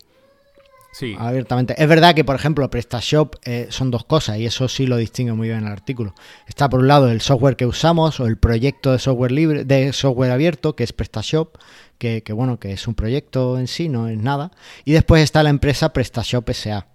Sí, 0.95 1.17
abiertamente. 1.19 1.75
Es 1.77 1.89
verdad 1.89 2.15
que, 2.15 2.23
por 2.23 2.37
ejemplo, 2.37 2.71
PrestaShop 2.71 3.35
eh, 3.43 3.67
son 3.71 3.91
dos 3.91 4.05
cosas 4.05 4.39
y 4.39 4.47
eso 4.47 4.69
sí 4.69 4.87
lo 4.87 4.97
distingue 4.97 5.33
muy 5.33 5.49
bien 5.49 5.59
en 5.59 5.67
el 5.67 5.73
artículo. 5.73 6.15
Está 6.47 6.69
por 6.69 6.79
un 6.79 6.87
lado 6.87 7.11
el 7.11 7.21
software 7.21 7.57
que 7.57 7.67
usamos 7.67 8.21
o 8.21 8.29
el 8.29 8.39
proyecto 8.39 8.93
de 8.93 9.01
software 9.01 9.33
libre, 9.33 9.65
de 9.65 9.93
software 9.93 10.31
abierto, 10.31 10.77
que 10.77 10.85
es 10.85 10.93
PrestaShop, 10.93 11.57
que, 11.99 12.23
que, 12.23 12.33
bueno, 12.33 12.61
que 12.61 12.71
es 12.71 12.87
un 12.87 12.95
proyecto 12.95 13.59
en 13.59 13.67
sí, 13.67 13.89
no 13.89 14.07
es 14.07 14.17
nada. 14.19 14.53
Y 14.85 14.93
después 14.93 15.21
está 15.25 15.43
la 15.43 15.51
empresa 15.51 15.93
PrestaShop 15.93 16.49
SA. 16.51 16.87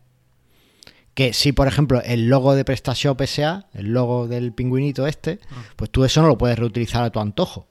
Que 1.13 1.33
si, 1.33 1.51
por 1.51 1.67
ejemplo, 1.67 2.01
el 2.01 2.29
logo 2.29 2.55
de 2.55 2.63
PrestaShop 2.63 3.21
SA, 3.23 3.67
el 3.73 3.87
logo 3.87 4.29
del 4.29 4.53
pingüinito 4.53 5.07
este, 5.07 5.39
pues 5.75 5.89
tú 5.89 6.05
eso 6.05 6.21
no 6.21 6.29
lo 6.29 6.37
puedes 6.37 6.57
reutilizar 6.57 7.03
a 7.03 7.09
tu 7.09 7.19
antojo. 7.19 7.67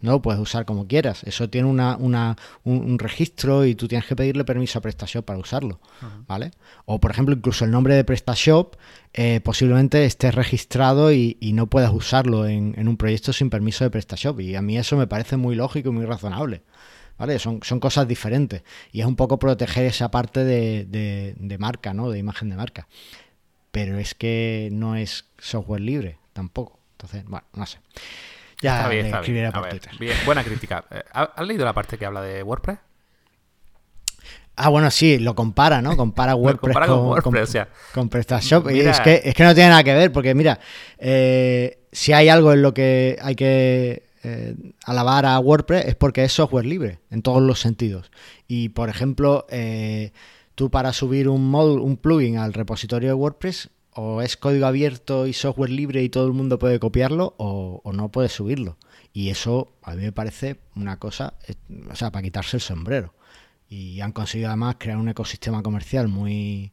No 0.00 0.12
lo 0.12 0.22
puedes 0.22 0.40
usar 0.40 0.64
como 0.64 0.86
quieras. 0.86 1.24
Eso 1.24 1.50
tiene 1.50 1.66
una, 1.68 1.96
una- 1.96 2.36
un, 2.64 2.78
un 2.78 2.98
registro 2.98 3.64
y 3.66 3.74
tú 3.74 3.88
tienes 3.88 4.06
que 4.06 4.14
pedirle 4.14 4.44
permiso 4.44 4.78
a 4.78 4.82
PrestaShop 4.82 5.24
para 5.24 5.38
usarlo. 5.40 5.80
¿Vale? 6.28 6.52
O, 6.84 7.00
por 7.00 7.10
ejemplo, 7.10 7.34
incluso 7.34 7.64
el 7.64 7.70
nombre 7.72 7.94
de 7.94 8.04
PrestaShop 8.04 8.76
eh, 9.14 9.40
posiblemente 9.42 10.04
esté 10.04 10.30
registrado 10.30 11.10
y, 11.12 11.36
y 11.40 11.52
no 11.52 11.66
puedas 11.66 11.92
usarlo 11.92 12.46
en, 12.46 12.74
en 12.78 12.86
un 12.88 12.96
proyecto 12.96 13.32
sin 13.32 13.50
permiso 13.50 13.82
de 13.84 13.90
PrestaShop. 13.90 14.38
Y 14.40 14.54
a 14.54 14.62
mí 14.62 14.78
eso 14.78 14.96
me 14.96 15.06
parece 15.08 15.36
muy 15.36 15.56
lógico 15.56 15.88
y 15.88 15.92
muy 15.92 16.04
razonable. 16.04 16.62
¿Vale? 17.18 17.40
Son, 17.40 17.58
son 17.64 17.80
cosas 17.80 18.06
diferentes. 18.06 18.62
Y 18.92 19.00
es 19.00 19.06
un 19.06 19.16
poco 19.16 19.40
proteger 19.40 19.86
esa 19.86 20.10
parte 20.12 20.44
de, 20.44 20.84
de- 20.84 21.34
de 21.36 21.58
marca, 21.58 21.92
¿no? 21.92 22.08
De 22.10 22.18
imagen 22.20 22.48
de 22.50 22.54
marca. 22.56 22.86
Pero 23.72 23.98
es 23.98 24.14
que 24.14 24.68
no 24.70 24.94
es 24.94 25.24
software 25.38 25.80
libre 25.80 26.18
tampoco. 26.32 26.78
Entonces, 26.92 27.24
bueno, 27.24 27.44
no 27.54 27.66
sé. 27.66 27.78
Ya 28.60 28.76
está 28.78 28.88
bien, 28.88 29.06
está 29.06 29.20
bien. 29.20 29.46
A 29.46 29.52
por 29.52 29.62
ver, 29.62 29.70
Twitter. 29.72 29.92
bien, 29.98 30.16
buena 30.26 30.42
crítica. 30.44 30.84
Eh, 30.90 31.02
¿Has 31.12 31.46
leído 31.46 31.64
la 31.64 31.72
parte 31.72 31.96
que 31.98 32.06
habla 32.06 32.22
de 32.22 32.42
WordPress? 32.42 32.78
Ah, 34.56 34.70
bueno, 34.70 34.90
sí, 34.90 35.18
lo 35.18 35.34
compara, 35.36 35.80
¿no? 35.80 35.96
Compara 35.96 36.34
WordPress 36.34 36.74
compara 36.74 36.86
con, 36.86 36.96
con 36.98 37.06
WordPress, 37.08 37.22
con- 37.32 37.42
o 37.42 37.46
sea, 37.46 37.68
con 37.94 38.08
PrestaShop. 38.08 38.70
Y 38.72 38.80
es 38.80 39.00
que, 39.00 39.22
es 39.24 39.34
que 39.34 39.44
no 39.44 39.54
tiene 39.54 39.70
nada 39.70 39.84
que 39.84 39.94
ver, 39.94 40.10
porque 40.12 40.34
mira, 40.34 40.58
eh, 40.98 41.78
si 41.92 42.12
hay 42.12 42.28
algo 42.28 42.52
en 42.52 42.62
lo 42.62 42.74
que 42.74 43.16
hay 43.22 43.36
que 43.36 44.08
eh, 44.24 44.56
alabar 44.84 45.26
a 45.26 45.38
WordPress 45.38 45.84
es 45.86 45.94
porque 45.94 46.24
es 46.24 46.32
software 46.32 46.66
libre, 46.66 46.98
en 47.10 47.22
todos 47.22 47.40
los 47.40 47.60
sentidos. 47.60 48.10
Y, 48.48 48.70
por 48.70 48.88
ejemplo, 48.88 49.46
eh, 49.50 50.10
tú 50.56 50.70
para 50.70 50.92
subir 50.92 51.28
un 51.28 51.48
módulo, 51.48 51.84
un 51.84 51.96
plugin 51.96 52.38
al 52.38 52.52
repositorio 52.52 53.10
de 53.10 53.14
WordPress, 53.14 53.70
o 54.00 54.22
es 54.22 54.36
código 54.36 54.64
abierto 54.66 55.26
y 55.26 55.32
software 55.32 55.70
libre 55.70 56.04
y 56.04 56.08
todo 56.08 56.28
el 56.28 56.32
mundo 56.32 56.60
puede 56.60 56.78
copiarlo, 56.78 57.34
o, 57.36 57.82
no 57.92 58.10
puedes 58.10 58.30
subirlo. 58.30 58.76
Y 59.12 59.30
eso 59.30 59.72
a 59.82 59.96
mí 59.96 60.02
me 60.02 60.12
parece 60.12 60.60
una 60.76 61.00
cosa, 61.00 61.34
eh, 61.48 61.54
o 61.90 61.96
sea, 61.96 62.12
para 62.12 62.22
quitarse 62.22 62.58
el 62.58 62.60
sombrero. 62.60 63.12
Y 63.68 64.00
han 64.00 64.12
conseguido 64.12 64.50
además 64.50 64.76
crear 64.78 64.98
un 64.98 65.08
ecosistema 65.08 65.64
comercial 65.64 66.06
muy, 66.06 66.70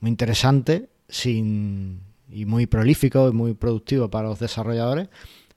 muy 0.00 0.08
interesante 0.08 0.88
sin, 1.10 2.00
y 2.30 2.46
muy 2.46 2.64
prolífico 2.64 3.28
y 3.28 3.32
muy 3.32 3.52
productivo 3.52 4.08
para 4.08 4.28
los 4.28 4.38
desarrolladores 4.38 5.10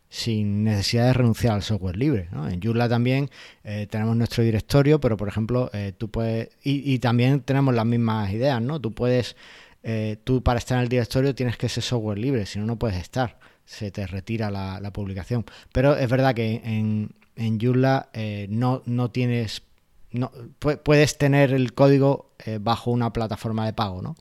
sin 0.10 0.66
necesidad 0.66 1.08
de 1.08 1.14
renunciar 1.14 1.54
al 1.56 1.64
software 1.64 1.96
libre. 1.96 2.28
En 2.50 2.62
Joomla 2.62 2.90
también 2.90 3.30
eh, 3.64 3.88
tenemos 3.90 4.18
nuestro 4.18 4.44
directorio, 4.44 5.00
pero 5.00 5.16
por 5.16 5.30
ejemplo, 5.30 5.70
eh, 5.74 5.94
tú 5.98 6.10
puedes. 6.10 6.50
Y 6.62 7.00
también 7.00 7.42
tenemos 7.42 7.74
las 7.74 7.86
mismas 7.86 8.32
ideas, 8.32 8.62
¿no? 8.62 8.82
Tú 8.82 8.94
puedes. 8.94 9.36
Eh, 9.86 10.18
tú 10.24 10.44
para 10.44 10.60
estar 10.60 10.78
en 10.78 10.84
el 10.84 10.90
directorio 10.90 11.36
tienes 11.36 11.58
que 11.58 11.70
ser 11.70 11.84
software 11.84 12.18
libre, 12.18 12.46
si 12.46 12.60
no, 12.60 12.66
no 12.66 12.78
puedes 12.78 12.98
estar. 12.98 13.38
Se 13.66 13.92
te 13.92 14.06
retira 14.08 14.52
la, 14.52 14.92
publicación. 14.92 15.46
Pero 15.72 15.96
es 15.96 16.10
verdad 16.10 16.36
que 16.36 16.62
en, 16.64 17.12
en 17.36 17.60
Joomla 17.60 18.10
eh, 18.14 18.48
no, 18.50 18.82
no 18.86 19.12
tienes. 19.12 19.64
No, 20.12 20.32
pu- 20.60 20.80
puedes 20.80 21.18
tener 21.18 21.54
el 21.54 21.74
código 21.74 22.32
eh, 22.46 22.60
bajo 22.62 22.92
una 22.92 23.14
plataforma 23.14 23.66
de 23.66 23.74
pago, 23.74 24.02
¿no? 24.02 24.16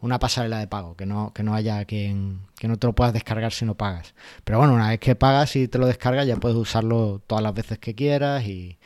una 0.00 0.18
pasarela 0.18 0.58
de 0.58 0.66
pago, 0.66 0.96
que 0.96 1.06
no, 1.06 1.32
que 1.32 1.44
no 1.44 1.54
haya 1.54 1.84
quien, 1.84 2.40
que 2.58 2.66
no 2.66 2.76
te 2.76 2.88
lo 2.88 2.92
puedas 2.92 3.12
descargar 3.12 3.52
si 3.52 3.64
no 3.64 3.76
pagas. 3.76 4.14
Pero 4.44 4.58
bueno, 4.58 4.74
una 4.74 4.88
vez 4.88 4.98
que 4.98 5.14
pagas 5.14 5.54
y 5.54 5.68
te 5.68 5.78
lo 5.78 5.86
descargas, 5.86 6.26
ya 6.26 6.36
puedes 6.36 6.56
usarlo 6.58 7.22
todas 7.26 7.42
las 7.44 7.54
veces 7.54 7.78
que 7.78 7.94
quieras 7.94 8.44
y, 8.44 8.78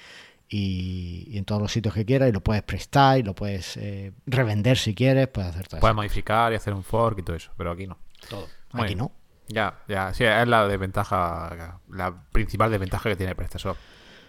y- 0.48 1.26
y 1.30 1.38
en 1.38 1.44
todos 1.44 1.60
los 1.62 1.72
sitios 1.72 1.94
que 1.94 2.04
quieras, 2.04 2.28
y 2.28 2.32
lo 2.32 2.40
puedes 2.40 2.62
prestar 2.62 3.18
y 3.18 3.22
lo 3.22 3.34
puedes 3.34 3.76
eh, 3.76 4.12
revender 4.26 4.78
si 4.78 4.94
quieres, 4.94 5.28
puedes 5.28 5.50
hacer 5.50 5.66
todo 5.68 5.80
Puedes 5.80 5.92
eso. 5.92 5.96
modificar 5.96 6.52
y 6.52 6.56
hacer 6.56 6.72
un 6.74 6.84
fork 6.84 7.18
y 7.18 7.22
todo 7.22 7.36
eso, 7.36 7.50
pero 7.56 7.72
aquí 7.72 7.86
no. 7.86 7.98
Todo. 8.28 8.46
Muy 8.72 8.82
Aquí 8.84 8.94
bien. 8.94 8.98
no. 8.98 9.12
Ya, 9.48 9.78
ya, 9.88 10.12
sí, 10.12 10.24
es 10.24 10.48
la 10.48 10.66
desventaja, 10.66 11.78
la 11.92 12.14
principal 12.32 12.70
desventaja 12.70 13.08
que 13.10 13.16
tiene 13.16 13.34
PrestaShop. 13.34 13.76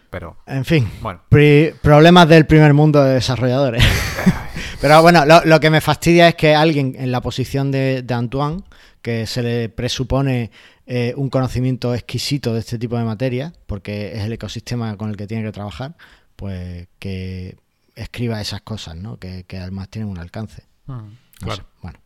Pero, 0.09 0.37
En 0.45 0.63
fin, 0.63 0.89
bueno, 1.01 1.21
pri- 1.27 1.73
problemas 1.81 2.29
del 2.29 2.45
primer 2.45 2.73
mundo 2.73 3.03
de 3.03 3.15
desarrolladores. 3.15 3.83
Pero 4.81 5.01
bueno, 5.01 5.25
lo, 5.25 5.43
lo 5.43 5.59
que 5.59 5.69
me 5.71 5.81
fastidia 5.81 6.27
es 6.29 6.35
que 6.35 6.53
alguien 6.55 6.95
en 6.97 7.11
la 7.11 7.19
posición 7.21 7.71
de, 7.71 8.03
de 8.03 8.13
Antoine, 8.13 8.61
que 9.01 9.25
se 9.25 9.41
le 9.41 9.69
presupone 9.69 10.51
eh, 10.87 11.13
un 11.17 11.29
conocimiento 11.29 11.93
exquisito 11.93 12.53
de 12.53 12.59
este 12.61 12.79
tipo 12.79 12.97
de 12.97 13.03
materia, 13.03 13.53
porque 13.67 14.13
es 14.17 14.23
el 14.23 14.33
ecosistema 14.33 14.95
con 14.97 15.09
el 15.09 15.17
que 15.17 15.27
tiene 15.27 15.43
que 15.43 15.51
trabajar, 15.51 15.95
pues 16.35 16.87
que 16.99 17.57
escriba 17.95 18.39
esas 18.41 18.61
cosas, 18.61 18.95
¿no? 18.95 19.17
Que, 19.17 19.43
que 19.45 19.57
además 19.57 19.89
tienen 19.89 20.09
un 20.09 20.17
alcance. 20.17 20.63
Mm, 20.85 20.91
No 20.93 21.09
claro. 21.41 21.55
sé, 21.63 21.63
bueno. 21.81 21.99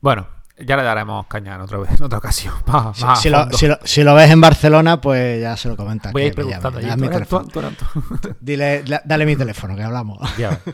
Bueno, 0.00 0.26
ya 0.58 0.76
le 0.76 0.82
daremos 0.82 1.26
caña 1.26 1.54
en 1.54 1.60
otra, 1.60 1.78
vez, 1.78 1.90
en 1.92 2.02
otra 2.02 2.18
ocasión. 2.18 2.54
Más- 2.66 2.96
Si, 2.96 3.04
más 3.04 3.20
si 3.22 3.28
lo, 3.30 3.38
fondo. 3.40 3.56
si 3.58 3.66
lo- 3.68 3.78
si 3.84 4.02
lo 4.02 4.14
ves 4.14 4.30
en 4.30 4.40
Barcelona, 4.40 5.00
pues 5.00 5.40
ya 5.40 5.56
se 5.56 5.68
lo 5.68 5.76
comentas. 5.76 6.12
Voy 6.12 6.22
a 6.22 6.26
ir 6.26 6.34
que 6.34 6.42
me 6.44 6.50
llame, 6.50 7.08
preguntando. 7.08 8.36
Dile, 8.40 8.84
dale 9.04 9.26
mi 9.26 9.36
teléfono, 9.36 9.76
que 9.76 9.82
hablamos. 9.82 10.18
Ya. 10.38 10.58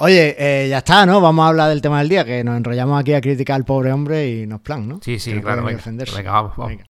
Oye, 0.00 0.36
eh, 0.38 0.68
ya 0.68 0.78
está, 0.78 1.04
¿no? 1.06 1.20
Vamos 1.20 1.44
a 1.44 1.48
hablar 1.48 1.70
del 1.70 1.80
tema 1.80 1.98
del 1.98 2.08
día, 2.08 2.24
que 2.24 2.44
nos 2.44 2.56
enrollamos 2.56 3.00
aquí 3.00 3.14
a 3.14 3.20
criticar 3.20 3.56
al 3.56 3.64
pobre 3.64 3.92
hombre 3.92 4.28
y 4.28 4.46
nos 4.46 4.60
plan, 4.60 4.86
¿no? 4.86 5.00
Sí, 5.02 5.18
sí, 5.18 5.32
Que 5.32 5.42
claro. 5.42 5.64
Venga, 5.64 6.30
vamos, 6.30 6.56
vamos. 6.56 6.68
Venga. 6.68 6.84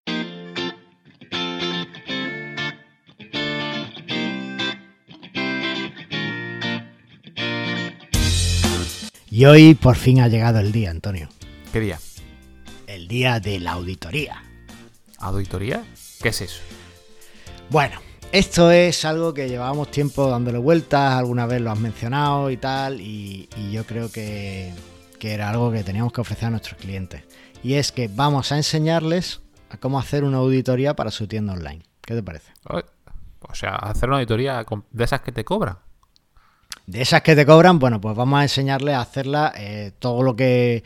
Y 9.31 9.45
hoy 9.47 9.75
por 9.75 9.97
fin 9.97 10.21
ha 10.21 10.29
llegado 10.29 10.59
el 10.59 10.71
día, 10.71 10.91
Antonio. 10.91 11.31
¿Qué 11.73 11.81
día? 11.81 11.99
El 12.87 13.09
día 13.09 13.41
de 13.41 13.59
la 13.59 13.73
auditoría. 13.73 14.43
¿Auditoría? 15.19 15.83
¿Qué 16.21 16.29
es 16.29 16.43
eso? 16.43 16.61
Bueno, 17.71 18.01
esto 18.33 18.71
es 18.71 19.05
algo 19.05 19.35
que 19.35 19.49
llevábamos 19.49 19.91
tiempo 19.91 20.29
dándole 20.29 20.59
vueltas, 20.59 21.15
alguna 21.15 21.47
vez 21.47 21.61
lo 21.61 21.71
has 21.71 21.79
mencionado 21.79 22.51
y 22.51 22.57
tal, 22.57 23.01
y, 23.01 23.49
y 23.57 23.71
yo 23.71 23.85
creo 23.85 24.11
que, 24.11 24.73
que 25.19 25.35
era 25.35 25.51
algo 25.51 25.71
que 25.73 25.83
teníamos 25.85 26.13
que 26.13 26.21
ofrecer 26.21 26.47
a 26.47 26.51
nuestros 26.51 26.79
clientes. 26.81 27.23
Y 27.63 27.75
es 27.75 27.93
que 27.93 28.09
vamos 28.09 28.53
a 28.53 28.57
enseñarles 28.57 29.41
a 29.71 29.77
cómo 29.77 29.99
hacer 29.99 30.25
una 30.25 30.39
auditoría 30.39 30.95
para 30.95 31.11
su 31.11 31.27
tienda 31.27 31.53
online. 31.53 31.83
¿Qué 32.01 32.15
te 32.15 32.23
parece? 32.23 32.53
O 33.41 33.55
sea, 33.55 33.75
hacer 33.77 34.09
una 34.09 34.19
auditoría 34.19 34.65
de 34.91 35.05
esas 35.05 35.21
que 35.21 35.33
te 35.33 35.45
cobran. 35.45 35.79
De 36.87 37.03
esas 37.03 37.23
que 37.23 37.37
te 37.37 37.45
cobran, 37.45 37.79
bueno, 37.79 38.01
pues 38.01 38.17
vamos 38.17 38.41
a 38.41 38.43
enseñarles 38.43 38.95
a 38.95 39.01
hacerla 39.01 39.53
eh, 39.57 39.93
todo 39.99 40.23
lo 40.23 40.37
que 40.37 40.85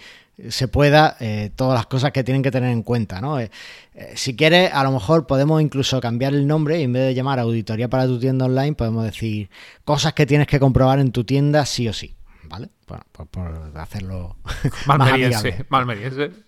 se 0.49 0.68
pueda, 0.68 1.16
eh, 1.21 1.51
todas 1.55 1.75
las 1.75 1.87
cosas 1.87 2.12
que 2.12 2.25
tienen 2.25 2.42
que 2.42 2.51
tener 2.51 2.71
en 2.71 2.83
cuenta, 2.83 3.21
¿no? 3.21 3.38
Eh, 3.38 3.51
eh, 3.95 4.12
si 4.16 4.35
quieres, 4.35 4.73
a 4.73 4.83
lo 4.83 4.92
mejor 4.92 5.27
podemos 5.27 5.61
incluso 5.61 6.01
cambiar 6.01 6.35
el 6.35 6.47
nombre 6.47 6.81
y 6.81 6.85
en 6.85 6.92
vez 6.92 7.03
de 7.03 7.14
llamar 7.14 7.38
auditoría 7.38 7.88
para 7.88 8.07
tu 8.07 8.18
tienda 8.18 8.47
online, 8.47 8.75
podemos 8.75 9.05
decir 9.05 9.51
cosas 9.85 10.14
que 10.14 10.27
tienes 10.27 10.47
que 10.47 10.59
comprobar 10.59 10.99
en 10.99 11.12
tu 11.12 11.25
tienda 11.25 11.66
sí 11.66 11.87
o 11.88 11.92
sí, 11.92 12.14
¿vale? 12.45 12.71
Bueno, 12.88 13.05
pues 13.12 13.29
por 13.29 13.73
hacerlo. 13.79 14.37
Malmeriense. 14.87 15.64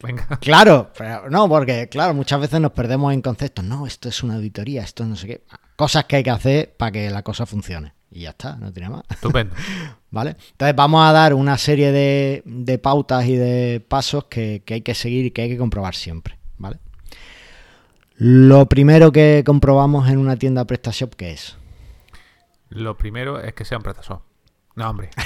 Venga. 0.03 0.27
Claro, 0.41 0.91
pero 0.97 1.31
no, 1.31 1.49
porque 1.49 1.89
claro, 1.89 2.15
muchas 2.15 2.41
veces 2.41 2.61
nos 2.61 2.73
perdemos 2.73 3.13
en 3.13 3.23
conceptos. 3.23 3.65
No, 3.65 3.87
esto 3.87 4.09
es 4.09 4.23
una 4.23 4.35
auditoría, 4.35 4.83
esto 4.83 5.05
no 5.05 5.17
sé 5.17 5.27
qué. 5.27 5.45
Cosas 5.77 6.05
que 6.05 6.17
hay 6.17 6.23
que 6.23 6.31
hacer 6.31 6.75
para 6.77 6.93
que 6.93 7.11
la 7.11 7.23
cosa 7.23 7.47
funcione. 7.47 7.95
Y 8.11 8.21
ya 8.21 8.31
está, 8.31 8.57
no 8.57 8.73
tiene 8.73 8.91
más. 8.91 9.03
Estupendo. 9.11 9.55
¿Vale? 10.15 10.37
Entonces 10.53 10.77
vamos 10.77 11.05
a 11.05 11.11
dar 11.11 11.35
una 11.35 11.59
serie 11.59 11.91
de, 11.91 12.79
pautas 12.79 13.27
y 13.27 13.35
de 13.35 13.81
pasos 13.81 14.27
que, 14.27 14.63
hay 14.71 14.81
que 14.83 14.95
seguir 14.95 15.25
y 15.25 15.33
que 15.33 15.43
hay 15.43 15.49
que 15.49 15.59
comprobar 15.59 15.97
siempre, 15.97 16.39
¿vale? 16.57 16.79
Lo 18.17 18.67
primero 18.67 19.11
que 19.11 19.43
comprobamos 19.45 20.09
en 20.09 20.19
una 20.19 20.37
tienda 20.37 20.67
PrestaShop, 20.67 21.15
¿qué 21.17 21.33
es? 21.33 21.57
Lo 22.69 22.97
primero 22.97 23.41
es 23.41 23.55
que 23.55 23.65
sea 23.65 23.79
un 23.79 23.83
PrestaShop. 23.83 24.23
No, 24.77 24.91
hombre. 24.91 25.11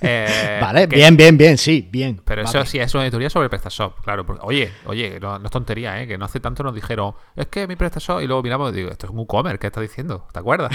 Eh, 0.00 0.60
vale, 0.62 0.88
que- 0.88 0.94
bien, 0.94 1.16
bien, 1.16 1.36
bien, 1.36 1.58
sí, 1.58 1.88
bien. 1.90 2.22
Pero 2.24 2.44
vale. 2.44 2.56
eso 2.56 2.64
sí 2.70 2.78
es 2.78 2.94
una 2.94 3.02
auditoría 3.02 3.28
sobre 3.30 3.48
PrestaShop, 3.48 4.00
claro. 4.00 4.24
Porque, 4.24 4.42
oye, 4.44 4.70
oye, 4.86 5.18
no, 5.18 5.40
no 5.40 5.46
es 5.46 5.50
tontería, 5.50 6.00
¿eh? 6.00 6.06
Que 6.06 6.16
no 6.16 6.24
hace 6.26 6.38
tanto 6.38 6.62
nos 6.62 6.72
dijeron, 6.72 7.14
es 7.34 7.48
que 7.48 7.66
mi 7.66 7.74
PrestaShop, 7.74 8.20
y 8.22 8.28
luego 8.28 8.40
miramos 8.44 8.72
y 8.72 8.76
digo, 8.76 8.90
esto 8.90 9.06
es 9.06 9.10
un 9.10 9.18
WooCommerce, 9.18 9.58
¿qué 9.58 9.66
estás 9.66 9.82
diciendo? 9.82 10.28
¿Te 10.32 10.38
acuerdas? 10.38 10.70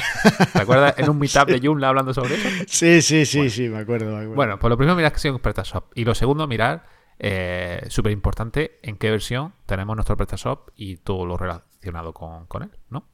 ¿Te 0.51 0.61
acuerdas 0.61 0.95
en 0.97 1.09
un 1.09 1.19
meetup 1.19 1.47
de 1.47 1.59
Joomla 1.63 1.87
hablando 1.87 2.13
sobre 2.13 2.35
eso? 2.35 2.49
Sí, 2.67 3.01
sí, 3.01 3.25
sí, 3.25 3.49
sí, 3.49 3.69
me 3.69 3.77
acuerdo, 3.79 4.07
me 4.07 4.15
acuerdo. 4.15 4.35
Bueno, 4.35 4.59
pues 4.59 4.69
lo 4.69 4.75
primero 4.75 4.97
mirar 4.97 5.13
que 5.13 5.19
sea 5.19 5.31
un 5.31 5.39
PrestaShop. 5.39 5.85
Y 5.95 6.03
lo 6.03 6.13
segundo, 6.15 6.45
mirar, 6.45 6.85
eh, 7.17 7.81
súper 7.87 8.11
importante, 8.11 8.79
en 8.83 8.97
qué 8.97 9.09
versión 9.09 9.53
tenemos 9.65 9.95
nuestro 9.95 10.17
PrestaShop 10.17 10.71
y 10.75 10.97
todo 10.97 11.25
lo 11.25 11.37
relacionado 11.37 12.11
con, 12.13 12.45
con 12.47 12.63
él, 12.63 12.71
¿no? 12.89 13.07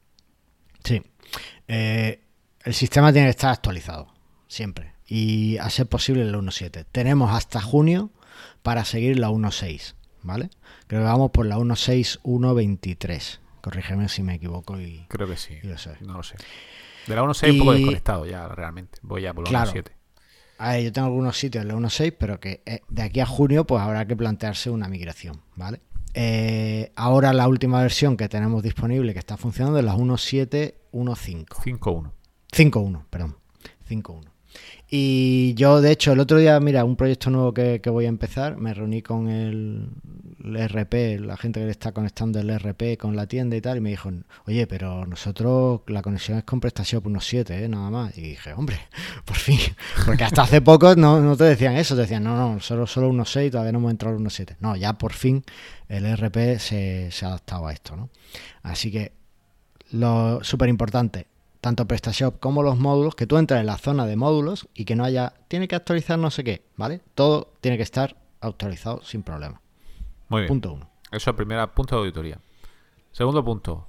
Sí. 0.82 1.00
Eh, 1.68 2.20
el 2.64 2.74
sistema 2.74 3.12
tiene 3.12 3.28
que 3.28 3.30
estar 3.30 3.52
actualizado, 3.52 4.12
siempre. 4.48 4.94
Y 5.12 5.58
a 5.58 5.68
ser 5.70 5.88
posible 5.88 6.22
el 6.22 6.32
1.7. 6.34 6.86
Tenemos 6.92 7.34
hasta 7.34 7.60
junio 7.60 8.10
para 8.62 8.84
seguir 8.84 9.18
la 9.18 9.28
1.6, 9.30 9.94
¿vale? 10.22 10.50
Creo 10.86 11.00
que 11.00 11.06
vamos 11.06 11.32
por 11.32 11.46
la 11.46 11.58
1.6.1.23. 11.58 13.38
Corrígeme 13.60 14.08
si 14.08 14.22
me 14.22 14.34
equivoco 14.34 14.80
y, 14.80 15.04
Creo 15.08 15.28
que 15.28 15.36
sí. 15.36 15.54
y 15.62 15.66
lo 15.66 15.76
sé. 15.78 15.96
No 16.00 16.14
lo 16.14 16.22
sé. 16.22 16.36
De 17.06 17.14
la 17.16 17.22
1.6 17.24 17.52
un 17.52 17.58
poco 17.58 17.74
Y- 17.74 17.78
desconectado 17.78 18.24
ya, 18.26 18.46
realmente. 18.48 18.98
Voy 19.02 19.22
ya 19.22 19.34
por 19.34 19.44
la 19.44 19.50
Claro. 19.50 19.72
1.7. 19.72 19.90
A 20.58 20.72
ver, 20.72 20.84
yo 20.84 20.92
tengo 20.92 21.06
algunos 21.08 21.36
sitios 21.38 21.62
en 21.62 21.68
la 21.68 21.74
1.6, 21.74 22.14
pero 22.18 22.38
que 22.38 22.62
eh, 22.66 22.82
de 22.88 23.02
aquí 23.02 23.20
a 23.20 23.26
junio 23.26 23.66
pues 23.66 23.82
habrá 23.82 24.06
que 24.06 24.14
plantearse 24.14 24.70
una 24.70 24.88
migración, 24.88 25.40
¿vale? 25.56 25.80
Eh, 26.14 26.92
ahora 26.96 27.32
la 27.32 27.48
última 27.48 27.80
versión 27.82 28.16
que 28.16 28.28
tenemos 28.28 28.62
disponible 28.62 29.12
que 29.12 29.18
está 29.18 29.36
funcionando 29.36 29.78
es 29.78 29.84
la 29.84 29.94
1.7.1.5. 29.96 31.46
5.1. 31.48 32.12
5.1, 32.52 33.04
perdón. 33.10 33.36
5.1. 33.88 34.29
Y 34.92 35.54
yo, 35.54 35.80
de 35.80 35.92
hecho, 35.92 36.12
el 36.12 36.20
otro 36.20 36.38
día, 36.38 36.58
mira, 36.58 36.84
un 36.84 36.96
proyecto 36.96 37.30
nuevo 37.30 37.54
que, 37.54 37.80
que 37.80 37.90
voy 37.90 38.06
a 38.06 38.08
empezar, 38.08 38.56
me 38.56 38.74
reuní 38.74 39.02
con 39.02 39.28
el, 39.28 39.88
el 40.44 40.68
RP, 40.68 41.20
la 41.20 41.36
gente 41.36 41.60
que 41.60 41.66
le 41.66 41.70
está 41.70 41.92
conectando 41.92 42.40
el 42.40 42.50
RP 42.58 42.98
con 42.98 43.14
la 43.14 43.26
tienda 43.26 43.56
y 43.56 43.60
tal, 43.60 43.78
y 43.78 43.80
me 43.80 43.90
dijo, 43.90 44.10
oye, 44.46 44.66
pero 44.66 45.06
nosotros 45.06 45.82
la 45.86 46.02
conexión 46.02 46.38
es 46.38 46.44
con 46.44 46.58
PrestaShop 46.58 47.06
1.7, 47.06 47.50
¿eh? 47.50 47.68
nada 47.68 47.88
más. 47.90 48.18
Y 48.18 48.22
dije, 48.22 48.52
hombre, 48.52 48.80
por 49.24 49.36
fin, 49.36 49.60
porque 50.04 50.24
hasta 50.24 50.42
hace 50.42 50.60
poco 50.60 50.96
no, 50.96 51.20
no 51.20 51.36
te 51.36 51.44
decían 51.44 51.76
eso, 51.76 51.94
te 51.94 52.02
decían, 52.02 52.24
no, 52.24 52.34
no, 52.34 52.60
solo, 52.60 52.86
solo 52.88 53.10
1.6, 53.10 53.52
todavía 53.52 53.70
no 53.70 53.78
hemos 53.78 53.92
entrado 53.92 54.16
al 54.16 54.22
1.7. 54.22 54.56
No, 54.58 54.74
ya 54.74 54.94
por 54.94 55.12
fin 55.12 55.44
el 55.88 56.04
RP 56.16 56.58
se, 56.58 57.10
se 57.12 57.24
ha 57.24 57.28
adaptado 57.28 57.68
a 57.68 57.72
esto, 57.72 57.96
¿no? 57.96 58.10
Así 58.62 58.90
que 58.90 59.12
lo 59.92 60.42
súper 60.42 60.68
importante, 60.68 61.26
tanto 61.60 61.86
PrestaShop 61.86 62.40
como 62.40 62.62
los 62.62 62.78
módulos, 62.78 63.14
que 63.14 63.26
tú 63.26 63.36
entres 63.36 63.60
en 63.60 63.66
la 63.66 63.78
zona 63.78 64.06
de 64.06 64.16
módulos 64.16 64.68
y 64.74 64.84
que 64.84 64.96
no 64.96 65.04
haya, 65.04 65.34
tiene 65.48 65.68
que 65.68 65.76
actualizar 65.76 66.18
no 66.18 66.30
sé 66.30 66.44
qué, 66.44 66.64
¿vale? 66.76 67.00
Todo 67.14 67.52
tiene 67.60 67.76
que 67.76 67.82
estar 67.82 68.16
actualizado 68.40 69.02
sin 69.02 69.22
problema. 69.22 69.60
Muy 70.28 70.42
bien. 70.42 70.48
Punto 70.48 70.72
uno. 70.72 70.90
Eso 71.10 71.16
es 71.16 71.26
el 71.26 71.34
primer 71.34 71.66
punto 71.68 71.96
de 71.96 72.00
auditoría. 72.00 72.38
Segundo 73.12 73.44
punto. 73.44 73.86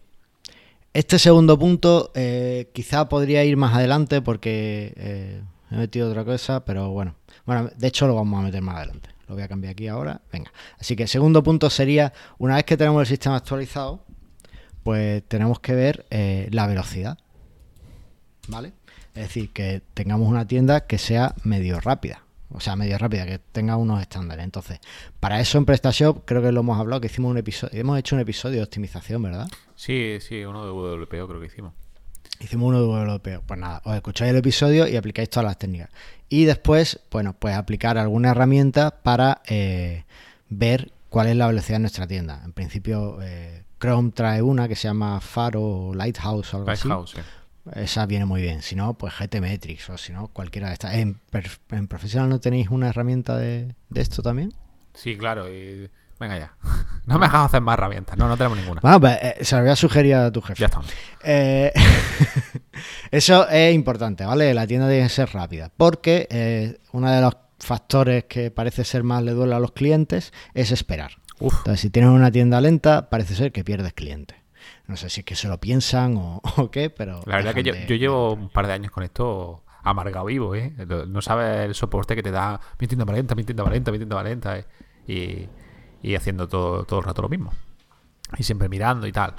Este 0.94 1.20
segundo 1.20 1.58
punto 1.58 2.12
eh, 2.16 2.70
quizá 2.74 3.08
podría 3.08 3.46
ir 3.46 3.56
más 3.56 3.74
adelante 3.74 4.22
porque 4.22 4.94
eh, 4.98 5.42
he 5.70 5.76
metido 5.76 6.10
otra 6.10 6.26
cosa, 6.26 6.66
pero 6.66 6.90
bueno. 6.90 7.16
Bueno, 7.46 7.70
de 7.76 7.88
hecho 7.88 8.08
lo 8.08 8.16
vamos 8.16 8.40
a 8.40 8.44
meter 8.44 8.62
más 8.62 8.76
adelante. 8.76 9.10
Lo 9.28 9.36
voy 9.36 9.44
a 9.44 9.48
cambiar 9.48 9.72
aquí 9.72 9.88
ahora. 9.88 10.22
Venga. 10.34 10.52
Así 10.78 10.98
que 10.98 11.04
el 11.04 11.10
segundo 11.10 11.44
punto 11.44 11.70
sería, 11.70 12.12
una 12.40 12.56
vez 12.56 12.66
que 12.66 12.76
tenemos 12.76 13.00
el 13.02 13.08
sistema 13.08 13.38
actualizado, 13.38 14.04
pues 14.84 15.24
tenemos 15.28 15.60
que 15.60 15.76
ver 15.76 16.06
eh, 16.10 16.50
la 16.52 16.68
velocidad. 16.68 17.18
¿Vale? 18.48 18.74
Es 19.14 19.24
decir, 19.24 19.52
que 19.52 19.82
tengamos 19.94 20.28
una 20.28 20.48
tienda 20.48 20.82
que 20.82 20.98
sea 20.98 21.36
medio 21.44 21.80
rápida. 21.80 22.24
O 22.54 22.60
sea, 22.60 22.76
medio 22.76 22.98
rápida, 22.98 23.26
que 23.26 23.40
tenga 23.40 23.78
unos 23.78 24.02
estándares. 24.02 24.44
Entonces, 24.44 24.80
para 25.20 25.40
eso 25.40 25.58
en 25.58 25.66
PrestaShop 25.66 26.26
creo 26.26 26.42
que 26.42 26.52
lo 26.52 26.62
hemos 26.62 26.80
hablado, 26.80 27.00
que 27.00 27.08
hicimos 27.08 27.32
un 27.32 27.38
episodio, 27.38 27.80
hemos 27.80 27.98
hecho 27.98 28.16
un 28.16 28.22
episodio 28.22 28.58
de 28.58 28.64
optimización, 28.64 29.22
¿verdad? 29.22 29.48
Sí, 29.76 30.18
sí, 30.20 30.44
uno 30.44 30.66
de 30.66 30.72
WPO 30.72 31.28
creo 31.28 31.40
que 31.40 31.48
hicimos. 31.48 31.74
Hicimos 32.40 32.70
uno 32.70 32.82
de 32.82 33.14
WPO. 33.14 33.44
Pues 33.46 33.60
nada, 33.60 33.82
os 33.86 33.96
escucháis 33.96 34.32
el 34.32 34.38
episodio 34.38 34.88
y 34.88 34.98
aplicáis 34.98 35.30
todas 35.30 35.46
las 35.46 35.58
técnicas. 35.58 35.90
Y 36.28 36.46
después, 36.46 37.00
bueno, 37.12 37.36
pues 37.38 37.56
aplicar 37.56 37.98
alguna 37.98 38.32
herramienta 38.32 38.92
para 39.02 39.42
eh, 39.48 40.06
ver 40.50 40.92
cuál 41.10 41.28
es 41.28 41.36
la 41.36 41.48
velocidad 41.48 41.76
de 41.76 41.82
nuestra 41.82 42.08
tienda. 42.08 42.42
En 42.44 42.54
principio, 42.54 43.20
eh, 43.22 43.64
Chrome 43.80 44.12
trae 44.12 44.42
una 44.42 44.68
que 44.68 44.76
se 44.76 44.88
llama 44.88 45.20
Faro 45.22 45.62
o 45.62 45.94
Lighthouse 45.94 46.54
o 46.54 46.58
algo 46.58 46.72
así. 46.72 46.88
Lighthouse, 46.88 47.12
sí. 47.12 47.22
Esa 47.74 48.06
viene 48.06 48.26
muy 48.26 48.42
bien. 48.42 48.62
Si 48.62 48.76
no, 48.76 48.96
pues 48.96 49.14
GTmetrix 49.18 49.90
o 49.90 49.98
si 49.98 50.14
no, 50.14 50.28
cualquiera 50.28 50.68
de 50.68 50.74
estas. 50.74 50.96
¿En, 50.96 51.20
Professional 51.88 52.30
no 52.30 52.40
tenéis 52.40 52.70
una 52.70 52.90
herramienta 52.90 53.38
de, 53.38 53.76
de 53.90 54.02
esto 54.02 54.22
también? 54.22 54.54
Sí, 54.94 55.18
claro. 55.18 55.52
Y... 55.52 55.90
Venga 56.20 56.38
ya. 56.38 56.54
No 57.08 57.18
me 57.18 57.26
hagas 57.26 57.48
hacer 57.48 57.62
más 57.62 57.74
herramientas. 57.74 58.16
No, 58.16 58.28
no 58.28 58.38
tenemos 58.38 58.60
ninguna. 58.60 58.80
Bueno, 58.80 59.02
pues 59.02 59.18
eh, 59.22 59.38
se 59.42 59.56
lo 59.56 59.64
voy 59.64 59.72
a 59.72 59.76
sugerir 59.76 60.14
a 60.14 60.32
tu 60.32 60.40
jefe. 60.40 60.62
Ya 60.62 60.68
está. 60.68 60.82
Eh, 61.24 61.74
eso 63.12 63.50
es 63.50 63.74
importante, 63.74 64.24
¿vale? 64.24 64.54
La 64.54 64.68
tienda 64.68 64.88
tiene 64.88 65.04
que 65.04 65.10
ser 65.10 65.30
rápida, 65.34 65.72
porque 65.76 66.28
eh, 66.30 66.78
uno 66.92 67.12
de 67.12 67.22
los 67.22 67.36
factores 67.58 68.26
que 68.26 68.52
parece 68.52 68.84
ser 68.84 69.04
más 69.04 69.24
le 69.24 69.32
duele 69.32 69.56
a 69.56 69.60
los 69.60 69.72
clientes 69.72 70.32
es 70.54 70.72
esperar. 70.72 71.14
Uf. 71.40 71.56
Entonces, 71.58 71.82
si 71.82 71.90
tienes 71.90 72.12
una 72.12 72.32
tienda 72.32 72.62
lenta, 72.62 73.10
parece 73.10 73.34
ser 73.34 73.52
que 73.52 73.64
pierdes 73.64 73.94
clientes. 73.94 74.38
No 74.92 74.98
sé 74.98 75.10
si 75.10 75.22
es 75.22 75.26
que 75.26 75.36
se 75.36 75.48
lo 75.48 75.58
piensan 75.60 76.18
o, 76.18 76.42
o 76.58 76.70
qué, 76.70 76.90
pero... 76.90 77.22
La 77.26 77.38
verdad 77.38 77.54
que 77.54 77.64
yo, 77.64 77.72
dejan 77.72 77.88
de- 77.88 77.94
yo 77.94 78.00
llevo 78.00 78.34
un 78.34 78.50
par 78.50 78.68
de 78.68 78.74
años 78.74 78.92
con 78.92 79.04
esto 79.04 79.64
amargado 79.84 80.26
vivo, 80.26 80.54
¿eh? 80.54 80.74
No 81.08 81.22
sabes 81.22 81.66
el 81.66 81.74
soporte 81.74 82.16
que 82.16 82.22
te 82.22 82.30
da 82.32 82.60
mi 82.78 82.88
tienda 82.88 83.06
valenta, 83.06 83.34
mi 83.34 83.44
tienda 83.44 83.64
valenta, 83.64 83.92
mi 83.92 83.98
tienda 83.98 84.16
valenta, 84.16 84.58
¿eh? 84.60 84.66
y, 85.08 85.48
y, 86.08 86.16
haciendo 86.16 86.48
todo, 86.48 86.84
todo 86.84 87.00
el 87.00 87.06
rato 87.06 87.22
lo 87.24 87.30
mismo. 87.30 87.52
Y 88.38 88.44
siempre 88.44 88.70
mirando 88.70 89.08
y 89.08 89.12
tal. 89.12 89.34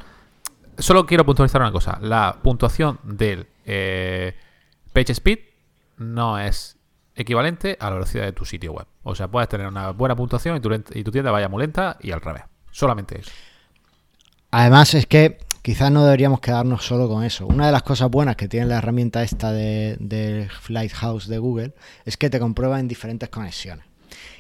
Solo 0.78 1.06
quiero 1.06 1.24
puntualizar 1.24 1.60
una 1.60 1.70
cosa. 1.70 1.98
La 2.00 2.38
puntuación 2.42 2.98
del 3.04 3.46
eh, 3.66 4.34
PageSpeed 4.92 5.38
no 5.98 6.38
es 6.38 6.76
equivalente 7.14 7.76
a 7.78 7.90
la 7.90 7.94
velocidad 7.96 8.24
de 8.24 8.32
tu 8.32 8.44
sitio 8.44 8.72
web. 8.72 8.86
O 9.02 9.14
sea, 9.14 9.28
puedes 9.28 9.48
tener 9.48 9.66
una 9.68 9.90
buena 9.90 10.16
puntuación 10.16 10.56
y 10.56 10.60
tu, 10.60 10.72
y 10.72 11.04
tu 11.04 11.10
tienda 11.12 11.30
vaya 11.30 11.48
muy 11.48 11.60
lenta 11.60 11.98
y 12.00 12.10
al 12.10 12.20
revés. 12.20 12.44
Solamente 12.70 13.20
eso. 13.20 13.30
Además 14.52 14.92
es 14.92 15.06
que 15.06 15.38
quizás 15.62 15.90
no 15.90 16.04
deberíamos 16.04 16.40
quedarnos 16.40 16.84
solo 16.84 17.08
con 17.08 17.24
eso. 17.24 17.46
Una 17.46 17.64
de 17.66 17.72
las 17.72 17.82
cosas 17.82 18.10
buenas 18.10 18.36
que 18.36 18.48
tiene 18.48 18.66
la 18.66 18.78
herramienta 18.78 19.22
esta 19.22 19.50
de, 19.50 19.96
de 19.98 20.46
Lighthouse 20.68 21.26
de 21.26 21.38
Google 21.38 21.72
es 22.04 22.18
que 22.18 22.28
te 22.28 22.38
comprueba 22.38 22.78
en 22.78 22.86
diferentes 22.86 23.30
conexiones. 23.30 23.86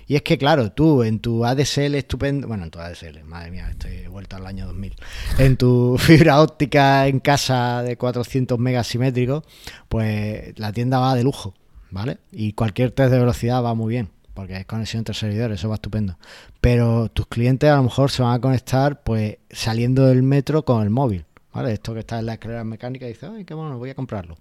Y 0.06 0.16
es 0.16 0.22
que, 0.22 0.36
claro, 0.36 0.70
tú 0.70 1.02
en 1.02 1.20
tu 1.20 1.46
ADSL 1.46 1.94
estupendo, 1.94 2.46
bueno, 2.46 2.64
en 2.64 2.70
tu 2.70 2.78
ADSL, 2.78 3.24
madre 3.24 3.50
mía, 3.50 3.70
estoy 3.70 4.06
vuelto 4.08 4.36
al 4.36 4.46
año 4.46 4.66
2000, 4.66 4.94
en 5.38 5.56
tu 5.56 5.96
fibra 5.98 6.42
óptica 6.42 7.06
en 7.06 7.18
casa 7.18 7.82
de 7.82 7.96
400 7.96 8.58
megas 8.58 8.88
simétricos, 8.88 9.44
pues 9.88 10.58
la 10.58 10.72
tienda 10.72 10.98
va 10.98 11.14
de 11.14 11.24
lujo, 11.24 11.54
¿vale? 11.90 12.18
Y 12.30 12.52
cualquier 12.52 12.90
test 12.90 13.10
de 13.10 13.18
velocidad 13.18 13.62
va 13.62 13.72
muy 13.72 13.94
bien, 13.94 14.10
porque 14.34 14.56
es 14.56 14.66
conexión 14.66 15.00
entre 15.00 15.14
servidores, 15.14 15.60
eso 15.60 15.68
va 15.68 15.76
estupendo. 15.76 16.18
Pero 16.60 17.08
tus 17.08 17.26
clientes 17.26 17.70
a 17.70 17.76
lo 17.76 17.84
mejor 17.84 18.10
se 18.10 18.22
van 18.22 18.34
a 18.34 18.40
conectar, 18.40 19.02
pues 19.02 19.38
saliendo 19.50 20.06
del 20.06 20.22
metro 20.22 20.64
con 20.64 20.82
el 20.82 20.90
móvil, 20.90 21.24
¿vale? 21.52 21.72
Esto 21.72 21.94
que 21.94 22.00
está 22.00 22.18
en 22.18 22.26
la 22.26 22.34
escalera 22.34 22.64
mecánica 22.64 23.06
y 23.06 23.10
dice, 23.10 23.26
ay, 23.26 23.44
qué 23.44 23.54
bueno, 23.54 23.78
voy 23.78 23.90
a 23.90 23.94
comprarlo. 23.94 24.36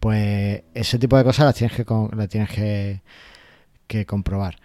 Pues 0.00 0.62
ese 0.74 0.98
tipo 0.98 1.16
de 1.16 1.24
cosas 1.24 1.46
las 1.46 1.54
tienes 1.54 1.76
que, 1.76 1.84
las 2.16 2.28
tienes 2.28 2.50
que, 2.50 3.02
que 3.86 4.06
comprobar. 4.06 4.56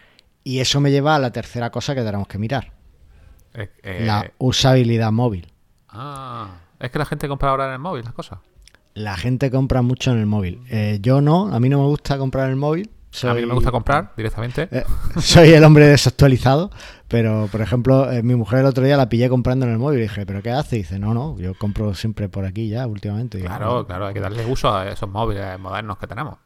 Y 0.43 0.60
eso 0.60 0.80
me 0.82 0.91
lleva 0.91 1.15
a 1.15 1.19
la 1.19 1.32
tercera 1.32 1.69
cosa 1.69 1.95
que 1.95 2.02
tenemos 2.02 2.28
que 2.28 2.38
mirar. 2.38 2.73
Eh, 3.54 3.69
eh, 3.84 4.06
la 4.06 4.32
usabilidad 4.39 5.12
móvil. 5.12 5.47
Ah, 5.89 6.60
es 6.80 6.91
que 6.91 6.99
la 6.99 7.06
gente 7.06 7.28
compra 7.28 7.52
ahora 7.52 7.67
en 7.67 7.73
el 7.73 7.80
móvil 7.80 8.04
las 8.04 8.13
cosas. 8.13 8.39
La 8.93 9.15
gente 9.15 9.49
compra 9.49 9.82
mucho 9.82 10.12
en 10.12 10.19
el 10.19 10.26
móvil. 10.26 10.62
Eh, 10.69 10.99
yo 11.02 11.21
no, 11.21 11.47
a 11.54 11.60
mí 11.60 11.69
no 11.69 11.80
me 11.80 11.86
gusta 11.86 12.17
comprar 12.17 12.45
en 12.45 12.52
el 12.52 12.58
móvil. 12.58 12.91
A 13.23 13.34
mí 13.34 13.41
no 13.41 13.47
me 13.47 13.54
gusta 13.54 13.71
comprar 13.71 14.12
directamente. 14.17 14.69
soy 15.19 15.49
el 15.49 15.63
hombre 15.63 15.88
desactualizado, 15.88 16.71
pero 17.08 17.47
por 17.52 17.62
ejemplo, 17.62 18.08
mi 18.23 18.36
mujer 18.36 18.60
el 18.60 18.65
otro 18.65 18.84
día 18.84 18.97
la 18.97 19.10
pillé 19.10 19.30
comprando 19.30 19.65
en 19.65 19.73
el 19.73 19.78
móvil 19.78 19.99
y 19.99 20.02
dije, 20.04 20.26
¿pero 20.26 20.41
qué 20.41 20.52
hace? 20.52 20.78
Y 20.78 20.80
dice, 20.80 20.99
no, 20.99 21.13
no, 21.13 21.38
yo 21.38 21.54
compro 21.54 21.93
siempre 21.93 22.30
por 22.30 22.45
aquí 22.45 22.69
ya 22.69 22.88
últimamente. 22.88 23.39
Claro, 23.39 23.86
claro, 23.86 24.08
hay 24.08 24.13
que 24.13 24.19
darle 24.19 24.45
uso 24.45 24.73
a 24.76 24.88
esos 24.89 25.10
móviles 25.10 25.60
modernos 25.60 25.97
que 25.97 26.08
tenemos. 26.08 26.38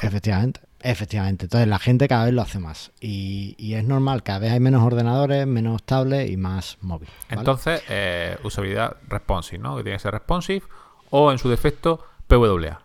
Efectivamente, 0.00 0.60
efectivamente. 0.80 1.46
Entonces 1.46 1.68
la 1.68 1.78
gente 1.78 2.06
cada 2.08 2.24
vez 2.24 2.34
lo 2.34 2.42
hace 2.42 2.58
más. 2.58 2.92
Y, 3.00 3.74
es 3.74 3.84
normal, 3.84 4.22
cada 4.22 4.38
vez 4.38 4.52
hay 4.52 4.60
menos 4.60 4.82
ordenadores, 4.82 5.46
menos 5.46 5.82
tablets 5.82 6.30
y 6.30 6.36
más 6.36 6.78
móvil. 6.80 7.08
Entonces, 7.28 7.82
eh, 7.88 8.36
usabilidad 8.44 8.96
responsive, 9.08 9.62
¿no? 9.62 9.76
Que 9.76 9.82
tiene 9.82 9.96
que 9.96 10.02
ser 10.02 10.12
responsive 10.12 10.62
o 11.10 11.32
en 11.32 11.38
su 11.38 11.48
defecto 11.48 12.04
PWA. 12.26 12.80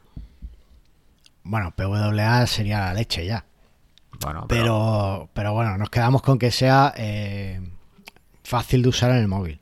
Bueno, 1.43 1.71
PWA 1.75 2.45
sería 2.47 2.79
la 2.79 2.93
leche 2.93 3.25
ya. 3.25 3.45
Bueno, 4.23 4.45
pero, 4.47 5.29
pero, 5.33 5.53
bueno, 5.53 5.77
nos 5.77 5.89
quedamos 5.89 6.21
con 6.21 6.37
que 6.37 6.51
sea 6.51 6.93
eh, 6.95 7.59
fácil 8.43 8.83
de 8.83 8.89
usar 8.89 9.11
en 9.11 9.17
el 9.17 9.27
móvil. 9.27 9.59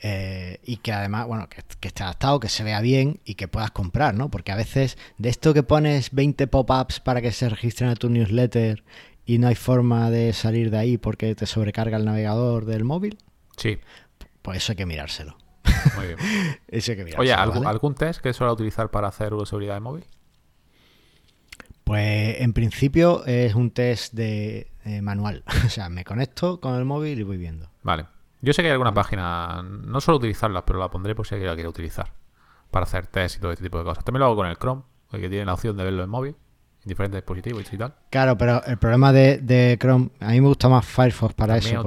Eh, 0.00 0.60
y 0.64 0.76
que 0.76 0.92
además, 0.92 1.26
bueno, 1.26 1.48
que, 1.48 1.62
esté 1.86 2.02
adaptado, 2.02 2.38
que 2.38 2.48
se 2.48 2.62
vea 2.62 2.80
bien 2.80 3.20
y 3.24 3.34
que 3.34 3.48
puedas 3.48 3.70
comprar, 3.70 4.14
¿no? 4.14 4.30
Porque 4.30 4.52
a 4.52 4.56
veces 4.56 4.98
de 5.16 5.30
esto 5.30 5.54
que 5.54 5.62
pones 5.62 6.12
20 6.12 6.46
pop-ups 6.46 7.00
para 7.00 7.22
que 7.22 7.32
se 7.32 7.48
registren 7.48 7.88
a 7.88 7.96
tu 7.96 8.10
newsletter 8.10 8.84
y 9.24 9.38
no 9.38 9.48
hay 9.48 9.54
forma 9.54 10.10
de 10.10 10.32
salir 10.32 10.70
de 10.70 10.78
ahí 10.78 10.98
porque 10.98 11.34
te 11.34 11.46
sobrecarga 11.46 11.96
el 11.96 12.04
navegador 12.04 12.66
del 12.66 12.84
móvil. 12.84 13.18
Sí. 13.56 13.78
Pues 14.42 14.58
eso 14.58 14.72
hay 14.72 14.76
que 14.76 14.86
mirárselo. 14.86 15.36
Muy 15.96 16.06
bien. 16.06 16.18
eso 16.68 16.92
hay 16.92 16.98
que 16.98 17.04
mirárselo. 17.04 17.22
Oye, 17.22 17.32
¿algún, 17.66 17.94
test 17.94 18.20
que 18.20 18.32
suele 18.32 18.52
utilizar 18.52 18.90
para 18.90 19.08
hacer 19.08 19.32
seguridad 19.46 19.74
de 19.74 19.80
móvil? 19.80 20.04
Pues 21.86 22.40
en 22.40 22.52
principio 22.52 23.24
es 23.26 23.54
un 23.54 23.70
test 23.70 24.12
de 24.12 24.72
manual. 25.02 25.44
o 25.66 25.68
sea, 25.68 25.88
me 25.88 26.04
conecto 26.04 26.60
con 26.60 26.74
el 26.74 26.84
móvil 26.84 27.20
y 27.20 27.22
voy 27.22 27.36
viendo. 27.36 27.70
Vale. 27.84 28.06
Yo 28.42 28.52
sé 28.52 28.62
que 28.62 28.68
hay 28.68 28.72
alguna 28.72 28.92
página, 28.92 29.62
no 29.62 30.00
suelo 30.00 30.18
utilizarlas, 30.18 30.64
pero 30.66 30.80
la 30.80 30.90
pondré 30.90 31.14
por 31.14 31.28
si 31.28 31.34
alguien 31.34 31.48
la 31.48 31.54
quiere 31.54 31.68
utilizar. 31.68 32.12
Para 32.72 32.86
hacer 32.86 33.06
test 33.06 33.36
y 33.36 33.40
todo 33.40 33.52
este 33.52 33.62
tipo 33.62 33.78
de 33.78 33.84
cosas. 33.84 34.04
También 34.04 34.20
lo 34.20 34.26
hago 34.26 34.34
con 34.34 34.48
el 34.48 34.56
Chrome, 34.56 34.82
que 35.12 35.28
tiene 35.28 35.44
la 35.44 35.54
opción 35.54 35.76
de 35.76 35.84
verlo 35.84 36.02
en 36.02 36.10
móvil, 36.10 36.34
en 36.82 36.88
diferentes 36.88 37.18
dispositivos 37.18 37.72
y 37.72 37.78
tal. 37.78 37.94
Claro, 38.10 38.36
pero 38.36 38.64
el 38.64 38.78
problema 38.78 39.12
de, 39.12 39.78
Chrome, 39.80 40.10
a 40.18 40.30
mí 40.30 40.40
me 40.40 40.48
gusta 40.48 40.68
más 40.68 40.84
Firefox 40.84 41.34
para 41.34 41.56
eso. 41.56 41.84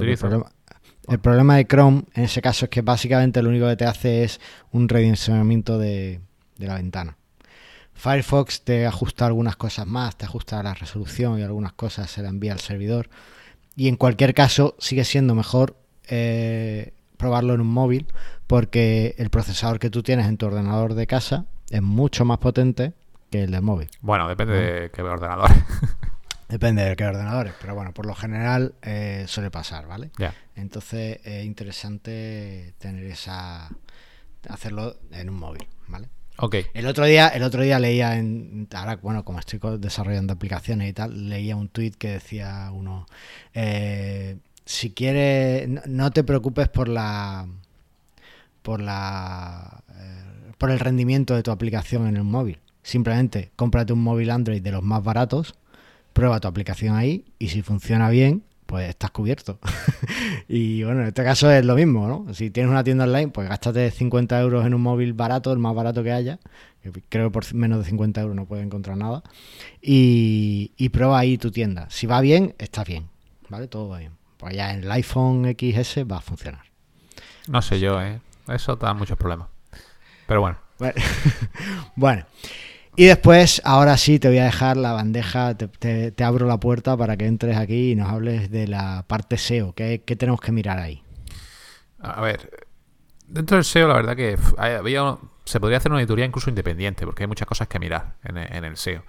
El 1.09 1.19
problema, 1.19 1.57
de 1.57 1.65
Chrome 1.65 2.03
en 2.13 2.23
ese 2.23 2.41
caso 2.41 2.65
es 2.65 2.69
que 2.69 2.81
básicamente 2.81 3.41
lo 3.41 3.49
único 3.49 3.67
que 3.67 3.75
te 3.75 3.85
hace 3.85 4.23
es 4.23 4.39
un 4.71 4.88
redimensionamiento 4.88 5.77
de, 5.77 6.21
de 6.57 6.67
la 6.67 6.75
ventana. 6.75 7.18
Firefox 7.99 8.62
te 8.62 8.85
ajusta 8.85 9.25
algunas 9.25 9.57
cosas 9.57 9.85
más, 9.85 10.15
te 10.15 10.23
ajusta 10.23 10.63
la 10.63 10.73
resolución 10.73 11.38
y 11.38 11.43
algunas 11.43 11.73
cosas 11.73 12.09
se 12.09 12.21
la 12.21 12.29
envía 12.29 12.53
al 12.53 12.62
servidor. 12.62 13.09
Y 13.75 13.89
en 13.89 13.97
cualquier 13.97 14.33
caso 14.33 14.75
sigue 14.79 15.03
siendo 15.03 15.35
mejor 15.35 15.75
eh, 16.07 16.93
probarlo 17.17 17.53
en 17.53 17.59
un 17.59 17.67
móvil 17.67 18.07
porque 18.47 19.15
el 19.17 19.29
procesador 19.29 19.79
que 19.79 19.89
tú 19.89 20.01
tienes 20.01 20.27
en 20.27 20.38
tu 20.38 20.45
ordenador 20.45 20.93
de 20.93 21.07
casa 21.07 21.45
es 21.69 21.81
mucho 21.81 22.23
más 22.23 22.38
potente 22.38 22.93
que 23.29 23.43
el 23.43 23.51
del 23.51 23.63
móvil. 23.63 23.89
Bueno, 23.99 24.29
depende 24.29 24.53
de 24.53 24.91
qué 24.91 25.01
ordenador. 25.01 25.49
Depende 26.47 26.83
de 26.83 26.95
qué 26.95 27.05
ordenadores, 27.05 27.53
pero 27.62 27.75
bueno, 27.75 27.93
por 27.93 28.07
lo 28.07 28.15
general 28.15 28.73
eh, 28.81 29.25
suele 29.27 29.51
pasar, 29.51 29.85
¿vale? 29.85 30.09
Entonces 30.55 31.19
es 31.23 31.45
interesante 31.45 32.73
tener 32.79 33.03
esa 33.03 33.69
hacerlo 34.47 34.95
en 35.12 35.29
un 35.29 35.38
móvil, 35.38 35.67
¿vale? 35.88 36.09
El 36.73 36.86
otro 36.88 37.06
día, 37.06 37.28
el 37.28 37.43
otro 37.43 37.62
día 37.62 37.80
leía 37.80 38.17
en 38.17 38.67
ahora 38.73 38.95
bueno, 38.97 39.25
como 39.25 39.39
estoy 39.39 39.60
desarrollando 39.78 40.34
aplicaciones 40.34 40.89
y 40.89 40.93
tal, 40.93 41.30
leía 41.30 41.56
un 41.56 41.67
tweet 41.67 41.91
que 41.91 42.10
decía 42.10 42.71
uno 42.73 43.06
eh, 43.54 44.38
si 44.65 44.91
quieres, 44.91 45.67
no 45.88 46.12
te 46.12 46.23
preocupes 46.23 46.69
por 46.69 46.88
la 46.88 47.47
por 48.62 48.82
la 48.82 49.84
eh, 49.95 50.52
por 50.58 50.69
el 50.69 50.80
rendimiento 50.80 51.36
de 51.36 51.43
tu 51.43 51.52
aplicación 51.52 52.08
en 52.08 52.17
el 52.17 52.23
móvil. 52.23 52.60
Simplemente 52.84 53.52
cómprate 53.56 53.93
un 53.93 54.04
móvil 54.04 54.30
Android 54.30 54.62
de 54.62 54.71
los 54.71 54.84
más 54.84 55.04
baratos, 55.04 55.56
prueba 56.13 56.39
tu 56.39 56.47
aplicación 56.47 56.95
ahí 56.95 57.25
y 57.39 57.49
si 57.49 57.63
funciona 57.63 58.10
bien, 58.10 58.43
pues 58.69 58.88
estás 58.88 59.12
cubierto. 59.12 59.60
y 60.47 60.84
bueno, 60.84 61.01
en 61.01 61.08
este 61.08 61.23
caso 61.23 61.51
es 61.51 61.65
lo 61.65 61.75
mismo, 61.75 62.08
¿no? 62.08 62.34
Si 62.34 62.51
tienes 62.51 62.69
una 62.69 62.84
tienda 62.84 63.03
online, 63.03 63.29
pues 63.29 63.49
gástate 63.49 63.91
50 63.91 64.39
euros 64.39 64.65
en 64.65 64.73
un 64.73 64.82
móvil 64.82 65.13
barato, 65.13 65.51
el 65.51 65.60
más 65.60 65.75
barato 65.75 66.03
que 66.03 66.12
haya. 66.12 66.39
Creo 67.10 67.27
que 67.27 67.32
por 67.32 67.53
menos 67.53 67.79
de 67.79 67.86
50 67.86 68.21
euros 68.21 68.36
no 68.36 68.45
puedes 68.45 68.65
encontrar 68.65 68.95
nada. 68.95 69.23
Y, 69.82 70.71
y 70.77 70.89
prueba 70.89 71.19
ahí 71.19 71.38
tu 71.38 71.51
tienda. 71.51 71.88
Si 71.89 72.08
va 72.08 72.21
bien, 72.21 72.55
estás 72.60 72.88
bien. 72.88 73.10
¿Vale? 73.49 73.67
Todo 73.67 73.89
va 73.89 73.97
bien 73.97 74.19
pues 74.39 74.55
ya 74.55 74.71
en 74.71 74.84
el 74.86 74.91
iPhone 74.91 75.43
XS 75.53 76.10
va 76.10 76.17
a 76.17 76.21
funcionar. 76.21 76.63
No 77.47 77.62
sé 77.62 77.79
yo, 77.79 78.01
¿eh? 78.01 78.21
Eso 78.47 78.77
da 78.77 78.93
muchos 78.93 79.17
problemas. 79.17 79.49
Pero 80.25 80.39
bueno. 80.39 80.58
Bueno. 81.95 82.25
Y 82.99 83.05
después, 83.05 83.62
ahora 83.63 83.95
sí, 83.95 84.19
te 84.19 84.27
voy 84.27 84.39
a 84.39 84.43
dejar 84.43 84.75
la 84.75 84.91
bandeja, 84.91 85.55
te, 85.55 86.13
abro 86.21 86.45
la 86.47 86.59
puerta 86.59 86.97
para 86.97 87.15
que 87.15 87.27
entres 87.27 87.55
aquí 87.55 87.91
y 87.91 87.95
nos 87.95 88.09
hables 88.09 88.51
de 88.51 88.67
la 88.67 89.05
parte 89.07 89.38
SEO. 89.38 89.71
¿Qué, 89.71 90.03
tenemos 90.17 90.41
que 90.41 90.51
mirar 90.51 90.79
ahí? 90.79 91.01
A 92.01 92.19
ver, 92.19 92.67
dentro 93.25 93.55
del 93.55 93.63
SEO 93.63 93.88
la 93.88 93.93
verdad 93.93 94.17
que 94.17 94.38
se 95.45 95.59
podría 95.62 95.77
hacer 95.77 95.93
una 95.93 95.99
auditoría 95.99 96.25
incluso 96.25 96.49
independiente, 96.49 97.05
porque 97.05 97.23
hay 97.23 97.27
muchas 97.27 97.47
cosas 97.47 97.69
que 97.69 97.79
mirar 97.79 98.15
en, 98.21 98.38
en 98.38 98.65
el 98.65 98.75
SEO. 98.75 99.01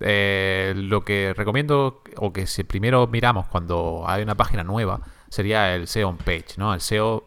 Eh, 0.00 0.72
lo 0.74 1.04
que 1.04 1.34
recomiendo, 1.36 2.02
o 2.16 2.32
que 2.32 2.46
si 2.46 2.64
primero 2.64 3.06
miramos 3.06 3.48
cuando 3.48 4.04
hay 4.06 4.22
una 4.22 4.34
página 4.34 4.64
nueva, 4.64 5.02
sería 5.28 5.74
el 5.74 5.88
SEO 5.88 6.08
on 6.08 6.16
page, 6.16 6.54
¿no? 6.56 6.72
El 6.72 6.80
SEO 6.80 7.22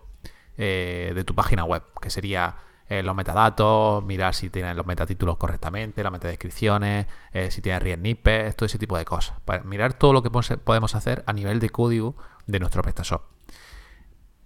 eh, 0.57 1.11
de 1.13 1.23
tu 1.23 1.35
página 1.35 1.65
web, 1.65 1.83
que 2.01 2.09
sería 2.09 2.55
eh, 2.89 3.03
los 3.03 3.15
metadatos, 3.15 4.03
mirar 4.03 4.33
si 4.33 4.49
tienen 4.49 4.77
los 4.77 4.85
metatítulos 4.85 5.37
correctamente, 5.37 6.03
las 6.03 6.11
metadescripciones, 6.11 7.07
si 7.49 7.61
tiene 7.61 7.79
read 7.79 7.99
snippets, 7.99 8.55
todo 8.55 8.65
ese 8.65 8.79
tipo 8.79 8.97
de 8.97 9.05
cosas. 9.05 9.39
Para 9.45 9.63
mirar 9.63 9.93
todo 9.93 10.13
lo 10.13 10.23
que 10.23 10.29
podemos 10.29 10.95
hacer 10.95 11.23
a 11.27 11.33
nivel 11.33 11.59
de 11.59 11.69
código 11.69 12.15
de 12.47 12.59
nuestro 12.59 12.81
PrestaShop. 12.81 13.21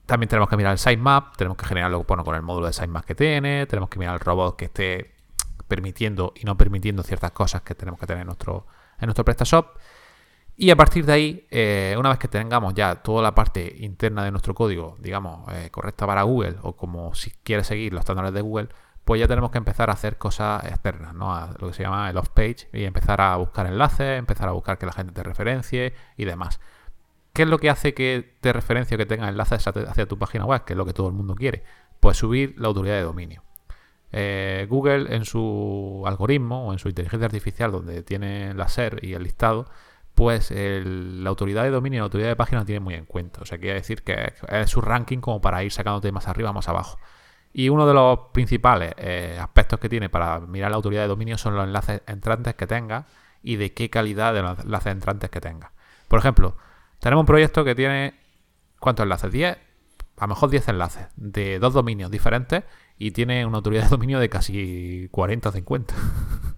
También 0.05 0.27
tenemos 0.27 0.49
que 0.49 0.57
mirar 0.57 0.73
el 0.73 0.77
sitemap, 0.77 1.37
tenemos 1.37 1.57
que 1.57 1.65
generarlo 1.65 2.03
bueno, 2.03 2.25
con 2.25 2.35
el 2.35 2.41
módulo 2.41 2.67
de 2.67 2.73
sitemap 2.73 3.05
que 3.05 3.15
tiene, 3.15 3.65
tenemos 3.65 3.89
que 3.89 3.97
mirar 3.97 4.15
el 4.15 4.19
robot 4.19 4.57
que 4.57 4.65
esté 4.65 5.15
permitiendo 5.67 6.33
y 6.35 6.43
no 6.43 6.57
permitiendo 6.57 7.01
ciertas 7.01 7.31
cosas 7.31 7.61
que 7.61 7.75
tenemos 7.75 7.97
que 7.97 8.07
tener 8.07 8.21
en 8.21 8.27
nuestro, 8.27 8.67
en 8.99 9.05
nuestro 9.05 9.23
PrestaShop. 9.23 9.77
Y 10.61 10.69
a 10.69 10.75
partir 10.75 11.07
de 11.07 11.13
ahí, 11.13 11.47
eh, 11.49 11.95
una 11.97 12.09
vez 12.09 12.19
que 12.19 12.27
tengamos 12.27 12.75
ya 12.75 12.93
toda 13.01 13.23
la 13.23 13.33
parte 13.33 13.77
interna 13.79 14.23
de 14.23 14.29
nuestro 14.29 14.53
código, 14.53 14.95
digamos, 14.99 15.51
eh, 15.51 15.71
correcta 15.71 16.05
para 16.05 16.21
Google, 16.21 16.57
o 16.61 16.75
como 16.75 17.15
si 17.15 17.31
quieres 17.41 17.65
seguir 17.65 17.93
los 17.93 18.01
estándares 18.01 18.31
de 18.31 18.41
Google, 18.41 18.69
pues 19.03 19.19
ya 19.19 19.27
tenemos 19.27 19.49
que 19.49 19.57
empezar 19.57 19.89
a 19.89 19.93
hacer 19.93 20.19
cosas 20.19 20.63
externas, 20.65 21.15
¿no? 21.15 21.33
A 21.33 21.55
lo 21.57 21.69
que 21.69 21.73
se 21.73 21.81
llama 21.81 22.11
el 22.11 22.17
off-page 22.17 22.69
y 22.73 22.83
empezar 22.83 23.21
a 23.21 23.37
buscar 23.37 23.65
enlaces, 23.65 24.19
empezar 24.19 24.49
a 24.49 24.51
buscar 24.51 24.77
que 24.77 24.85
la 24.85 24.91
gente 24.91 25.13
te 25.13 25.23
referencie 25.23 25.95
y 26.15 26.25
demás. 26.25 26.59
¿Qué 27.33 27.41
es 27.41 27.49
lo 27.49 27.57
que 27.57 27.71
hace 27.71 27.95
que 27.95 28.35
te 28.39 28.53
referencie 28.53 28.93
o 28.93 28.97
que 28.99 29.07
tenga 29.07 29.29
enlaces 29.29 29.67
hacia 29.67 30.05
tu 30.07 30.19
página 30.19 30.45
web? 30.45 30.63
Que 30.63 30.73
es 30.73 30.77
lo 30.77 30.85
que 30.85 30.93
todo 30.93 31.07
el 31.07 31.15
mundo 31.15 31.33
quiere. 31.33 31.63
Pues 31.99 32.17
subir 32.17 32.53
la 32.59 32.67
autoridad 32.67 32.97
de 32.97 33.01
dominio. 33.01 33.41
Eh, 34.11 34.67
Google 34.69 35.15
en 35.15 35.25
su 35.25 36.03
algoritmo 36.05 36.67
o 36.67 36.73
en 36.73 36.77
su 36.77 36.87
inteligencia 36.87 37.25
artificial 37.25 37.71
donde 37.71 38.03
tiene 38.03 38.53
la 38.53 38.67
SER 38.67 39.03
y 39.03 39.13
el 39.13 39.23
listado, 39.23 39.65
pues 40.21 40.53
la 40.53 41.29
autoridad 41.31 41.63
de 41.63 41.71
dominio 41.71 41.97
y 41.97 42.01
la 42.01 42.03
autoridad 42.03 42.27
de 42.27 42.35
página 42.35 42.63
tiene 42.63 42.79
muy 42.79 42.93
en 42.93 43.05
cuenta. 43.05 43.41
O 43.41 43.45
sea, 43.45 43.57
quiere 43.57 43.73
decir 43.73 44.03
que 44.03 44.33
es 44.49 44.69
su 44.69 44.79
ranking 44.79 45.17
como 45.17 45.41
para 45.41 45.63
ir 45.63 45.71
sacándote 45.71 46.11
más 46.11 46.27
arriba, 46.27 46.53
más 46.53 46.69
abajo. 46.69 46.99
Y 47.53 47.69
uno 47.69 47.87
de 47.87 47.95
los 47.95 48.19
principales 48.31 48.93
eh, 48.97 49.39
aspectos 49.41 49.79
que 49.79 49.89
tiene 49.89 50.09
para 50.09 50.39
mirar 50.41 50.69
la 50.69 50.75
autoridad 50.75 51.01
de 51.01 51.07
dominio 51.07 51.39
son 51.39 51.55
los 51.55 51.65
enlaces 51.65 52.03
entrantes 52.05 52.53
que 52.53 52.67
tenga 52.67 53.07
y 53.41 53.55
de 53.55 53.73
qué 53.73 53.89
calidad 53.89 54.35
de 54.35 54.43
los 54.43 54.59
enlaces 54.59 54.91
entrantes 54.91 55.31
que 55.31 55.41
tenga. 55.41 55.71
Por 56.07 56.19
ejemplo, 56.19 56.55
tenemos 56.99 57.23
un 57.23 57.25
proyecto 57.25 57.63
que 57.63 57.73
tiene, 57.73 58.13
¿cuántos 58.79 59.05
enlaces? 59.05 59.31
10, 59.31 59.57
a 60.17 60.21
lo 60.21 60.27
mejor 60.27 60.51
10 60.51 60.67
enlaces 60.67 61.07
de 61.15 61.57
dos 61.57 61.73
dominios 61.73 62.11
diferentes 62.11 62.63
y 63.01 63.09
tiene 63.09 63.47
una 63.47 63.57
autoridad 63.57 63.85
de 63.85 63.89
dominio 63.89 64.19
de 64.19 64.29
casi 64.29 65.07
40 65.09 65.49
o 65.49 65.51
50. 65.51 65.95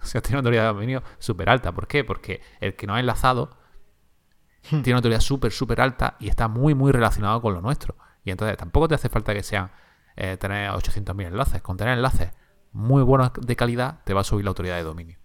o 0.01 0.05
sea, 0.05 0.21
tiene 0.21 0.35
una 0.35 0.39
autoridad 0.39 0.63
de 0.63 0.67
dominio 0.73 1.03
súper 1.17 1.49
alta. 1.49 1.71
¿Por 1.71 1.87
qué? 1.87 2.03
Porque 2.03 2.41
el 2.59 2.75
que 2.75 2.85
no 2.85 2.95
ha 2.95 2.99
enlazado 2.99 3.55
hmm. 4.63 4.81
tiene 4.81 4.89
una 4.89 4.97
autoridad 4.97 5.21
súper, 5.21 5.53
súper 5.53 5.79
alta 5.79 6.17
y 6.19 6.27
está 6.27 6.49
muy, 6.49 6.75
muy 6.75 6.91
relacionado 6.91 7.41
con 7.41 7.53
lo 7.53 7.61
nuestro. 7.61 7.95
Y 8.25 8.31
entonces 8.31 8.57
tampoco 8.57 8.89
te 8.89 8.95
hace 8.95 9.07
falta 9.07 9.33
que 9.33 9.41
sean 9.41 9.71
eh, 10.17 10.35
tener 10.35 10.69
800.000 10.71 11.27
enlaces. 11.27 11.61
Con 11.61 11.77
tener 11.77 11.93
enlaces 11.93 12.33
muy 12.73 13.03
buenos 13.03 13.31
de 13.39 13.55
calidad, 13.55 14.01
te 14.03 14.13
va 14.13 14.19
a 14.19 14.25
subir 14.25 14.43
la 14.43 14.49
autoridad 14.49 14.75
de 14.75 14.83
dominio. 14.83 15.17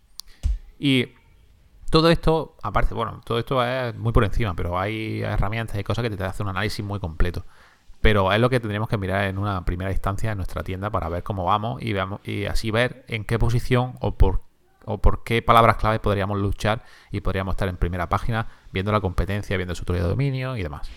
Y 0.79 1.15
todo 1.91 2.11
esto, 2.11 2.57
aparte, 2.63 2.95
bueno, 2.95 3.23
todo 3.25 3.41
esto 3.41 3.65
es 3.65 3.93
muy 3.97 4.13
por 4.13 4.23
encima, 4.23 4.55
pero 4.55 4.79
hay 4.79 5.23
herramientas 5.23 5.77
y 5.81 5.83
cosas 5.83 6.05
que 6.05 6.17
te 6.17 6.23
hacen 6.23 6.47
un 6.47 6.51
análisis 6.51 6.85
muy 6.85 7.01
completo. 7.01 7.45
Pero 8.01 8.33
es 8.33 8.41
lo 8.41 8.49
que 8.49 8.61
tendríamos 8.61 8.89
que 8.89 8.97
mirar 8.97 9.25
en 9.25 9.39
una 9.39 9.65
primera 9.65 9.91
instancia 9.91 10.31
en 10.31 10.39
nuestra 10.39 10.63
tienda 10.63 10.91
para 10.91 11.09
ver 11.09 11.23
cómo 11.23 11.45
vamos 11.45 11.83
y, 11.83 11.93
veamos, 11.93 12.21
y 12.25 12.47
así 12.47 12.71
ver 12.71 13.05
en 13.09 13.25
qué 13.25 13.39
posición 13.39 13.95
o 14.01 14.17
por, 14.17 14.43
o 14.85 14.99
por 14.99 15.25
qué 15.25 15.43
palabras 15.43 15.77
clave 15.77 15.99
podríamos 15.99 16.39
luchar 16.39 16.85
y 17.11 17.21
podríamos 17.21 17.55
estar 17.55 17.69
en 17.69 17.77
primera 17.77 18.09
página 18.09 18.49
viendo 18.73 18.93
la 18.93 19.01
competencia, 19.01 19.57
viendo 19.57 19.75
su 19.75 19.83
autoridad 19.83 20.05
de 20.05 20.11
dominio 20.11 20.57
y 20.57 20.63
demás. 20.63 20.89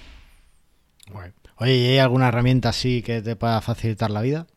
Oye, 1.57 1.75
¿y 1.75 1.87
hay 1.87 1.97
alguna 1.99 2.27
herramienta 2.27 2.69
así 2.69 3.01
que 3.01 3.21
te 3.21 3.35
pueda 3.35 3.61
facilitar 3.61 4.11
la 4.11 4.21
vida? 4.21 4.47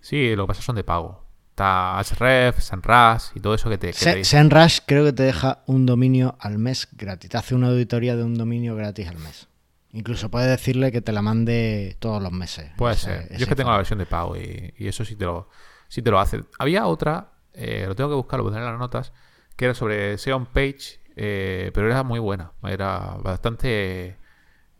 Sí, 0.00 0.34
lo 0.34 0.44
que 0.44 0.48
pasa 0.48 0.62
son 0.62 0.76
de 0.76 0.84
pago. 0.84 1.24
Está 1.50 1.98
HREF, 2.00 2.58
SEMrush 2.58 3.32
y 3.34 3.40
todo 3.40 3.54
eso 3.54 3.68
que 3.68 3.78
te... 3.78 3.92
Que 3.92 4.24
SEMrush 4.24 4.78
creo 4.86 5.04
que 5.04 5.12
te 5.12 5.24
deja 5.24 5.62
un 5.66 5.86
dominio 5.86 6.36
al 6.40 6.58
mes 6.58 6.88
gratis. 6.92 7.30
Te 7.30 7.36
hace 7.36 7.54
una 7.54 7.68
auditoría 7.68 8.16
de 8.16 8.24
un 8.24 8.34
dominio 8.34 8.74
gratis 8.76 9.08
al 9.08 9.18
mes. 9.18 9.49
Incluso 9.92 10.30
puedes 10.30 10.48
decirle 10.48 10.92
que 10.92 11.00
te 11.00 11.12
la 11.12 11.22
mande 11.22 11.96
todos 11.98 12.22
los 12.22 12.32
meses. 12.32 12.70
Puede 12.76 12.94
ser. 12.94 13.28
Yo 13.30 13.44
es 13.44 13.46
que 13.46 13.56
tengo 13.56 13.70
la 13.70 13.76
versión 13.76 13.98
de 13.98 14.06
pago 14.06 14.36
y, 14.36 14.72
eso 14.78 15.04
sí 15.04 15.16
te 15.16 15.24
lo, 15.24 15.48
sí 15.88 16.02
te 16.02 16.10
lo 16.10 16.20
hace. 16.20 16.42
Había 16.58 16.86
otra, 16.86 17.32
eh, 17.52 17.84
lo 17.88 17.94
tengo 17.96 18.10
que 18.10 18.16
buscar, 18.16 18.38
lo 18.38 18.44
pondré 18.44 18.62
en 18.62 18.68
las 18.70 18.78
notas, 18.78 19.12
que 19.56 19.64
era 19.66 19.74
sobre 19.74 20.16
SEO 20.18 20.36
on 20.36 20.46
page, 20.46 21.00
eh, 21.16 21.70
pero 21.74 21.88
era 21.88 22.02
muy 22.04 22.20
buena. 22.20 22.52
Era 22.62 23.16
bastante 23.20 24.16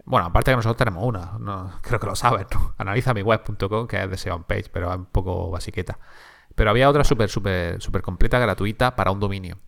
bueno, 0.05 0.27
aparte 0.27 0.51
que 0.51 0.57
nosotros 0.57 0.77
tenemos 0.77 1.05
una, 1.05 1.79
creo 1.83 2.01
que 2.01 2.07
lo 2.07 2.16
sabes, 2.16 2.46
¿no? 2.53 2.75
Analizamiweb.com, 2.79 3.87
que 3.87 4.03
es 4.03 4.11
de 4.11 4.16
SEO 4.16 4.42
page, 4.42 4.66
pero 4.73 4.90
es 4.90 4.96
un 4.96 5.07
poco 5.07 5.51
basiqueta. 5.51 5.99
Pero 6.55 6.70
había 6.70 6.88
otra 6.88 7.05
súper, 7.05 7.29
súper, 7.29 7.81
súper 7.81 8.03
completa, 8.03 8.38
gratuita 8.38 8.96
para 8.96 9.12
un 9.12 9.20
dominio. 9.20 9.59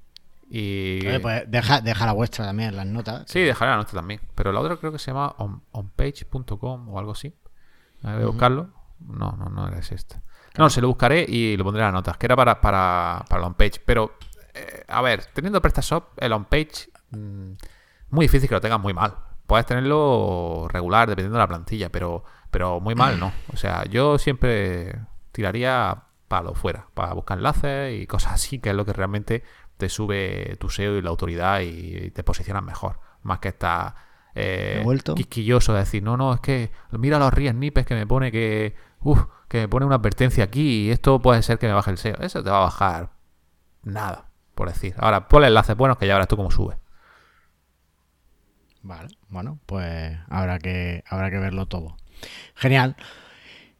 Y... 0.48 1.18
pues 1.18 1.44
deja, 1.50 1.80
deja, 1.80 2.06
la 2.06 2.12
vuestra 2.12 2.44
también 2.44 2.70
en 2.70 2.76
las 2.76 2.86
notas. 2.86 3.24
Sí, 3.26 3.40
dejaré 3.40 3.70
la 3.70 3.78
nota 3.78 3.92
también. 3.92 4.20
Pero 4.34 4.52
la 4.52 4.60
otra 4.60 4.76
creo 4.76 4.92
que 4.92 4.98
se 4.98 5.10
llama 5.10 5.34
onpage.com 5.72 6.88
o 6.88 6.98
algo 6.98 7.12
así. 7.12 7.34
A 8.02 8.16
buscarlo. 8.18 8.70
No, 9.00 9.32
no, 9.32 9.46
no 9.46 9.68
es 9.68 9.92
esta. 9.92 10.22
No, 10.58 10.68
se 10.68 10.80
lo 10.80 10.88
buscaré 10.88 11.24
y 11.26 11.56
lo 11.56 11.64
pondré 11.64 11.80
en 11.82 11.86
las 11.86 11.94
notas, 11.94 12.18
que 12.18 12.26
era 12.26 12.36
para, 12.36 12.60
para, 12.60 13.24
para 13.28 13.40
el 13.40 13.46
onpage. 13.46 13.80
Pero, 13.84 14.12
eh, 14.52 14.84
a 14.86 15.00
ver, 15.00 15.24
teniendo 15.32 15.62
PrestaShop, 15.62 16.18
el 16.18 16.32
onpage, 16.32 16.90
mmm, 17.10 17.52
muy 18.10 18.26
difícil 18.26 18.48
que 18.48 18.54
lo 18.54 18.60
tengas 18.60 18.80
muy 18.80 18.92
mal 18.92 19.14
puedes 19.52 19.66
tenerlo 19.66 20.66
regular 20.70 21.08
dependiendo 21.08 21.36
de 21.36 21.42
la 21.42 21.46
plantilla, 21.46 21.90
pero, 21.90 22.24
pero 22.50 22.80
muy 22.80 22.94
mal, 22.94 23.20
¿no? 23.20 23.34
O 23.52 23.56
sea, 23.58 23.84
yo 23.84 24.16
siempre 24.16 24.98
tiraría 25.30 26.04
para 26.26 26.44
lo 26.44 26.54
fuera, 26.54 26.86
para 26.94 27.12
buscar 27.12 27.36
enlaces 27.36 28.00
y 28.00 28.06
cosas 28.06 28.32
así, 28.32 28.60
que 28.60 28.70
es 28.70 28.74
lo 28.74 28.86
que 28.86 28.94
realmente 28.94 29.42
te 29.82 29.88
sube 29.88 30.56
tu 30.60 30.70
SEO 30.70 30.96
y 30.96 31.02
la 31.02 31.10
autoridad 31.10 31.60
y 31.60 32.12
te 32.12 32.22
posicionas 32.22 32.62
mejor, 32.62 33.00
más 33.22 33.40
que 33.40 33.48
estar 33.48 33.96
eh, 34.36 34.84
quisquilloso 35.16 35.72
de 35.72 35.80
decir, 35.80 36.04
no, 36.04 36.16
no, 36.16 36.34
es 36.34 36.40
que 36.40 36.70
mira 36.92 37.18
los 37.18 37.34
ríos 37.34 37.56
nipes 37.56 37.84
que 37.84 37.96
me 37.96 38.06
pone 38.06 38.30
que, 38.30 38.76
uf, 39.00 39.24
que 39.48 39.62
me 39.62 39.68
pone 39.68 39.84
una 39.84 39.96
advertencia 39.96 40.44
aquí 40.44 40.86
y 40.86 40.90
esto 40.92 41.20
puede 41.20 41.42
ser 41.42 41.58
que 41.58 41.66
me 41.66 41.72
baje 41.72 41.90
el 41.90 41.98
SEO. 41.98 42.16
Eso 42.20 42.44
te 42.44 42.50
va 42.50 42.58
a 42.58 42.60
bajar 42.60 43.10
nada, 43.82 44.28
por 44.54 44.68
decir. 44.68 44.94
Ahora, 44.98 45.26
ponle 45.26 45.48
enlaces 45.48 45.76
buenos 45.76 45.98
que 45.98 46.06
ya 46.06 46.14
verás 46.14 46.28
tú 46.28 46.36
cómo 46.36 46.52
sube. 46.52 46.76
Vale, 48.82 49.08
bueno, 49.28 49.58
pues 49.66 50.16
habrá 50.28 50.60
que, 50.60 51.02
habrá 51.08 51.28
que 51.28 51.38
verlo 51.38 51.66
todo. 51.66 51.96
Genial. 52.54 52.94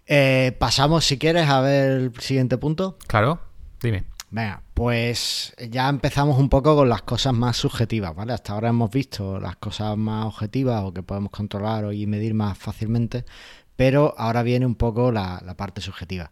Eh, 0.07 0.57
pasamos, 0.59 1.05
si 1.05 1.17
quieres, 1.17 1.49
a 1.49 1.61
ver 1.61 1.91
el 1.93 2.21
siguiente 2.21 2.59
punto. 2.59 2.99
Claro, 3.07 3.41
dime. 3.81 4.05
Venga, 4.33 4.63
pues 4.73 5.55
ya 5.71 5.91
empezamos 5.91 6.39
un 6.39 6.49
poco 6.49 6.75
con 6.75 6.89
las 6.89 7.03
cosas 7.03 7.35
más 7.35 7.55
subjetivas, 7.59 8.15
¿vale? 8.17 8.33
Hasta 8.33 8.55
ahora 8.55 8.71
hemos 8.71 8.91
visto 8.91 9.39
las 9.39 9.57
cosas 9.57 9.95
más 9.99 10.25
objetivas 10.25 10.85
o 10.85 10.95
que 10.95 11.03
podemos 11.03 11.31
controlar 11.31 11.93
y 11.93 12.07
medir 12.07 12.33
más 12.33 12.57
fácilmente, 12.57 13.27
pero 13.77 14.15
ahora 14.17 14.43
viene 14.43 14.65
un 14.65 14.75
poco 14.75 15.13
la, 15.13 15.39
parte 15.59 15.83
subjetiva. 15.83 16.31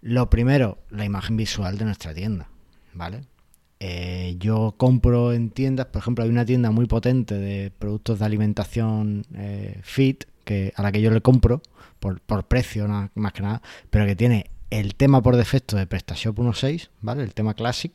Lo 0.00 0.30
primero, 0.30 0.78
la 0.90 1.04
imagen 1.04 1.36
visual 1.36 1.76
de 1.76 1.86
nuestra 1.86 2.14
tienda, 2.14 2.48
¿vale? 2.94 3.22
Eh, 3.80 4.36
yo 4.38 4.76
compro 4.76 5.32
en 5.32 5.50
tiendas, 5.50 5.86
por 5.86 6.02
ejemplo, 6.02 6.22
hay 6.22 6.30
una 6.30 6.44
tienda 6.44 6.70
muy 6.70 6.86
potente 6.86 7.34
de 7.34 7.72
productos 7.76 8.20
de 8.20 8.26
alimentación 8.26 9.26
eh, 9.34 9.80
fit 9.82 10.22
que, 10.44 10.72
a 10.76 10.82
la 10.82 10.92
que 10.92 11.02
yo 11.02 11.10
le 11.10 11.20
compro 11.20 11.62
por, 11.98 12.44
precio 12.44 12.86
más 12.86 13.32
que 13.32 13.42
nada, 13.42 13.60
pero 13.90 14.06
que 14.06 14.14
tiene 14.14 14.50
el 14.70 14.94
tema 14.94 15.22
por 15.22 15.36
defecto 15.36 15.76
de 15.76 15.86
PrestaShop 15.86 16.38
1.6, 16.38 16.88
¿vale? 17.00 17.22
El 17.22 17.34
tema 17.34 17.54
Classic. 17.54 17.92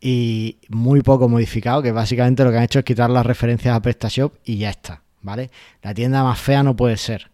Y 0.00 0.58
muy 0.68 1.00
poco 1.00 1.28
modificado, 1.28 1.82
que 1.82 1.92
básicamente 1.92 2.44
lo 2.44 2.50
que 2.50 2.58
han 2.58 2.64
hecho 2.64 2.80
es 2.80 2.84
quitar 2.84 3.08
las 3.08 3.24
referencias 3.24 3.74
a 3.74 3.80
PrestaShop 3.80 4.34
y 4.44 4.58
ya 4.58 4.70
está, 4.70 5.02
¿vale? 5.22 5.50
La 5.82 5.94
tienda 5.94 6.22
más 6.22 6.38
fea 6.38 6.62
no 6.62 6.76
puede 6.76 6.96
ser. 6.96 7.30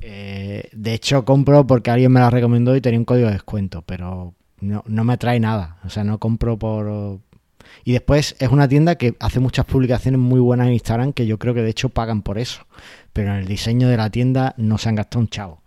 Eh, 0.00 0.68
de 0.72 0.94
hecho, 0.94 1.24
compro 1.24 1.66
porque 1.66 1.90
alguien 1.90 2.12
me 2.12 2.20
la 2.20 2.30
recomendó 2.30 2.76
y 2.76 2.80
tenía 2.80 3.00
un 3.00 3.04
código 3.04 3.26
de 3.26 3.32
descuento, 3.32 3.82
pero 3.82 4.34
no, 4.60 4.84
no 4.86 5.04
me 5.04 5.16
trae 5.16 5.40
nada. 5.40 5.78
O 5.84 5.90
sea, 5.90 6.04
no 6.04 6.18
compro 6.18 6.58
por... 6.58 7.20
Y 7.84 7.92
después 7.92 8.36
es 8.38 8.48
una 8.50 8.68
tienda 8.68 8.94
que 8.94 9.16
hace 9.18 9.40
muchas 9.40 9.64
publicaciones 9.64 10.20
muy 10.20 10.40
buenas 10.40 10.68
en 10.68 10.74
Instagram 10.74 11.12
que 11.12 11.26
yo 11.26 11.38
creo 11.38 11.54
que 11.54 11.62
de 11.62 11.70
hecho 11.70 11.88
pagan 11.88 12.22
por 12.22 12.38
eso. 12.38 12.66
Pero 13.12 13.30
en 13.30 13.36
el 13.36 13.46
diseño 13.46 13.88
de 13.88 13.96
la 13.96 14.10
tienda 14.10 14.54
no 14.56 14.78
se 14.78 14.88
han 14.88 14.94
gastado 14.94 15.20
un 15.20 15.28
chavo. 15.28 15.62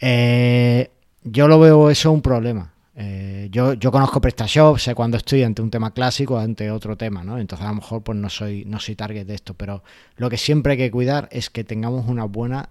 Eh, 0.00 0.90
yo 1.24 1.48
lo 1.48 1.58
veo 1.58 1.90
eso 1.90 2.12
un 2.12 2.22
problema. 2.22 2.72
Eh, 2.94 3.48
yo, 3.52 3.74
yo 3.74 3.92
conozco 3.92 4.20
PrestaShop, 4.20 4.78
sé 4.78 4.94
cuando 4.94 5.16
estoy 5.16 5.44
ante 5.44 5.62
un 5.62 5.70
tema 5.70 5.92
clásico 5.92 6.34
o 6.34 6.38
ante 6.38 6.70
otro 6.70 6.96
tema, 6.96 7.22
¿no? 7.22 7.38
Entonces 7.38 7.64
a 7.64 7.68
lo 7.68 7.76
mejor 7.76 8.02
pues 8.02 8.18
no 8.18 8.28
soy, 8.28 8.64
no 8.64 8.80
soy 8.80 8.96
target 8.96 9.24
de 9.24 9.34
esto, 9.34 9.54
pero 9.54 9.84
lo 10.16 10.28
que 10.28 10.36
siempre 10.36 10.72
hay 10.72 10.78
que 10.78 10.90
cuidar 10.90 11.28
es 11.30 11.48
que 11.48 11.62
tengamos 11.62 12.08
una 12.08 12.24
buena 12.24 12.70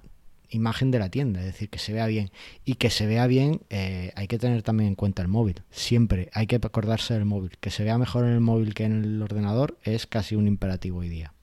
imagen 0.49 0.91
de 0.91 0.99
la 0.99 1.09
tienda, 1.09 1.39
es 1.39 1.45
decir, 1.45 1.69
que 1.69 1.79
se 1.79 1.93
vea 1.93 2.07
bien. 2.07 2.31
Y 2.65 2.75
que 2.75 2.89
se 2.89 3.05
vea 3.05 3.27
bien, 3.27 3.61
eh, 3.69 4.11
hay 4.15 4.27
que 4.27 4.37
tener 4.37 4.63
también 4.63 4.89
en 4.89 4.95
cuenta 4.95 5.21
el 5.21 5.27
móvil. 5.27 5.61
Siempre 5.71 6.29
hay 6.33 6.47
que 6.47 6.57
acordarse 6.57 7.13
del 7.13 7.25
móvil. 7.25 7.51
Que 7.59 7.69
se 7.69 7.83
vea 7.83 7.97
mejor 7.97 8.25
en 8.25 8.31
el 8.31 8.41
móvil 8.41 8.73
que 8.73 8.85
en 8.85 9.03
el 9.03 9.21
ordenador 9.21 9.77
es 9.83 10.07
casi 10.07 10.35
un 10.35 10.47
imperativo 10.47 10.99
hoy 10.99 11.09
día. 11.09 11.33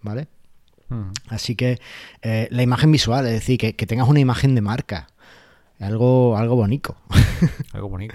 ¿Vale? 0.00 0.28
Así 1.28 1.56
que 1.56 1.80
eh, 2.20 2.48
la 2.50 2.62
imagen 2.62 2.92
visual, 2.92 3.26
es 3.26 3.32
decir, 3.32 3.58
que, 3.58 3.72
tengas 3.86 4.08
una 4.08 4.20
imagen 4.20 4.54
de 4.54 4.60
marca. 4.60 5.08
Algo, 5.82 6.36
algo 6.36 6.54
bonito. 6.54 6.96
algo 7.72 7.88
bonito. 7.88 8.14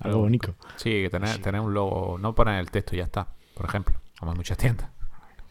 algo 0.00 0.18
bonito. 0.18 0.54
Sí, 0.76 0.90
que 0.90 1.08
tener, 1.10 1.38
tener 1.38 1.60
un 1.60 1.72
logo, 1.72 2.18
no 2.18 2.34
poner 2.34 2.60
el 2.60 2.70
texto 2.70 2.94
y 2.94 2.98
ya 2.98 3.04
está, 3.04 3.28
por 3.54 3.66
ejemplo, 3.66 3.96
como 4.18 4.32
en 4.32 4.36
muchas 4.36 4.58
tiendas. 4.58 4.90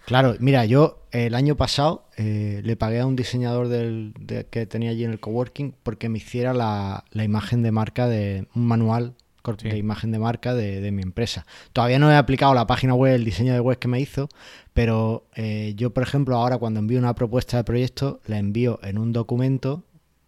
Claro, 0.05 0.35
mira, 0.39 0.65
yo 0.65 1.03
el 1.11 1.35
año 1.35 1.55
pasado 1.55 2.07
eh, 2.17 2.61
le 2.63 2.75
pagué 2.75 2.99
a 2.99 3.05
un 3.05 3.15
diseñador 3.15 3.67
del, 3.67 4.13
que 4.49 4.65
tenía 4.65 4.91
allí 4.91 5.03
en 5.03 5.11
el 5.11 5.19
coworking 5.19 5.75
porque 5.83 6.09
me 6.09 6.17
hiciera 6.17 6.53
la, 6.53 7.03
imagen 7.13 7.61
de 7.63 7.71
marca 7.71 8.07
de 8.07 8.47
un 8.55 8.65
manual 8.67 9.15
de 9.63 9.77
imagen 9.77 10.11
de 10.11 10.19
marca 10.19 10.53
de, 10.53 10.91
mi 10.91 11.01
empresa. 11.01 11.45
Todavía 11.73 11.97
no 11.97 12.11
he 12.11 12.15
aplicado 12.15 12.53
la 12.53 12.67
página 12.67 12.93
web, 12.93 13.15
el 13.15 13.25
diseño 13.25 13.53
de 13.53 13.59
web 13.59 13.79
que 13.79 13.87
me 13.87 13.99
hizo, 13.99 14.29
pero 14.73 15.25
eh, 15.35 15.73
yo, 15.75 15.91
por 15.91 16.03
ejemplo, 16.03 16.35
ahora 16.35 16.59
cuando 16.59 16.79
envío 16.79 16.99
una 16.99 17.15
propuesta 17.15 17.57
de 17.57 17.63
proyecto, 17.63 18.19
la 18.27 18.37
envío 18.37 18.79
en 18.83 18.99
un 18.99 19.11
documento, 19.11 19.83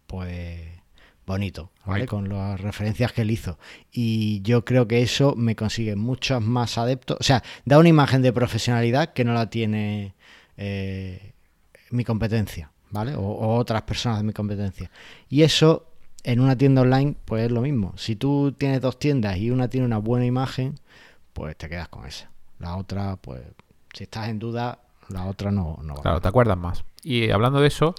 pues 0.08 0.71
bonito, 1.26 1.70
¿vale? 1.84 2.06
Con 2.06 2.28
las 2.28 2.60
referencias 2.60 3.12
que 3.12 3.22
él 3.22 3.30
hizo. 3.30 3.58
Y 3.90 4.42
yo 4.42 4.64
creo 4.64 4.88
que 4.88 5.02
eso 5.02 5.34
me 5.36 5.56
consigue 5.56 5.96
muchos 5.96 6.42
más 6.42 6.78
adeptos. 6.78 7.16
O 7.20 7.22
sea, 7.22 7.42
da 7.64 7.78
una 7.78 7.88
imagen 7.88 8.22
de 8.22 8.32
profesionalidad 8.32 9.12
que 9.12 9.24
no 9.24 9.32
la 9.32 9.48
tiene 9.48 10.14
eh, 10.56 11.32
mi 11.90 12.04
competencia, 12.04 12.70
¿vale? 12.90 13.14
O, 13.14 13.56
otras 13.56 13.82
personas 13.82 14.18
de 14.18 14.24
mi 14.24 14.32
competencia. 14.32 14.90
Y 15.28 15.42
eso 15.42 15.86
en 16.24 16.40
una 16.40 16.56
tienda 16.56 16.82
online, 16.82 17.16
pues 17.24 17.44
es 17.44 17.50
lo 17.50 17.60
mismo. 17.60 17.94
Si 17.96 18.16
tú 18.16 18.52
tienes 18.52 18.80
dos 18.80 18.98
tiendas 18.98 19.36
y 19.36 19.50
una 19.50 19.68
tiene 19.68 19.86
una 19.86 19.98
buena 19.98 20.26
imagen, 20.26 20.78
pues 21.32 21.56
te 21.56 21.68
quedas 21.68 21.88
con 21.88 22.06
esa. 22.06 22.30
La 22.58 22.76
otra, 22.76 23.16
pues, 23.16 23.42
si 23.92 24.04
estás 24.04 24.28
en 24.28 24.38
duda, 24.38 24.78
la 25.08 25.26
otra 25.26 25.50
no, 25.50 25.78
no 25.82 25.94
va. 25.96 26.02
Claro, 26.02 26.20
te 26.20 26.28
acuerdas 26.28 26.56
más. 26.56 26.84
Y 27.02 27.30
hablando 27.30 27.60
de 27.60 27.68
eso, 27.68 27.94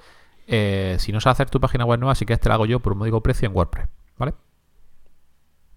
eh, 0.56 0.98
si 1.00 1.12
no 1.12 1.20
sabes 1.20 1.38
hacer 1.38 1.50
tu 1.50 1.60
página 1.60 1.84
web 1.84 2.00
nueva, 2.00 2.14
sí 2.14 2.28
que 2.28 2.38
te 2.38 2.48
la 2.48 2.56
hago 2.56 2.68
yo 2.68 2.80
por 2.80 2.94
un 2.94 3.00
módico 3.00 3.24
precio 3.24 3.48
en 3.48 3.56
WordPress, 3.56 3.88
¿vale? 4.18 4.36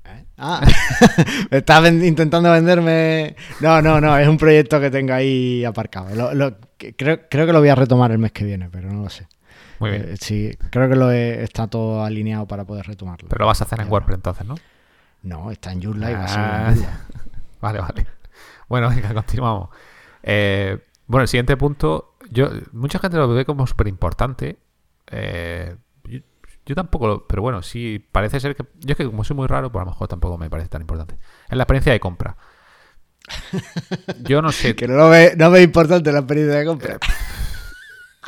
¿Eh? 0.05 0.27
Ah, 0.37 0.61
estás 1.51 1.91
intentando 1.91 2.51
venderme. 2.51 3.37
No, 3.61 3.81
no, 3.81 4.03
no, 4.03 4.19
es 4.19 4.29
un 4.29 4.37
proyecto 4.37 4.79
que 4.79 4.91
tengo 4.91 5.15
ahí 5.15 5.65
aparcado. 5.65 6.09
creo, 6.77 7.29
que 7.29 7.53
lo 7.53 7.61
voy 7.61 7.71
a 7.71 7.75
retomar 7.75 8.11
el 8.11 8.19
mes 8.19 8.33
que 8.33 8.45
viene, 8.45 8.69
pero 8.71 8.93
no 8.93 9.03
lo 9.05 9.09
sé. 9.09 9.27
Muy 9.79 9.93
bien. 9.93 10.03
Eh, 10.11 10.17
sí, 10.21 10.55
creo 10.71 10.91
que 10.91 10.97
lo 10.97 11.11
está 11.11 11.69
todo 11.69 12.05
alineado 12.05 12.47
para 12.47 12.67
poder 12.67 12.87
retomarlo. 12.87 13.29
Pero 13.31 13.45
lo 13.45 13.47
vas 13.47 13.63
a 13.63 13.65
hacer 13.65 13.81
en 13.81 13.91
WordPress 13.91 14.17
entonces, 14.17 14.47
¿no? 14.47 14.57
No, 15.23 15.51
está 15.51 15.73
en 15.73 15.81
YouLive. 15.81 16.15
Ah, 16.15 16.75
vale, 17.63 17.81
vale. 17.81 18.07
Bueno, 18.69 18.91
venga, 18.91 19.15
continuamos. 19.15 19.71
bueno, 20.23 21.23
el 21.23 21.29
siguiente 21.29 21.57
punto 21.57 22.17
yo, 22.31 22.51
mucha 22.73 22.99
gente 22.99 23.17
lo 23.17 23.29
ve 23.29 23.45
como 23.45 23.67
súper 23.67 23.89
importante. 23.89 24.59
Eh, 25.11 25.77
yo, 26.65 26.75
tampoco, 26.75 27.27
pero 27.29 27.43
bueno, 27.43 27.63
sí, 27.63 28.05
parece 28.11 28.41
ser 28.41 28.57
que. 28.57 28.65
Yo 28.81 28.93
es 28.93 28.97
que 28.97 29.07
como 29.07 29.23
soy 29.23 29.37
muy 29.37 29.47
raro, 29.47 29.71
pues 29.71 29.83
a 29.83 29.85
lo 29.85 29.93
mejor 29.93 30.09
tampoco 30.09 30.37
me 30.37 30.51
parece 30.51 30.69
tan 30.69 30.81
importante. 30.81 31.17
Es 31.49 31.57
la 31.57 31.63
experiencia 31.63 31.93
de 31.93 32.01
compra. 32.01 32.37
Yo 34.23 34.43
no 34.43 34.51
sé. 34.53 34.75
que 34.77 34.89
no 34.89 34.95
lo 34.95 35.09
ve, 35.09 35.35
no 35.37 35.51
ve 35.51 35.63
importante 35.63 36.11
la 36.11 36.19
experiencia 36.21 36.59
de 36.59 36.67
compra. 36.67 36.99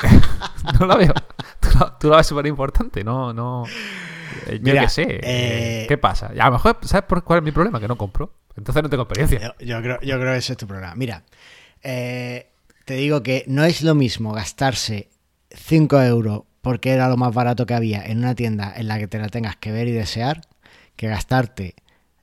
no 0.81 0.87
la 0.87 0.97
veo. 0.97 1.15
Tú 1.99 2.09
la, 2.09 2.17
ves 2.19 2.27
súper 2.27 2.47
importante, 2.47 3.03
no, 3.03 3.33
no. 3.33 3.65
Eh, 4.47 4.61
yo 4.63 4.73
qué 4.75 4.89
sé. 4.89 5.21
Eh, 5.23 5.87
¿Qué 5.89 5.99
pasa? 5.99 6.29
A 6.29 6.47
lo 6.47 6.53
mejor, 6.53 6.79
¿sabes 6.83 7.07
por 7.07 7.25
cuál 7.25 7.41
es 7.41 7.45
mi 7.45 7.53
problema? 7.53 7.81
Que 7.81 7.89
no 7.89 7.97
compro. 7.97 8.39
Entonces 8.57 8.83
no 8.83 8.89
tengo 8.89 9.05
experiencia. 9.05 9.55
Yo, 9.61 9.81
creo, 9.83 10.01
yo 10.01 10.19
creo 10.19 10.33
que 10.33 10.39
ese 10.39 10.53
es 10.53 10.59
tu 10.59 10.67
problema. 10.67 10.95
Mira, 10.95 11.25
eh, 11.83 12.51
te 12.85 12.95
digo 12.95 13.23
que 13.23 13.45
no 13.47 13.65
es 13.65 13.83
lo 13.83 13.95
mismo 13.95 14.33
gastarse 14.33 15.11
5 15.51 16.03
euros 16.03 16.43
porque 16.61 16.91
era 16.91 17.09
lo 17.09 17.17
más 17.17 17.35
barato 17.35 17.67
que 17.67 17.75
había 17.75 18.05
en 18.05 18.19
una 18.19 18.35
tienda 18.35 18.73
en 18.77 18.89
la 18.89 18.99
que 18.99 19.09
te 19.09 19.19
la 19.19 19.29
tengas 19.29 19.57
que 19.57 19.73
ver 19.73 19.89
y 19.89 19.93
desear, 19.93 20.43
que 20.97 21.09
gastarte 21.09 21.75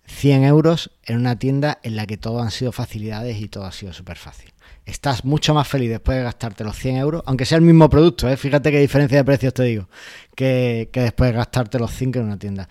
100 0.07 0.43
euros 0.43 0.91
en 1.03 1.17
una 1.17 1.37
tienda 1.37 1.79
en 1.83 1.95
la 1.95 2.05
que 2.05 2.17
todo 2.17 2.41
han 2.41 2.51
sido 2.51 2.71
facilidades 2.71 3.39
y 3.39 3.47
todo 3.47 3.65
ha 3.65 3.71
sido 3.71 3.93
súper 3.93 4.17
fácil. 4.17 4.53
Estás 4.85 5.25
mucho 5.25 5.53
más 5.53 5.67
feliz 5.67 5.89
después 5.89 6.17
de 6.17 6.23
gastarte 6.23 6.63
los 6.63 6.77
100 6.77 6.97
euros, 6.97 7.23
aunque 7.25 7.45
sea 7.45 7.57
el 7.57 7.63
mismo 7.63 7.89
producto, 7.89 8.29
¿eh? 8.29 8.37
fíjate 8.37 8.71
qué 8.71 8.79
diferencia 8.79 9.17
de 9.17 9.23
precios 9.23 9.53
te 9.53 9.63
digo, 9.63 9.89
que, 10.35 10.89
después 10.93 11.31
de 11.31 11.37
gastarte 11.37 11.79
los 11.79 11.91
5 11.91 12.19
en 12.19 12.25
una 12.25 12.37
tienda. 12.37 12.69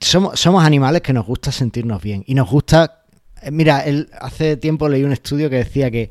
somos, 0.00 0.38
somos 0.38 0.62
animales 0.62 1.00
que 1.00 1.12
nos 1.12 1.24
gusta 1.24 1.52
sentirnos 1.52 2.02
bien 2.02 2.22
y 2.26 2.34
nos 2.34 2.50
gusta... 2.50 3.04
Eh, 3.40 3.50
mira, 3.50 3.84
hace 4.20 4.58
tiempo 4.58 4.88
leí 4.88 5.02
un 5.02 5.12
estudio 5.12 5.48
que 5.48 5.56
decía 5.56 5.90
que 5.90 6.10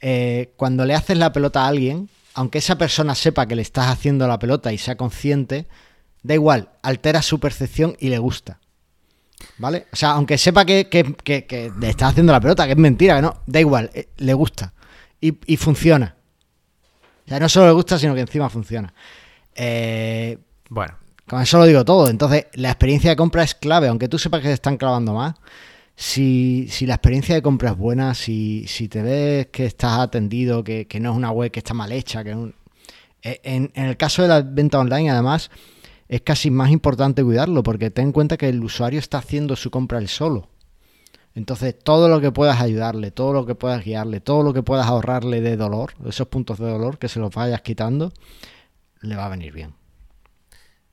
eh, 0.00 0.52
cuando 0.56 0.84
le 0.84 0.94
haces 0.94 1.18
la 1.18 1.32
pelota 1.32 1.64
a 1.64 1.68
alguien, 1.68 2.08
aunque 2.38 2.58
esa 2.58 2.78
persona 2.78 3.16
sepa 3.16 3.46
que 3.46 3.56
le 3.56 3.62
estás 3.62 3.88
haciendo 3.88 4.28
la 4.28 4.38
pelota 4.38 4.72
y 4.72 4.78
sea 4.78 4.96
consciente, 4.96 5.66
da 6.22 6.34
igual, 6.34 6.70
altera 6.82 7.20
su 7.20 7.40
percepción 7.40 7.96
y 7.98 8.10
le 8.10 8.18
gusta. 8.18 8.60
¿Vale? 9.58 9.88
O 9.92 9.96
sea, 9.96 10.12
aunque 10.12 10.38
sepa 10.38 10.64
que, 10.64 10.88
le 11.80 11.88
estás 11.88 12.10
haciendo 12.12 12.32
la 12.32 12.40
pelota, 12.40 12.64
que 12.66 12.72
es 12.72 12.78
mentira, 12.78 13.16
que 13.16 13.22
no, 13.22 13.42
da 13.44 13.58
igual, 13.58 13.90
eh, 13.92 14.10
le 14.18 14.34
gusta. 14.34 14.72
Y, 15.20 15.56
funciona. 15.56 16.14
O 17.26 17.28
sea, 17.28 17.40
no 17.40 17.48
solo 17.48 17.66
le 17.66 17.72
gusta, 17.72 17.98
sino 17.98 18.14
que 18.14 18.20
encima 18.20 18.48
funciona. 18.48 18.94
Eh, 19.56 20.38
bueno. 20.68 20.94
Con 21.26 21.42
eso 21.42 21.58
lo 21.58 21.64
digo 21.64 21.84
todo. 21.84 22.08
Entonces, 22.08 22.46
la 22.52 22.68
experiencia 22.68 23.10
de 23.10 23.16
compra 23.16 23.42
es 23.42 23.56
clave, 23.56 23.88
aunque 23.88 24.06
tú 24.06 24.16
sepas 24.16 24.42
que 24.42 24.46
se 24.46 24.54
están 24.54 24.76
clavando 24.76 25.12
más 25.12 25.34
si, 26.00 26.68
si 26.70 26.86
la 26.86 26.94
experiencia 26.94 27.34
de 27.34 27.42
compra 27.42 27.70
es 27.70 27.76
buena, 27.76 28.14
si, 28.14 28.64
si 28.68 28.88
te 28.88 29.02
ves 29.02 29.48
que 29.48 29.66
estás 29.66 29.98
atendido, 29.98 30.62
que, 30.62 30.86
no 31.00 31.10
es 31.10 31.16
una 31.16 31.32
web 31.32 31.50
que 31.50 31.58
está 31.58 31.74
mal 31.74 31.90
hecha, 31.90 32.22
que 32.22 32.52
eh, 33.22 33.40
en, 33.42 33.72
el 33.74 33.96
caso 33.96 34.22
de 34.22 34.28
la 34.28 34.42
venta 34.42 34.78
online, 34.78 35.10
además, 35.10 35.50
es 36.06 36.20
casi 36.20 36.52
más 36.52 36.70
importante 36.70 37.24
cuidarlo, 37.24 37.64
porque 37.64 37.90
ten 37.90 38.06
en 38.06 38.12
cuenta 38.12 38.36
que 38.36 38.48
el 38.48 38.62
usuario 38.62 39.00
está 39.00 39.18
haciendo 39.18 39.56
su 39.56 39.72
compra 39.72 39.98
él 39.98 40.06
solo. 40.06 40.48
Entonces, 41.34 41.76
todo 41.76 42.08
lo 42.08 42.20
que 42.20 42.30
puedas 42.30 42.60
ayudarle, 42.60 43.10
todo 43.10 43.32
lo 43.32 43.44
que 43.44 43.56
puedas 43.56 43.84
guiarle, 43.84 44.20
todo 44.20 44.44
lo 44.44 44.54
que 44.54 44.62
puedas 44.62 44.86
ahorrarle 44.86 45.40
de 45.40 45.56
dolor, 45.56 45.94
esos 46.06 46.28
puntos 46.28 46.58
de 46.58 46.70
dolor 46.70 46.98
que 46.98 47.08
se 47.08 47.18
los 47.18 47.34
vayas 47.34 47.62
quitando, 47.62 48.12
le 49.00 49.16
va 49.16 49.26
a 49.26 49.30
venir 49.30 49.52
bien. 49.52 49.74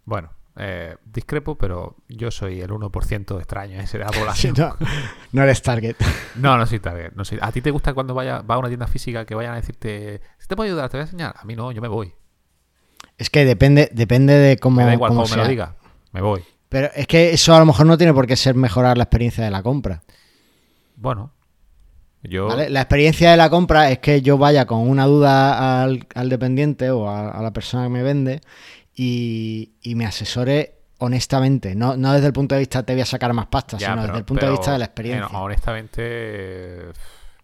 Bueno, 0.04 0.32
eh, 0.58 0.96
discrepo, 1.04 1.56
pero 1.56 1.98
yo 2.08 2.32
soy 2.32 2.62
el 2.62 2.70
1% 2.70 3.38
extraño 3.38 3.80
ese 3.80 3.98
de 3.98 4.06
la 4.06 4.12
población. 4.18 4.56
no, 5.32 5.44
eres 5.44 5.62
target. 5.62 5.96
No, 6.36 6.58
no 6.58 6.66
soy 6.66 6.80
target. 6.80 7.14
No 7.14 7.24
¿A 7.42 7.52
ti 7.52 7.62
te 7.62 7.72
gusta 7.72 7.94
cuando 7.94 8.14
vaya, 8.14 8.42
va 8.42 8.56
a 8.56 8.58
una 8.58 8.68
tienda 8.68 8.88
física 8.88 9.26
que 9.26 9.36
vayan 9.36 9.54
a 9.54 9.56
decirte, 9.56 10.22
si 10.38 10.48
te 10.48 10.56
puedo 10.56 10.70
ayudar, 10.70 10.90
te 10.90 10.98
voy 10.98 11.02
a 11.02 11.06
enseñar? 11.06 11.36
A 11.38 11.46
mí 11.46 11.56
no, 11.56 11.72
yo 11.72 11.82
me 11.82 11.88
voy. 11.88 12.14
Es 13.18 13.30
que 13.30 13.46
depende, 13.46 13.90
depende 13.94 14.34
de 14.34 14.58
cómo. 14.58 14.78
Me 14.78 14.86
da 14.86 14.94
igual 14.94 15.10
cómo, 15.10 15.26
me 15.26 15.38
lo 15.38 15.48
diga, 15.48 15.76
me 16.12 16.22
voy. 16.22 16.44
Pero 16.68 16.90
es 16.94 17.08
que 17.08 17.32
eso 17.32 17.56
a 17.56 17.60
lo 17.60 17.66
mejor 17.66 17.86
no 17.86 17.98
tiene 17.98 18.14
por 18.14 18.28
qué 18.28 18.36
ser 18.36 18.56
mejorar 18.56 18.98
la 18.98 19.04
experiencia 19.06 19.46
de 19.46 19.52
la 19.52 19.64
compra. 19.64 20.04
Bueno, 20.98 21.32
yo... 22.24 22.48
La 22.48 22.82
experiencia 22.82 23.32
de 23.32 23.38
la 23.38 23.50
compra 23.50 23.92
es 23.92 24.00
que 24.00 24.22
yo 24.22 24.38
vaya 24.38 24.66
con 24.66 24.80
una 24.80 25.06
duda 25.06 25.84
al, 25.84 26.30
dependiente 26.30 26.90
o 26.92 27.10
a, 27.10 27.42
la 27.42 27.54
persona 27.54 27.84
que 27.84 27.90
me 27.90 28.04
vende 28.04 28.42
y, 28.96 29.94
me 29.96 30.06
asesore 30.06 30.74
honestamente, 30.98 31.76
no, 31.76 31.98
no 31.98 32.14
desde 32.14 32.28
el 32.28 32.34
punto 32.34 32.56
de 32.56 32.60
vista 32.60 32.84
te 32.84 32.94
voy 32.94 33.02
a 33.02 33.06
sacar 33.06 33.34
más 33.34 33.48
pasta, 33.48 33.78
sino 33.78 34.02
desde 34.04 34.18
el 34.18 34.26
punto 34.26 34.46
de 34.46 34.52
vista 34.52 34.72
de 34.72 34.80
la 34.80 34.86
experiencia. 34.86 35.38
honestamente, 35.38 36.86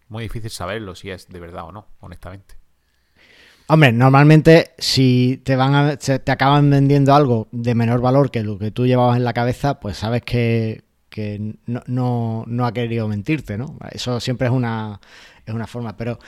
muy 0.08 0.24
difícil 0.24 0.50
saberlo 0.50 0.94
si 0.94 1.10
es 1.10 1.28
de 1.28 1.40
verdad 1.40 1.64
o 1.64 1.72
no, 1.72 1.86
honestamente. 2.00 2.62
Hombre, 3.68 3.92
normalmente 3.92 4.72
si 4.78 5.40
te 5.44 5.56
van 5.56 5.74
a, 5.74 5.96
te 5.96 6.30
acaban 6.30 6.68
vendiendo 6.68 7.14
algo 7.14 7.48
de 7.52 7.74
menor 7.74 8.00
valor 8.00 8.30
que 8.30 8.42
lo 8.42 8.58
que 8.58 8.70
tú 8.70 8.86
llevabas 8.86 9.16
en 9.16 9.24
la 9.24 9.32
cabeza, 9.32 9.80
pues 9.80 9.98
sabes 9.98 10.22
que, 10.22 10.84
no, 11.66 11.82
no, 11.86 12.44
no, 12.46 12.66
ha 12.66 12.72
querido 12.72 13.08
mentirte, 13.08 13.56
¿no? 13.56 13.78
Eso 13.90 14.20
siempre 14.20 14.48
es 14.48 14.52
una, 14.52 15.00
es 15.46 15.54
una 15.54 15.66
forma, 15.66 15.96
pero 15.96 16.18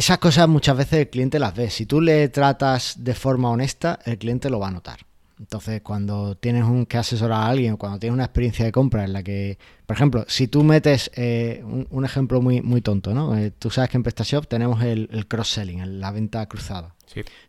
esas 0.00 0.16
cosas 0.16 0.48
muchas 0.48 0.78
veces 0.78 1.00
el 1.00 1.10
cliente 1.10 1.38
las 1.38 1.54
ve. 1.54 1.68
Si 1.68 1.84
tú 1.84 2.00
le 2.00 2.30
tratas 2.30 3.04
de 3.04 3.14
forma 3.14 3.50
honesta, 3.50 3.98
el 4.06 4.16
cliente 4.16 4.48
lo 4.48 4.58
va 4.58 4.68
a 4.68 4.70
notar. 4.70 5.00
Entonces, 5.38 5.82
cuando 5.82 6.36
tienes 6.36 6.64
un, 6.64 6.86
que 6.86 6.96
asesorar 6.96 7.42
a 7.42 7.46
alguien, 7.48 7.76
cuando 7.76 7.98
tienes 7.98 8.14
una 8.14 8.24
experiencia 8.24 8.64
de 8.64 8.72
compra 8.72 9.04
en 9.04 9.12
la 9.12 9.22
que, 9.22 9.58
por 9.84 9.96
ejemplo, 9.96 10.24
si 10.26 10.48
tú 10.48 10.64
metes 10.64 11.10
eh, 11.16 11.62
un, 11.62 12.04
ejemplo 12.06 12.40
muy, 12.40 12.62
muy 12.62 12.80
tonto, 12.80 13.12
¿no? 13.12 13.36
Eh, 13.36 13.50
tú 13.50 13.68
sabes 13.68 13.90
que 13.90 13.98
en 13.98 14.02
PrestaShop 14.02 14.46
tenemos 14.46 14.82
el, 14.82 15.26
cross-selling, 15.28 16.00
la 16.00 16.10
venta 16.12 16.46
cruzada. 16.46 16.94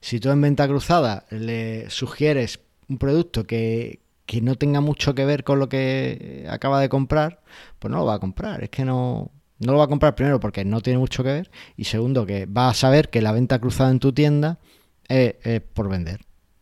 Si 0.02 0.20
tú 0.20 0.30
en 0.30 0.42
venta 0.42 0.68
cruzada 0.68 1.26
le 1.30 1.90
sugieres 1.90 2.60
un 2.90 2.98
producto 2.98 3.46
que, 3.46 4.02
que 4.26 4.42
no 4.42 4.56
tenga 4.56 4.82
mucho 4.82 5.16
que 5.16 5.24
ver 5.24 5.46
con 5.46 5.60
lo 5.60 5.70
que 5.70 6.48
acaba 6.50 6.82
de 6.82 6.90
comprar, 6.90 7.42
pues 7.80 7.90
no 7.92 8.00
lo 8.00 8.06
va 8.06 8.16
a 8.16 8.20
comprar. 8.20 8.62
Es 8.62 8.70
que 8.70 8.84
no, 8.84 9.32
no 9.62 9.74
lo 9.74 9.78
va 9.78 9.86
a 9.86 9.88
comprar 9.88 10.16
primero 10.16 10.40
porque 10.40 10.66
no 10.66 10.82
tiene 10.82 11.00
mucho 11.00 11.24
que 11.24 11.30
ver 11.32 11.52
y 11.78 11.86
segundo 11.86 12.26
que 12.26 12.46
va 12.46 12.70
a 12.70 12.74
saber 12.74 13.10
que 13.10 13.22
la 13.22 13.32
venta 13.32 13.60
cruzada 13.60 13.92
en 13.92 14.00
tu 14.00 14.12
tienda 14.12 14.60
es, 15.08 15.62
por 15.74 15.90
vender. 15.90 16.22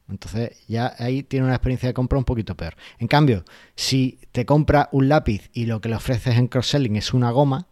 Entonces 0.10 0.64
ya 0.68 0.96
ahí 0.98 1.24
tiene 1.24 1.46
una 1.46 1.56
experiencia 1.56 1.88
de 1.88 1.94
compra 1.94 2.18
un 2.18 2.26
poquito 2.26 2.56
peor. 2.56 2.76
En 2.98 3.08
cambio, 3.08 3.44
si 3.76 4.20
te 4.32 4.46
compra 4.46 4.90
un 4.92 5.08
lápiz 5.08 5.50
y 5.54 5.66
lo 5.66 5.82
que 5.82 5.90
le 5.90 5.96
ofreces 5.96 6.36
en 6.36 6.48
cross-selling 6.48 6.96
es 6.96 7.14
una 7.14 7.32
goma, 7.32 7.68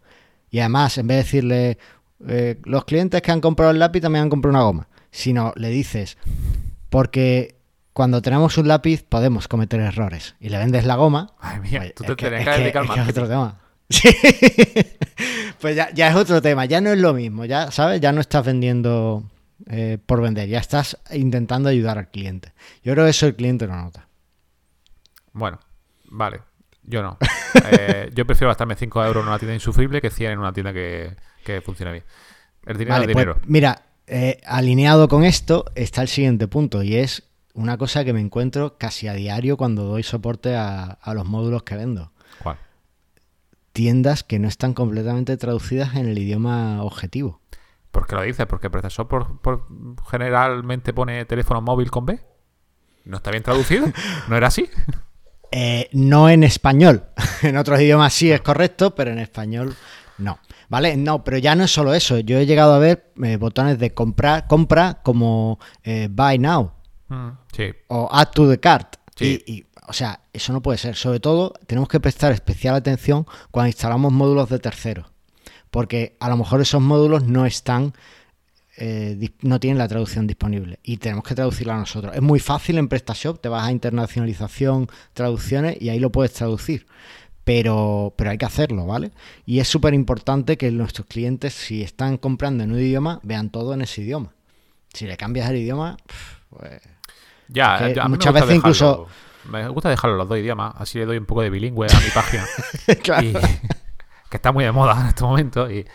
y 0.50 0.60
además 0.60 0.98
en 0.98 1.08
vez 1.08 1.18
de 1.18 1.24
decirle 1.24 1.78
eh, 2.28 2.60
los 2.64 2.86
clientes 2.86 3.22
que 3.22 3.32
han 3.32 3.42
comprado 3.42 3.72
el 3.72 3.80
lápiz 3.80 4.02
también 4.02 4.24
han 4.24 4.30
comprado 4.30 4.56
una 4.56 4.64
goma, 4.64 4.88
sino 5.12 5.52
le 5.56 5.70
dices 5.70 6.18
porque 6.90 7.56
cuando 7.94 8.22
tenemos 8.22 8.58
un 8.58 8.68
lápiz 8.68 9.04
podemos 9.04 9.48
cometer 9.48 9.80
errores 9.80 10.36
y 10.40 10.50
le 10.50 10.58
vendes 10.58 10.86
la 10.86 10.96
goma. 10.96 11.32
Ay, 11.40 11.60
mía, 11.60 11.80
pues 11.80 11.94
tú 11.96 12.04
te 12.04 12.16
que, 12.16 12.30
dedicar 12.30 12.86
más. 12.86 13.00
Es 13.00 13.10
otro 13.10 13.28
tema. 13.28 13.58
Sí. 13.90 14.10
pues 15.62 15.76
ya, 15.76 16.10
es 16.10 16.16
otro 16.16 16.42
tema, 16.42 16.66
ya 16.66 16.82
no 16.82 16.92
es 16.92 17.00
lo 17.00 17.14
mismo, 17.14 17.46
ya, 17.46 17.72
¿sabes? 17.72 18.02
Ya 18.02 18.12
no 18.12 18.22
estás 18.22 18.46
vendiendo 18.46 19.24
eh, 19.68 19.98
por 20.06 20.22
vender, 20.22 20.50
ya 20.50 20.60
estás 20.60 20.98
intentando 21.12 21.70
ayudar 21.70 21.98
al 21.98 22.10
cliente. 22.10 22.54
Yo 22.84 22.94
creo 22.94 23.06
que 23.06 23.12
eso 23.12 23.28
el 23.28 23.36
cliente 23.36 23.68
lo 23.68 23.76
nota. 23.76 24.08
Bueno, 25.34 25.60
vale, 26.06 26.42
yo 26.84 27.02
no. 27.02 27.18
Eh, 27.72 28.12
yo 28.14 28.28
prefiero 28.28 28.50
gastarme 28.50 28.76
5 28.76 29.06
euros 29.06 29.24
en 29.24 29.30
una 29.30 29.40
tienda 29.40 29.54
insufrible 29.54 30.00
que 30.00 30.12
100 30.12 30.34
en 30.34 30.40
una 30.40 30.54
tienda 30.54 30.74
que, 30.74 31.16
que 31.44 31.62
funcione 31.62 31.92
bien. 31.92 32.04
El 32.66 32.78
dinero 32.78 32.96
vale, 32.96 33.08
dinero. 33.08 33.36
Pues, 33.36 33.50
mira, 33.50 33.82
eh, 34.06 34.42
alineado 34.46 35.08
con 35.08 35.24
esto 35.24 35.66
está 35.74 36.02
el 36.02 36.08
siguiente 36.08 36.48
punto 36.48 36.84
y 36.84 36.98
es 36.98 37.24
una 37.54 37.78
cosa 37.78 38.06
que 38.06 38.14
me 38.14 38.20
encuentro 38.20 38.78
casi 38.78 39.08
a 39.08 39.14
diario 39.14 39.58
cuando 39.58 39.86
doy 39.86 40.04
soporte 40.04 40.56
a, 40.56 40.84
a 40.84 41.14
los 41.14 41.26
módulos 41.26 41.64
que 41.64 41.76
vendo. 41.76 42.12
Tiendas 43.78 44.24
que 44.24 44.40
no 44.40 44.48
están 44.48 44.74
completamente 44.74 45.38
traducidas 45.38 45.96
en 45.96 46.08
el 46.08 46.18
idioma 46.18 46.82
objetivo. 46.82 47.42
¿Por 47.92 48.08
qué 48.08 48.16
lo 48.16 48.24
dices? 48.24 48.48
Porque 48.48 48.72
PrestaShop 48.72 49.08
por, 49.08 49.40
por 49.40 49.68
generalmente 50.10 50.94
pone 50.94 51.24
teléfono 51.26 51.62
móvil 51.62 51.92
con 51.92 52.08
B. 52.08 52.20
¿No 53.06 53.18
está 53.18 53.30
bien 53.30 53.44
traducido? 53.44 53.86
¿No 54.28 54.36
era 54.36 54.48
así? 54.48 54.68
Eh, 55.50 55.88
no 55.94 56.30
en 56.30 56.44
español. 56.44 57.06
en 57.42 57.56
otros 57.56 57.80
idiomas 57.80 58.14
sí 58.14 58.30
es 58.30 58.42
correcto, 58.42 58.94
pero 58.94 59.12
en 59.12 59.20
español 59.20 59.76
no. 60.18 60.40
¿Vale? 60.68 60.98
No, 60.98 61.24
pero 61.24 61.38
ya 61.38 61.56
no 61.56 61.64
es 61.64 61.72
solo 61.72 61.94
eso. 61.94 62.20
Yo 62.20 62.38
he 62.38 62.46
llegado 62.46 62.74
a 62.74 62.80
ver 62.80 63.14
eh, 63.24 63.38
botones 63.38 63.80
de 63.80 63.94
comprar, 63.94 64.46
compra 64.48 65.02
como 65.04 65.58
eh, 65.84 66.10
Buy 66.12 66.40
Now 66.40 66.74
Mm, 67.08 67.30
sí. 67.56 67.72
o 67.88 68.10
Add 68.12 68.32
to 68.32 68.50
the 68.50 68.60
Cart. 68.60 68.96
Sí. 69.16 69.42
Y, 69.46 69.54
y, 69.54 69.66
o 69.88 69.94
sea, 69.94 70.22
eso 70.34 70.54
no 70.54 70.62
puede 70.62 70.78
ser. 70.78 70.96
Sobre 70.96 71.20
todo, 71.20 71.54
tenemos 71.66 71.88
que 71.90 72.00
prestar 72.00 72.32
especial 72.34 72.76
atención 72.76 73.26
cuando 73.52 73.68
instalamos 73.68 74.12
módulos 74.12 74.50
de 74.50 74.60
terceros. 74.60 75.08
Porque 75.72 76.16
a 76.20 76.30
lo 76.30 76.38
mejor 76.38 76.62
esos 76.62 76.82
módulos 76.82 77.24
no 77.24 77.46
están, 77.46 77.94
eh, 78.78 79.30
no 79.42 79.60
tienen 79.60 79.78
la 79.78 79.88
traducción 79.88 80.28
disponible. 80.28 80.80
Y 80.84 80.98
tenemos 80.98 81.24
que 81.24 81.36
traducirla 81.36 81.78
nosotros. 81.78 82.16
Es 82.16 82.22
muy 82.22 82.40
fácil 82.40 82.78
en 82.78 82.88
PrestaShop, 82.88 83.40
te 83.42 83.50
vas 83.50 83.66
a 83.68 83.72
internacionalización, 83.72 84.88
traducciones 85.14 85.78
y 85.82 85.90
ahí 85.90 86.00
lo 86.00 86.12
puedes 86.12 86.34
traducir. 86.34 86.86
Pero, 87.44 88.14
pero 88.18 88.32
hay 88.32 88.38
que 88.38 88.46
hacerlo, 88.46 88.86
¿vale? 88.86 89.12
Y 89.46 89.60
es 89.60 89.70
súper 89.70 89.94
importante 89.94 90.58
que 90.58 90.70
nuestros 90.70 91.08
clientes, 91.08 91.54
si 91.54 91.82
están 91.82 92.18
comprando 92.18 92.64
en 92.66 92.74
un 92.74 92.80
idioma, 92.80 93.22
vean 93.24 93.50
todo 93.50 93.74
en 93.74 93.82
ese 93.82 94.02
idioma. 94.02 94.34
Si 94.94 95.06
le 95.08 95.16
cambias 95.16 95.50
el 95.50 95.58
idioma, 95.58 95.96
pues 96.50 96.82
Ya, 97.48 97.90
ya, 97.94 98.08
muchas 98.10 98.34
veces 98.34 98.56
incluso- 98.56 99.08
Me 99.50 99.68
gusta 99.70 99.90
dejarlo 99.90 100.16
en 100.16 100.20
los 100.20 100.30
dos 100.30 100.38
idiomas, 100.38 100.74
así 100.78 101.00
le 101.00 101.06
doy 101.06 101.18
un 101.18 101.26
poco 101.26 101.42
de 101.42 101.50
bilingüe 101.50 101.88
a 101.90 102.00
mi 102.00 102.10
página. 102.10 102.46
Claro. 103.04 103.28
y, 103.28 103.34
que 104.30 104.38
está 104.38 104.52
muy 104.52 104.64
de 104.64 104.72
moda 104.72 105.00
en 105.02 105.08
este 105.08 105.24
momento. 105.24 105.70
Y 105.70 105.86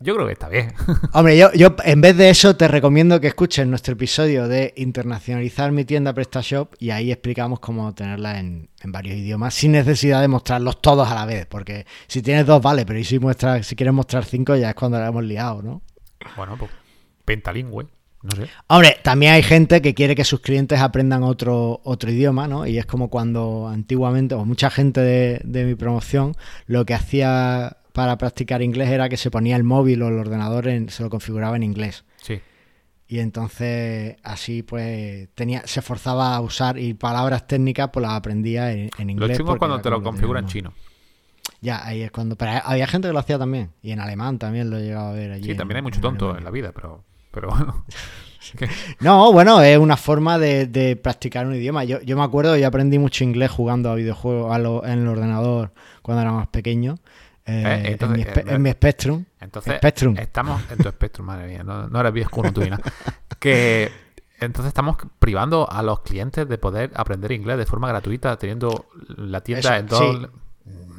yo 0.00 0.14
creo 0.14 0.26
que 0.26 0.32
está 0.32 0.48
bien. 0.48 0.72
Hombre, 1.12 1.36
yo, 1.36 1.52
yo 1.52 1.76
en 1.84 2.00
vez 2.00 2.16
de 2.16 2.30
eso 2.30 2.56
te 2.56 2.66
recomiendo 2.68 3.20
que 3.20 3.28
escuches 3.28 3.66
nuestro 3.66 3.94
episodio 3.94 4.48
de 4.48 4.74
internacionalizar 4.76 5.70
mi 5.72 5.84
tienda 5.84 6.12
PrestaShop 6.12 6.74
y 6.78 6.90
ahí 6.90 7.12
explicamos 7.12 7.60
cómo 7.60 7.94
tenerla 7.94 8.38
en, 8.40 8.68
en 8.80 8.92
varios 8.92 9.16
idiomas 9.16 9.54
sin 9.54 9.72
necesidad 9.72 10.20
de 10.20 10.28
mostrarlos 10.28 10.80
todos 10.80 11.08
a 11.08 11.14
la 11.14 11.26
vez, 11.26 11.46
porque 11.46 11.86
si 12.08 12.22
tienes 12.22 12.46
dos 12.46 12.60
vale, 12.60 12.84
pero 12.84 12.98
y 12.98 13.04
si 13.04 13.18
muestras, 13.18 13.66
si 13.66 13.76
quieres 13.76 13.94
mostrar 13.94 14.24
cinco 14.24 14.56
ya 14.56 14.70
es 14.70 14.74
cuando 14.74 14.98
la 14.98 15.06
hemos 15.06 15.24
liado, 15.24 15.62
¿no? 15.62 15.82
bueno, 16.36 16.56
pues 16.56 16.70
pentalingüe, 17.24 17.86
no 18.22 18.30
sé. 18.36 18.48
Hombre, 18.68 18.96
también 19.02 19.32
hay 19.32 19.42
gente 19.42 19.82
que 19.82 19.94
quiere 19.94 20.14
que 20.14 20.24
sus 20.24 20.40
clientes 20.40 20.80
aprendan 20.80 21.22
otro, 21.22 21.80
otro 21.84 22.10
idioma, 22.10 22.46
¿no? 22.48 22.66
Y 22.66 22.78
es 22.78 22.86
como 22.86 23.08
cuando 23.08 23.68
antiguamente, 23.68 24.34
o 24.34 24.44
mucha 24.44 24.70
gente 24.70 25.00
de, 25.00 25.40
de 25.44 25.64
mi 25.64 25.74
promoción, 25.74 26.34
lo 26.66 26.84
que 26.84 26.94
hacía 26.94 27.78
para 27.92 28.16
practicar 28.18 28.62
inglés 28.62 28.88
era 28.88 29.08
que 29.08 29.16
se 29.16 29.30
ponía 29.30 29.56
el 29.56 29.64
móvil 29.64 30.02
o 30.02 30.08
el 30.08 30.18
ordenador, 30.18 30.68
en, 30.68 30.88
se 30.88 31.02
lo 31.02 31.10
configuraba 31.10 31.56
en 31.56 31.62
inglés. 31.62 32.04
Sí. 32.16 32.40
Y 33.08 33.18
entonces 33.18 34.16
así 34.22 34.62
pues 34.62 35.28
tenía, 35.34 35.66
se 35.66 35.82
forzaba 35.82 36.34
a 36.34 36.40
usar 36.40 36.78
y 36.78 36.94
palabras 36.94 37.46
técnicas 37.46 37.90
pues 37.92 38.02
las 38.06 38.12
aprendía 38.14 38.72
en, 38.72 38.88
en 38.96 39.06
Lo 39.06 39.12
inglés. 39.12 39.32
es 39.32 39.42
porque 39.42 39.58
cuando 39.58 39.80
te 39.82 39.90
lo 39.90 40.02
configura 40.02 40.40
en 40.40 40.46
chino. 40.46 40.72
Ya, 41.60 41.84
ahí 41.86 42.02
es 42.02 42.10
cuando... 42.10 42.36
Pero 42.36 42.52
había 42.64 42.86
gente 42.86 43.08
que 43.08 43.12
lo 43.12 43.18
hacía 43.18 43.38
también. 43.38 43.70
Y 43.82 43.90
en 43.90 44.00
alemán 44.00 44.38
también 44.38 44.70
lo 44.70 44.78
he 44.78 44.82
llegado 44.82 45.08
a 45.08 45.12
ver 45.12 45.32
allí. 45.32 45.44
Sí, 45.44 45.54
también 45.54 45.76
hay 45.76 45.82
mucho 45.82 46.00
tonto 46.00 46.36
en 46.36 46.42
la 46.42 46.50
vida, 46.50 46.72
pero, 46.72 47.04
pero 47.32 47.48
bueno. 47.48 47.84
No, 49.00 49.32
bueno, 49.32 49.62
es 49.62 49.78
una 49.78 49.96
forma 49.96 50.38
de, 50.38 50.66
de 50.66 50.96
practicar 50.96 51.46
un 51.46 51.54
idioma. 51.54 51.84
Yo, 51.84 52.00
yo 52.02 52.16
me 52.16 52.22
acuerdo, 52.24 52.56
yo 52.56 52.66
aprendí 52.66 52.98
mucho 52.98 53.24
inglés 53.24 53.50
jugando 53.50 53.90
a 53.90 53.94
videojuegos 53.94 54.54
a 54.54 54.58
lo- 54.58 54.84
en 54.84 54.98
el 55.00 55.08
ordenador 55.08 55.72
cuando 56.02 56.22
era 56.22 56.32
más 56.32 56.48
pequeño. 56.48 56.96
eh, 57.46 57.62
Eh, 57.86 57.92
entonces, 57.92 58.26
en, 58.26 58.34
mi, 58.44 58.50
eh, 58.50 58.54
en 58.54 58.62
mi 58.62 58.70
Spectrum. 58.72 59.24
Entonces, 59.40 59.76
Spectrum. 59.76 60.16
estamos 60.18 60.60
en 60.70 60.78
tu 60.78 60.88
Spectrum, 60.90 61.26
madre 61.26 61.46
mía, 61.48 61.62
no, 61.64 61.88
no 61.88 62.00
eres 62.00 62.12
viejo 62.12 62.42
nada. 62.42 62.80
Que 63.38 63.90
entonces 64.40 64.68
estamos 64.68 64.96
privando 65.18 65.70
a 65.70 65.82
los 65.82 66.00
clientes 66.00 66.46
de 66.48 66.58
poder 66.58 66.90
aprender 66.94 67.32
inglés 67.32 67.56
de 67.58 67.64
forma 67.66 67.88
gratuita, 67.88 68.36
teniendo 68.36 68.86
la 69.16 69.40
tienda 69.40 69.60
Eso, 69.70 69.80
en 69.80 69.86
todo. 69.86 70.20
sí. 70.20 70.26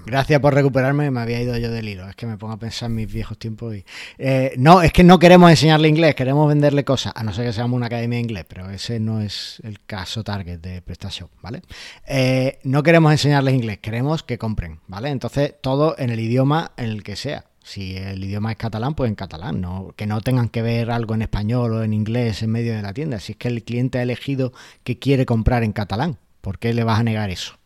Gracias 0.05 0.41
por 0.41 0.53
recuperarme, 0.53 1.09
me 1.11 1.21
había 1.21 1.41
ido 1.41 1.55
yo 1.57 1.71
del 1.71 1.87
hilo. 1.87 2.09
Es 2.09 2.15
que 2.15 2.25
me 2.25 2.37
pongo 2.37 2.53
a 2.53 2.59
pensar 2.59 2.89
en 2.89 2.95
mis 2.95 3.11
viejos 3.11 3.37
tiempos 3.37 3.73
y... 3.75 3.85
eh, 4.17 4.53
no, 4.57 4.81
es 4.81 4.91
que 4.91 5.03
no 5.03 5.17
queremos 5.17 5.49
enseñarle 5.49 5.87
inglés, 5.87 6.13
queremos 6.13 6.47
venderle 6.49 6.83
cosas, 6.83 7.13
a 7.15 7.23
no 7.23 7.31
ser 7.31 7.45
que 7.45 7.53
seamos 7.53 7.77
una 7.77 7.85
academia 7.85 8.17
de 8.17 8.23
inglés, 8.23 8.45
pero 8.47 8.69
ese 8.69 8.99
no 8.99 9.21
es 9.21 9.61
el 9.63 9.79
caso 9.85 10.23
target 10.23 10.59
de 10.59 10.81
PrestaShop, 10.81 11.31
¿vale? 11.41 11.61
Eh, 12.05 12.59
no 12.63 12.83
queremos 12.83 13.13
enseñarles 13.13 13.53
inglés, 13.53 13.79
queremos 13.79 14.23
que 14.23 14.37
compren, 14.37 14.81
¿vale? 14.87 15.09
Entonces, 15.09 15.55
todo 15.61 15.95
en 15.97 16.09
el 16.09 16.19
idioma 16.19 16.73
en 16.75 16.85
el 16.85 17.03
que 17.03 17.15
sea. 17.15 17.45
Si 17.63 17.95
el 17.95 18.21
idioma 18.21 18.51
es 18.51 18.57
catalán, 18.57 18.93
pues 18.93 19.07
en 19.07 19.15
catalán, 19.15 19.61
no, 19.61 19.93
que 19.95 20.05
no 20.05 20.19
tengan 20.19 20.49
que 20.49 20.61
ver 20.61 20.91
algo 20.91 21.15
en 21.15 21.21
español 21.21 21.71
o 21.71 21.83
en 21.83 21.93
inglés 21.93 22.43
en 22.43 22.51
medio 22.51 22.75
de 22.75 22.81
la 22.81 22.93
tienda. 22.93 23.21
Si 23.21 23.31
es 23.31 23.37
que 23.37 23.47
el 23.47 23.63
cliente 23.63 23.99
ha 23.99 24.01
elegido 24.01 24.51
que 24.83 24.99
quiere 24.99 25.25
comprar 25.25 25.63
en 25.63 25.71
catalán, 25.71 26.17
¿por 26.41 26.59
qué 26.59 26.73
le 26.73 26.83
vas 26.83 26.99
a 26.99 27.03
negar 27.03 27.29
eso? 27.29 27.57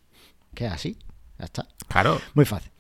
Que 0.54 0.68
así, 0.68 0.98
ya 1.40 1.46
está. 1.46 1.66
Claro, 1.88 2.20
Muy 2.34 2.46
fácil. 2.46 2.72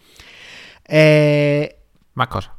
Eh, 0.86 1.78
más 2.14 2.28
cosas. 2.30 2.52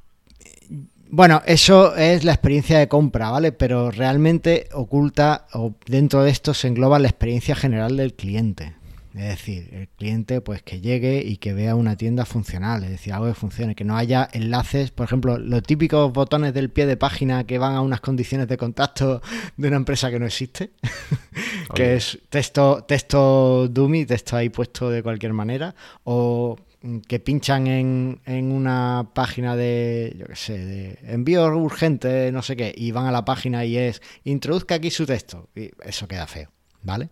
bueno, 1.11 1.43
eso 1.47 1.97
es 1.97 2.25
la 2.25 2.33
experiencia 2.33 2.79
de 2.79 2.89
compra, 2.89 3.31
¿vale? 3.31 3.53
Pero 3.53 3.91
realmente 3.91 4.69
oculta 4.73 5.47
o 5.53 5.75
dentro 5.87 6.23
de 6.23 6.31
esto 6.31 6.55
se 6.55 6.69
engloba 6.69 6.99
la 6.99 7.09
experiencia 7.09 7.55
general 7.55 7.97
del 7.97 8.15
cliente. 8.15 8.77
Es 9.19 9.31
decir, 9.31 9.69
el 9.73 9.89
cliente 9.89 10.41
pues 10.41 10.63
que 10.63 10.81
llegue 10.81 11.25
y 11.27 11.39
que 11.39 11.53
vea 11.53 11.75
una 11.75 11.97
tienda 11.97 12.25
funcional, 12.25 12.85
es 12.85 12.91
decir, 12.91 13.13
algo 13.13 13.27
que 13.27 13.35
funcione, 13.35 13.75
que 13.75 13.83
no 13.83 13.97
haya 13.97 14.29
enlaces, 14.33 14.93
por 14.93 15.07
ejemplo, 15.07 15.39
los 15.39 15.65
típicos 15.65 16.13
botones 16.13 16.55
del 16.55 16.71
pie 16.71 16.87
de 16.87 16.97
página 16.97 17.45
que 17.45 17.59
van 17.59 17.75
a 17.75 17.81
unas 17.81 18.01
condiciones 18.01 18.47
de 18.47 18.57
contacto 18.57 19.21
de 19.57 19.69
una 19.69 19.77
empresa 19.77 20.13
que 20.13 20.21
no 20.21 20.27
existe, 20.27 20.71
que 21.75 21.97
es 21.97 22.21
texto, 22.29 22.85
texto 22.87 23.67
dummy, 23.67 24.07
texto 24.07 24.37
ahí 24.37 24.51
puesto 24.51 24.89
de 24.89 25.03
cualquier 25.03 25.33
manera, 25.33 25.75
o 26.05 26.57
mm, 26.83 26.99
que 26.99 27.19
pinchan 27.19 27.67
en, 27.67 28.21
en 28.25 28.53
una 28.53 29.11
página 29.15 29.57
de, 29.57 30.15
yo 30.17 30.27
qué 30.27 30.37
sé, 30.37 30.59
de 30.59 30.99
envío 31.13 31.45
urgente, 31.57 32.31
no 32.31 32.43
sé 32.43 32.55
qué, 32.55 32.73
y 32.73 32.93
van 32.93 33.07
a 33.07 33.11
la 33.11 33.25
página 33.25 33.65
y 33.65 33.79
es 33.79 34.01
introduzca 34.23 34.77
aquí 34.77 34.93
su 34.93 35.07
texto, 35.07 35.49
y 35.57 35.73
eso 35.85 36.07
queda 36.07 36.29
feo, 36.29 36.53
¿vale? 36.83 37.09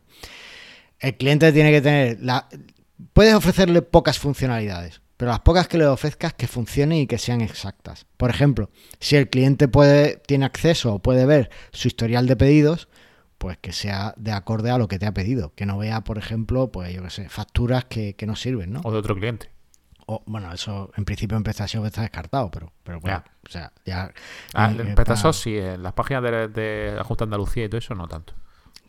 El 1.00 1.16
cliente 1.16 1.52
tiene 1.52 1.70
que 1.72 1.80
tener 1.80 2.18
la 2.20 2.48
puedes 3.12 3.34
ofrecerle 3.34 3.82
pocas 3.82 4.18
funcionalidades, 4.18 5.02
pero 5.16 5.30
las 5.30 5.40
pocas 5.40 5.68
que 5.68 5.78
le 5.78 5.86
ofrezcas 5.86 6.34
que 6.34 6.46
funcionen 6.46 6.98
y 6.98 7.06
que 7.06 7.18
sean 7.18 7.40
exactas. 7.40 8.06
Por 8.16 8.30
ejemplo, 8.30 8.70
si 9.00 9.16
el 9.16 9.28
cliente 9.28 9.68
puede 9.68 10.16
tiene 10.26 10.44
acceso 10.46 10.94
o 10.94 10.98
puede 11.00 11.26
ver 11.26 11.50
su 11.72 11.88
historial 11.88 12.26
de 12.26 12.36
pedidos, 12.36 12.88
pues 13.38 13.58
que 13.58 13.72
sea 13.72 14.14
de 14.16 14.32
acorde 14.32 14.70
a 14.70 14.78
lo 14.78 14.88
que 14.88 14.98
te 14.98 15.06
ha 15.06 15.12
pedido, 15.12 15.52
que 15.54 15.66
no 15.66 15.76
vea, 15.78 16.02
por 16.02 16.16
ejemplo, 16.18 16.72
pues 16.72 16.94
yo 16.94 17.02
qué 17.02 17.10
sé, 17.10 17.28
facturas 17.28 17.84
que, 17.84 18.14
que 18.14 18.26
no 18.26 18.34
sirven, 18.34 18.72
¿no? 18.72 18.80
O 18.84 18.90
de 18.92 18.98
otro 18.98 19.14
cliente. 19.14 19.50
O, 20.06 20.22
bueno, 20.26 20.52
eso 20.52 20.92
en 20.96 21.04
principio 21.04 21.36
en 21.36 21.42
PrestaShop 21.42 21.84
está 21.84 22.00
descartado, 22.00 22.50
pero, 22.50 22.72
pero 22.84 23.00
bueno, 23.00 23.22
Ya. 23.26 23.32
o 23.46 23.50
sea, 23.50 23.72
ya... 23.84 24.12
Ah, 24.54 24.70
eh, 24.70 24.80
en 24.80 24.88
eh, 24.88 24.94
PrestaShop 24.94 25.22
para- 25.24 25.32
sí, 25.32 25.58
en 25.58 25.82
las 25.82 25.92
páginas 25.94 26.22
de, 26.22 26.30
de 26.48 26.92
de 26.92 27.04
Andalucía 27.20 27.64
y 27.64 27.68
todo 27.68 27.78
eso 27.78 27.94
no 27.94 28.06
tanto. 28.06 28.32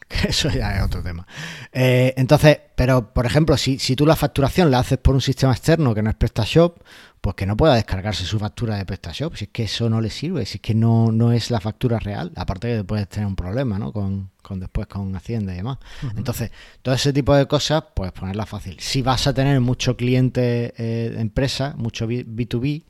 Eso 0.27 0.49
ya 0.49 0.77
es 0.77 0.83
otro 0.83 1.03
tema. 1.03 1.27
Eh, 1.73 2.13
entonces, 2.17 2.59
pero 2.75 3.13
por 3.13 3.25
ejemplo, 3.25 3.57
si, 3.57 3.77
si 3.77 3.95
tú 3.95 4.05
la 4.05 4.15
facturación 4.15 4.71
la 4.71 4.79
haces 4.79 4.97
por 4.97 5.13
un 5.15 5.21
sistema 5.21 5.51
externo 5.51 5.93
que 5.93 6.01
no 6.01 6.09
es 6.09 6.15
PrestaShop, 6.15 6.79
pues 7.19 7.35
que 7.35 7.45
no 7.45 7.57
pueda 7.57 7.75
descargarse 7.75 8.23
su 8.23 8.39
factura 8.39 8.77
de 8.77 8.85
PrestaShop, 8.85 9.35
si 9.35 9.45
es 9.45 9.49
que 9.51 9.63
eso 9.63 9.89
no 9.89 9.99
le 9.99 10.09
sirve, 10.09 10.45
si 10.45 10.57
es 10.57 10.61
que 10.61 10.73
no, 10.73 11.11
no 11.11 11.33
es 11.33 11.51
la 11.51 11.59
factura 11.59 11.99
real, 11.99 12.31
aparte 12.35 12.77
que 12.77 12.83
puedes 12.85 13.09
tener 13.09 13.27
un 13.27 13.35
problema, 13.35 13.77
¿no? 13.77 13.91
Con, 13.91 14.29
con 14.41 14.59
después 14.61 14.87
con 14.87 15.13
Hacienda 15.15 15.51
y 15.53 15.57
demás. 15.57 15.77
Entonces, 16.15 16.51
todo 16.81 16.95
ese 16.95 17.11
tipo 17.11 17.35
de 17.35 17.45
cosas, 17.47 17.83
pues 17.93 18.11
ponerla 18.13 18.45
fácil. 18.45 18.77
Si 18.79 19.01
vas 19.01 19.27
a 19.27 19.33
tener 19.33 19.59
mucho 19.59 19.97
cliente 19.97 20.73
eh, 20.77 21.09
de 21.15 21.19
empresa, 21.21 21.73
mucho 21.77 22.07
B- 22.07 22.25
B2B, 22.25 22.83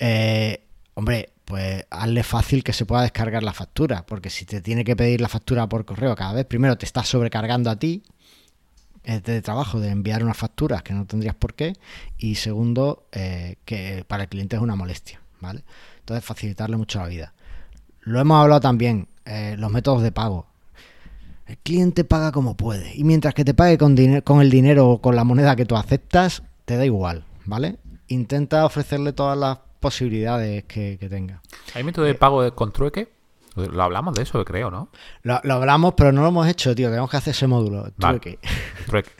eh, 0.00 0.64
hombre, 0.94 1.31
pues 1.44 1.84
hazle 1.90 2.22
fácil 2.22 2.64
que 2.64 2.72
se 2.72 2.86
pueda 2.86 3.02
descargar 3.02 3.42
la 3.42 3.52
factura, 3.52 4.04
porque 4.06 4.30
si 4.30 4.44
te 4.44 4.60
tiene 4.60 4.84
que 4.84 4.96
pedir 4.96 5.20
la 5.20 5.28
factura 5.28 5.68
por 5.68 5.84
correo 5.84 6.14
cada 6.14 6.32
vez, 6.32 6.46
primero 6.46 6.78
te 6.78 6.86
estás 6.86 7.08
sobrecargando 7.08 7.70
a 7.70 7.76
ti 7.76 8.02
es 9.04 9.22
de 9.24 9.42
trabajo 9.42 9.80
de 9.80 9.90
enviar 9.90 10.22
unas 10.22 10.36
facturas 10.36 10.82
que 10.82 10.94
no 10.94 11.06
tendrías 11.06 11.34
por 11.34 11.54
qué, 11.54 11.74
y 12.18 12.36
segundo, 12.36 13.06
eh, 13.12 13.56
que 13.64 14.04
para 14.06 14.24
el 14.24 14.28
cliente 14.28 14.56
es 14.56 14.62
una 14.62 14.76
molestia, 14.76 15.20
¿vale? 15.40 15.64
Entonces 16.00 16.24
facilitarle 16.24 16.76
mucho 16.76 17.00
la 17.00 17.06
vida. 17.06 17.34
Lo 18.00 18.20
hemos 18.20 18.40
hablado 18.40 18.60
también, 18.60 19.08
eh, 19.24 19.56
los 19.58 19.70
métodos 19.70 20.02
de 20.02 20.12
pago. 20.12 20.46
El 21.46 21.58
cliente 21.58 22.04
paga 22.04 22.32
como 22.32 22.56
puede, 22.56 22.94
y 22.94 23.04
mientras 23.04 23.34
que 23.34 23.44
te 23.44 23.54
pague 23.54 23.76
con, 23.76 23.96
con 24.22 24.40
el 24.40 24.50
dinero 24.50 24.88
o 24.88 25.00
con 25.00 25.16
la 25.16 25.24
moneda 25.24 25.56
que 25.56 25.66
tú 25.66 25.76
aceptas, 25.76 26.42
te 26.64 26.76
da 26.76 26.84
igual, 26.84 27.24
¿vale? 27.44 27.78
Intenta 28.08 28.64
ofrecerle 28.64 29.12
todas 29.12 29.36
las 29.36 29.58
posibilidades 29.82 30.64
que, 30.64 30.96
que 30.98 31.08
tenga. 31.10 31.42
¿Hay 31.74 31.84
método 31.84 32.06
de 32.06 32.14
pago 32.14 32.42
de 32.42 32.52
con 32.52 32.72
trueque? 32.72 33.12
Lo 33.54 33.82
hablamos 33.82 34.14
de 34.14 34.22
eso, 34.22 34.42
creo, 34.46 34.70
¿no? 34.70 34.88
Lo, 35.22 35.38
lo 35.44 35.54
hablamos, 35.54 35.92
pero 35.94 36.10
no 36.10 36.22
lo 36.22 36.28
hemos 36.28 36.48
hecho, 36.48 36.74
tío. 36.74 36.88
Tenemos 36.88 37.10
que 37.10 37.18
hacer 37.18 37.32
ese 37.32 37.46
módulo. 37.46 37.82
Vale. 37.98 38.18
Trueque. 38.18 38.38
Trueque. 38.86 39.10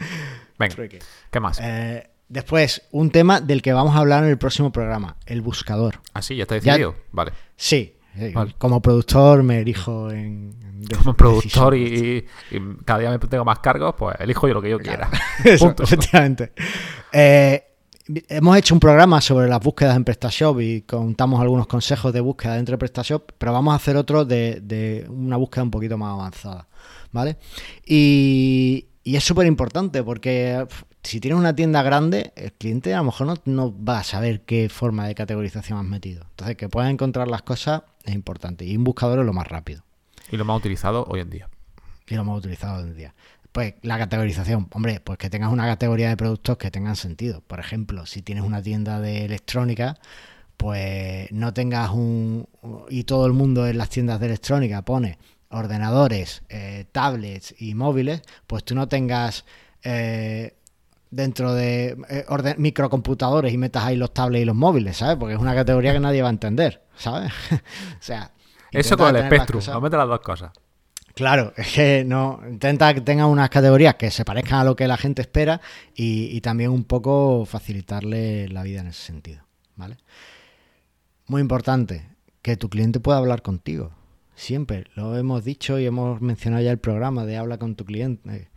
Venga, 0.59 0.75
Trueque. 0.75 0.99
¿qué 1.31 1.41
más? 1.41 1.61
Eh, 1.63 2.09
después, 2.31 2.81
un 2.93 3.11
tema 3.11 3.43
del 3.43 3.61
que 3.61 3.75
vamos 3.75 3.95
a 3.95 3.99
hablar 3.99 4.25
en 4.25 4.31
el 4.31 4.39
próximo 4.39 4.73
programa, 4.73 5.17
el 5.27 5.43
buscador. 5.43 6.01
ah, 6.15 6.23
sí, 6.23 6.37
ya 6.37 6.45
está 6.45 6.57
ya- 6.57 6.73
decidido. 6.73 6.95
Vale. 7.11 7.33
Sí, 7.57 7.95
sí, 8.19 8.33
Vale. 8.33 8.55
como 8.57 8.81
productor 8.81 9.43
me 9.43 9.59
erijo 9.61 10.11
en... 10.11 10.63
Como 10.99 11.15
productor 11.15 11.77
y, 11.77 12.27
y 12.51 12.61
cada 12.85 12.99
día 12.99 13.11
me 13.11 13.19
tengo 13.21 13.45
más 13.45 13.61
cargos, 13.61 13.95
pues 13.97 14.17
elijo 14.19 14.49
yo 14.49 14.55
lo 14.55 14.61
que 14.63 14.71
yo 14.71 14.79
quiera. 14.81 15.09
Eso, 15.45 15.67
Punto. 15.67 15.85
efectivamente. 15.85 16.53
Eh, 17.13 17.63
hemos 18.29 18.57
hecho 18.57 18.75
un 18.75 18.81
programa 18.81 19.21
sobre 19.21 19.49
las 19.49 19.61
búsquedas 19.61 19.97
en 19.97 20.05
PrestaShop 20.05 20.61
y 20.61 20.83
contamos 20.83 21.41
algunos 21.41 21.67
consejos 21.67 22.13
de 22.13 22.21
búsqueda 22.21 22.55
dentro 22.57 22.73
de 22.75 22.79
PrestaShop, 22.79 23.33
pero 23.39 23.53
vamos 23.53 23.73
a 23.73 23.77
hacer 23.77 23.97
otro 23.97 24.25
de, 24.25 24.61
de 24.63 25.07
una 25.09 25.37
búsqueda 25.37 25.65
un 25.65 25.71
poquito 25.71 25.97
más 25.99 26.13
avanzada, 26.13 26.69
¿vale? 27.13 27.37
Y, 27.87 28.87
y 29.05 29.17
es 29.17 29.25
súper 29.25 29.47
importante 29.47 30.03
porque 30.03 30.67
si 31.03 31.21
tienes 31.21 31.39
una 31.39 31.55
tienda 31.55 31.83
grande, 31.83 32.33
el 32.37 32.53
cliente 32.53 32.95
a 32.95 32.99
lo 32.99 33.05
mejor 33.05 33.27
no, 33.27 33.35
no 33.45 33.85
va 33.85 33.99
a 34.01 34.05
saber 34.05 34.43
qué 34.43 34.69
forma 34.69 35.07
de 35.07 35.15
categorización 35.15 35.79
has 35.79 35.85
metido. 35.85 36.25
Entonces, 36.31 36.57
que 36.57 36.69
puedas 36.69 36.91
encontrar 36.91 37.29
las 37.29 37.43
cosas 37.43 37.83
es 38.05 38.15
importante 38.15 38.65
y 38.65 38.77
un 38.77 38.85
buscador 38.85 39.21
es 39.21 39.27
lo 39.27 39.33
más 39.33 39.47
rápido 39.49 39.83
Y 40.31 40.37
lo 40.37 40.45
más 40.45 40.57
utilizado 40.59 41.05
hoy 41.09 41.21
en 41.21 41.31
día. 41.31 41.49
y 42.09 42.15
lo 42.15 42.23
hemos 42.23 42.39
utilizado 42.39 42.83
hoy 42.83 42.91
en 42.91 42.97
día. 42.97 43.15
Pues 43.53 43.75
la 43.83 43.99
categorización, 43.99 44.67
hombre, 44.73 45.01
pues 45.01 45.19
que 45.19 45.29
tengas 45.29 45.53
una 45.53 45.67
categoría 45.67 46.09
de 46.09 46.17
productos 46.17 46.57
que 46.57 46.71
tengan 46.71 46.97
sentido. 46.97 47.43
Por 47.47 47.61
ejemplo, 47.61 48.07
si 48.07 48.23
tienes 48.23 48.45
una 48.45 48.63
tienda 48.63 48.99
de 49.01 49.27
electrónica, 49.27 49.99
pues 50.57 51.31
no 51.33 51.53
tengas 51.53 51.91
un... 51.91 52.49
y 52.89 53.05
todo 53.05 53.27
el 53.27 53.33
mundo 53.35 53.67
en 53.67 53.77
las 53.79 53.91
tiendas 53.91 54.21
de 54.21 54.27
electrónica 54.27 54.83
pone 54.83 55.19
ordenadores, 55.51 56.43
eh, 56.49 56.87
tablets 56.93 57.55
y 57.61 57.75
móviles, 57.75 58.23
pues 58.47 58.65
tú 58.65 58.75
no 58.75 58.89
tengas 58.89 59.45
eh, 59.83 60.55
dentro 61.11 61.53
de 61.53 61.97
eh, 62.09 62.25
orden- 62.29 62.55
microcomputadores 62.57 63.53
y 63.53 63.59
metas 63.59 63.85
ahí 63.85 63.97
los 63.97 64.15
tablets 64.15 64.43
y 64.43 64.47
los 64.47 64.57
móviles, 64.57 64.97
¿sabes? 64.97 65.17
Porque 65.17 65.35
es 65.35 65.41
una 65.41 65.55
categoría 65.55 65.93
que 65.93 66.01
nadie 66.01 66.23
va 66.23 66.29
a 66.29 66.33
entender, 66.33 66.83
¿sabes? 66.97 67.31
o 67.53 67.57
sea... 68.03 68.31
Eso 68.71 68.97
con 68.97 69.09
el 69.09 69.27
Spectrum. 69.27 69.59
No 69.75 69.81
mete 69.83 69.97
las 69.99 70.09
dos 70.09 70.21
cosas. 70.21 70.51
Claro, 71.15 71.53
es 71.57 71.75
que 71.75 72.05
no 72.05 72.41
intenta 72.49 72.95
que 72.95 73.03
tenga 73.03 73.27
unas 73.27 73.51
categorías 73.51 73.97
que 73.97 74.11
se 74.11 74.25
parezcan 74.25 74.61
a 74.61 74.65
lo 74.65 74.77
que 74.77 74.87
la 74.87 74.97
gente 74.97 75.23
espera 75.23 75.61
y, 75.95 76.35
y 76.37 76.41
también 76.41 76.71
un 76.71 76.85
poco 76.85 77.45
facilitarle 77.45 78.49
la 78.49 78.63
vida 78.63 78.81
en 78.81 78.89
ese 78.89 79.03
sentido, 79.03 79.43
¿vale? 79.77 79.99
Muy 81.27 81.41
importante, 81.41 82.07
que 82.43 82.57
tu 82.57 82.69
cliente 82.69 83.01
pueda 83.01 83.19
hablar 83.19 83.43
contigo. 83.43 83.93
Siempre, 84.35 84.87
lo 84.95 85.17
hemos 85.17 85.45
dicho 85.45 85.79
y 85.79 85.87
hemos 85.87 86.21
mencionado 86.21 86.65
ya 86.65 86.71
el 86.71 86.79
programa 86.79 87.25
de 87.25 87.37
habla 87.37 87.59
con 87.59 87.77
tu 87.77 87.85
cliente. 87.85 88.49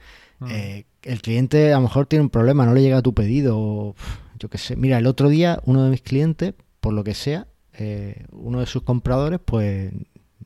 Eh, 0.50 0.86
el 1.04 1.22
cliente 1.22 1.72
a 1.74 1.78
lo 1.78 1.84
mejor 1.84 2.08
tiene 2.08 2.24
un 2.24 2.30
problema, 2.30 2.66
no 2.66 2.74
le 2.74 2.82
llega 2.82 3.02
tu 3.02 3.14
pedido, 3.14 3.58
o, 3.58 3.96
yo 4.40 4.50
qué 4.50 4.58
sé. 4.58 4.76
Mira, 4.76 4.98
el 4.98 5.08
otro 5.08 5.30
día 5.30 5.62
uno 5.66 5.84
de 5.84 5.92
mis 5.92 6.02
clientes, 6.02 6.54
por 6.80 6.94
lo 6.94 7.04
que 7.04 7.14
sea, 7.14 7.48
eh, 7.74 8.26
uno 8.32 8.60
de 8.60 8.66
sus 8.66 8.84
compradores, 8.84 9.40
pues 9.44 9.92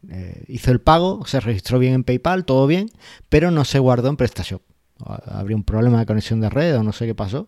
eh, 0.10 0.44
hizo 0.48 0.72
el 0.72 0.80
pago, 0.82 1.26
se 1.26 1.40
registró 1.40 1.80
bien 1.80 1.94
en 1.94 2.04
PayPal, 2.04 2.46
todo 2.46 2.68
bien, 2.68 2.90
pero 3.30 3.52
no 3.52 3.66
se 3.66 3.80
guardó 3.80 4.10
en 4.10 4.18
PrestaShop. 4.18 4.62
Habría 5.26 5.56
un 5.56 5.64
problema 5.64 6.00
de 6.00 6.06
conexión 6.06 6.42
de 6.42 6.50
red 6.50 6.78
o 6.78 6.84
no 6.84 6.92
sé 6.94 7.06
qué 7.06 7.16
pasó. 7.16 7.48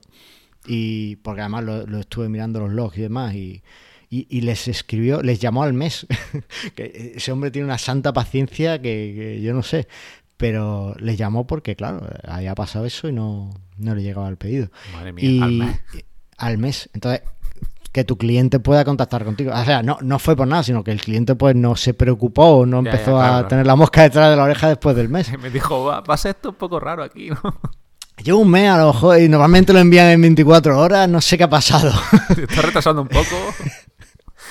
Y 0.67 1.15
porque 1.17 1.41
además 1.41 1.63
lo, 1.63 1.87
lo 1.87 1.99
estuve 1.99 2.29
mirando 2.29 2.59
los 2.59 2.71
logs 2.71 2.97
y 2.97 3.01
demás 3.01 3.33
y, 3.33 3.63
y- 4.09 4.27
y 4.29 4.41
les 4.41 4.67
escribió, 4.67 5.21
les 5.21 5.39
llamó 5.39 5.63
al 5.63 5.73
mes. 5.73 6.05
que 6.75 7.13
ese 7.15 7.31
hombre 7.31 7.51
tiene 7.51 7.65
una 7.65 7.77
santa 7.77 8.13
paciencia 8.13 8.81
que, 8.81 9.13
que 9.15 9.41
yo 9.41 9.53
no 9.53 9.63
sé. 9.63 9.87
Pero 10.37 10.95
les 10.99 11.17
llamó 11.17 11.45
porque, 11.45 11.75
claro, 11.75 12.07
había 12.27 12.55
pasado 12.55 12.85
eso 12.85 13.07
y 13.07 13.11
no, 13.11 13.51
no 13.77 13.95
le 13.95 14.01
llegaba 14.03 14.27
el 14.29 14.37
pedido. 14.37 14.69
Madre 14.93 15.13
mía, 15.13 15.25
y 15.29 15.41
al 15.41 15.51
mes. 15.51 15.79
al 16.37 16.57
mes. 16.57 16.89
Entonces, 16.93 17.21
que 17.91 18.03
tu 18.03 18.17
cliente 18.17 18.59
pueda 18.59 18.85
contactar 18.85 19.25
contigo. 19.25 19.51
O 19.53 19.65
sea, 19.65 19.83
no, 19.83 19.97
no 20.01 20.17
fue 20.19 20.35
por 20.35 20.47
nada, 20.47 20.63
sino 20.63 20.83
que 20.83 20.91
el 20.91 21.01
cliente 21.01 21.35
pues 21.35 21.55
no 21.55 21.75
se 21.75 21.93
preocupó 21.93 22.45
o 22.45 22.65
no 22.65 22.81
Ya, 22.83 22.85
ya, 22.85 22.91
empezó 22.91 23.17
claro, 23.17 23.35
a 23.35 23.47
tener 23.47 23.67
la 23.67 23.75
mosca 23.75 24.03
detrás 24.03 24.29
de 24.29 24.35
la 24.37 24.43
oreja 24.43 24.69
después 24.69 24.95
del 24.95 25.09
mes. 25.09 25.31
Me 25.41 25.49
dijo, 25.49 25.85
va, 25.85 26.01
va 26.01 26.13
a 26.13 26.17
ser 26.17 26.35
esto 26.35 26.49
un 26.49 26.55
poco 26.55 26.79
raro 26.79 27.03
aquí, 27.03 27.29
¿no? 27.29 27.41
Llevo 28.23 28.39
un 28.39 28.51
mes 28.51 28.69
a 28.69 28.77
lo 28.77 28.93
mejor 28.93 29.19
y 29.19 29.27
normalmente 29.27 29.73
lo 29.73 29.79
envían 29.79 30.07
en 30.07 30.21
24 30.21 30.77
horas, 30.77 31.09
no 31.09 31.21
sé 31.21 31.37
qué 31.37 31.45
ha 31.45 31.49
pasado. 31.49 31.91
Se 32.35 32.43
está 32.43 32.61
retrasando 32.61 33.01
un 33.01 33.07
poco. 33.07 33.35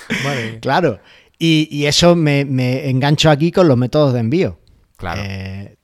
Mía. 0.08 0.58
claro. 0.60 0.98
Y, 1.38 1.68
y 1.70 1.86
eso 1.86 2.16
me, 2.16 2.44
me 2.44 2.90
engancho 2.90 3.30
aquí 3.30 3.52
con 3.52 3.68
los 3.68 3.76
métodos 3.76 4.12
de 4.12 4.20
envío. 4.20 4.58
Claro. 4.96 5.22
Eh, 5.24 5.76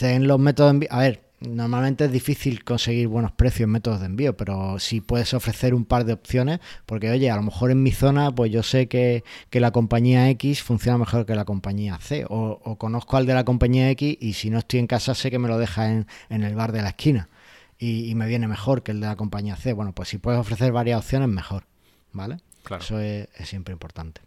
en 0.00 0.26
los 0.26 0.38
métodos 0.40 0.70
de 0.70 0.74
envío. 0.74 0.88
A 0.92 1.00
ver, 1.00 1.23
normalmente 1.48 2.04
es 2.04 2.12
difícil 2.12 2.64
conseguir 2.64 3.08
buenos 3.08 3.32
precios 3.32 3.66
en 3.66 3.70
métodos 3.70 4.00
de 4.00 4.06
envío, 4.06 4.36
pero 4.36 4.78
si 4.78 5.00
puedes 5.00 5.34
ofrecer 5.34 5.74
un 5.74 5.84
par 5.84 6.04
de 6.04 6.12
opciones, 6.12 6.60
porque 6.86 7.10
oye, 7.10 7.30
a 7.30 7.36
lo 7.36 7.42
mejor 7.42 7.70
en 7.70 7.82
mi 7.82 7.92
zona, 7.92 8.34
pues 8.34 8.50
yo 8.50 8.62
sé 8.62 8.88
que, 8.88 9.24
que 9.50 9.60
la 9.60 9.70
compañía 9.70 10.28
X 10.30 10.62
funciona 10.62 10.98
mejor 10.98 11.26
que 11.26 11.34
la 11.34 11.44
compañía 11.44 11.98
C, 11.98 12.24
o, 12.28 12.60
o 12.64 12.76
conozco 12.76 13.16
al 13.16 13.26
de 13.26 13.34
la 13.34 13.44
compañía 13.44 13.90
X 13.90 14.16
y 14.20 14.32
si 14.34 14.50
no 14.50 14.58
estoy 14.58 14.80
en 14.80 14.86
casa 14.86 15.14
sé 15.14 15.30
que 15.30 15.38
me 15.38 15.48
lo 15.48 15.58
deja 15.58 15.90
en, 15.90 16.06
en 16.28 16.42
el 16.42 16.54
bar 16.54 16.72
de 16.72 16.82
la 16.82 16.88
esquina 16.88 17.28
y, 17.78 18.10
y 18.10 18.14
me 18.14 18.26
viene 18.26 18.48
mejor 18.48 18.82
que 18.82 18.92
el 18.92 19.00
de 19.00 19.06
la 19.06 19.16
compañía 19.16 19.56
C. 19.56 19.72
Bueno, 19.72 19.92
pues 19.92 20.08
si 20.08 20.18
puedes 20.18 20.40
ofrecer 20.40 20.72
varias 20.72 21.00
opciones, 21.00 21.28
mejor, 21.28 21.64
¿vale? 22.12 22.38
Claro. 22.62 22.82
Eso 22.82 22.98
es, 23.00 23.28
es 23.36 23.48
siempre 23.48 23.72
importante. 23.72 24.20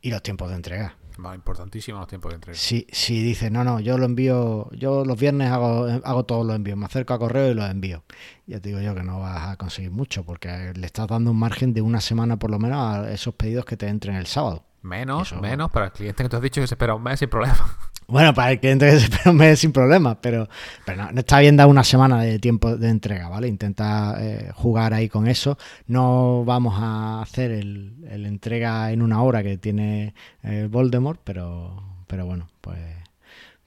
Y 0.00 0.10
los 0.10 0.22
tiempos 0.22 0.48
de 0.50 0.56
entrega. 0.56 0.96
Importantísimo 1.34 1.98
los 1.98 2.08
tiempos 2.08 2.30
de 2.30 2.34
entrega. 2.36 2.58
Si, 2.58 2.86
si 2.92 3.22
dices, 3.22 3.50
no, 3.50 3.64
no, 3.64 3.80
yo 3.80 3.98
lo 3.98 4.04
envío, 4.04 4.70
yo 4.72 5.04
los 5.04 5.18
viernes 5.18 5.50
hago, 5.50 5.86
hago 6.04 6.24
todos 6.24 6.44
los 6.46 6.56
envíos, 6.56 6.76
me 6.78 6.86
acerco 6.86 7.14
a 7.14 7.18
correo 7.18 7.50
y 7.50 7.54
los 7.54 7.68
envío. 7.70 8.02
Ya 8.46 8.60
te 8.60 8.68
digo 8.70 8.80
yo 8.80 8.94
que 8.94 9.02
no 9.02 9.20
vas 9.20 9.48
a 9.48 9.56
conseguir 9.56 9.90
mucho 9.90 10.24
porque 10.24 10.72
le 10.74 10.86
estás 10.86 11.06
dando 11.08 11.30
un 11.30 11.38
margen 11.38 11.72
de 11.72 11.82
una 11.82 12.00
semana 12.00 12.38
por 12.38 12.50
lo 12.50 12.58
menos 12.58 12.78
a 12.78 13.10
esos 13.12 13.34
pedidos 13.34 13.64
que 13.64 13.76
te 13.76 13.86
entren 13.88 14.16
el 14.16 14.26
sábado. 14.26 14.64
Menos, 14.82 15.32
Eso- 15.32 15.40
menos 15.40 15.70
para 15.70 15.86
el 15.86 15.92
cliente 15.92 16.22
que 16.22 16.28
tú 16.28 16.36
has 16.36 16.42
dicho 16.42 16.60
que 16.60 16.66
se 16.66 16.74
espera 16.74 16.94
un 16.94 17.02
mes 17.02 17.18
sin 17.18 17.28
problema. 17.30 17.56
Bueno, 18.06 18.34
para 18.34 18.52
el 18.52 18.60
cliente 18.60 18.86
que 18.90 18.98
se 18.98 19.04
espera 19.04 19.30
un 19.30 19.36
mes 19.36 19.58
sin 19.58 19.72
problema, 19.72 20.20
pero, 20.20 20.48
pero 20.84 21.02
no, 21.04 21.12
no 21.12 21.20
está 21.20 21.40
bien 21.40 21.56
dar 21.56 21.66
una 21.66 21.84
semana 21.84 22.22
de 22.22 22.38
tiempo 22.38 22.76
de 22.76 22.88
entrega, 22.88 23.28
¿vale? 23.28 23.48
Intenta 23.48 24.16
eh, 24.18 24.50
jugar 24.54 24.92
ahí 24.94 25.08
con 25.08 25.26
eso. 25.26 25.58
No 25.86 26.44
vamos 26.44 26.74
a 26.76 27.22
hacer 27.22 27.50
el, 27.50 28.04
el 28.08 28.26
entrega 28.26 28.92
en 28.92 29.02
una 29.02 29.22
hora 29.22 29.42
que 29.42 29.58
tiene 29.58 30.14
eh, 30.42 30.68
Voldemort, 30.70 31.20
pero, 31.24 32.04
pero 32.06 32.26
bueno, 32.26 32.48
pues, 32.60 32.78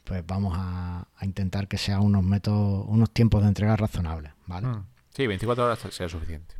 pues 0.03 0.25
vamos 0.25 0.53
a, 0.55 1.07
a 1.15 1.25
intentar 1.25 1.67
que 1.67 1.77
sea 1.77 1.99
unos 1.99 2.23
métodos, 2.23 2.85
unos 2.88 3.11
tiempos 3.11 3.41
de 3.41 3.49
entrega 3.49 3.75
razonables, 3.75 4.33
¿vale? 4.45 4.67
Mm. 4.67 4.85
Sí, 5.15 5.25
24 5.25 5.65
horas 5.65 5.79
sea 5.89 6.07
suficiente. 6.07 6.55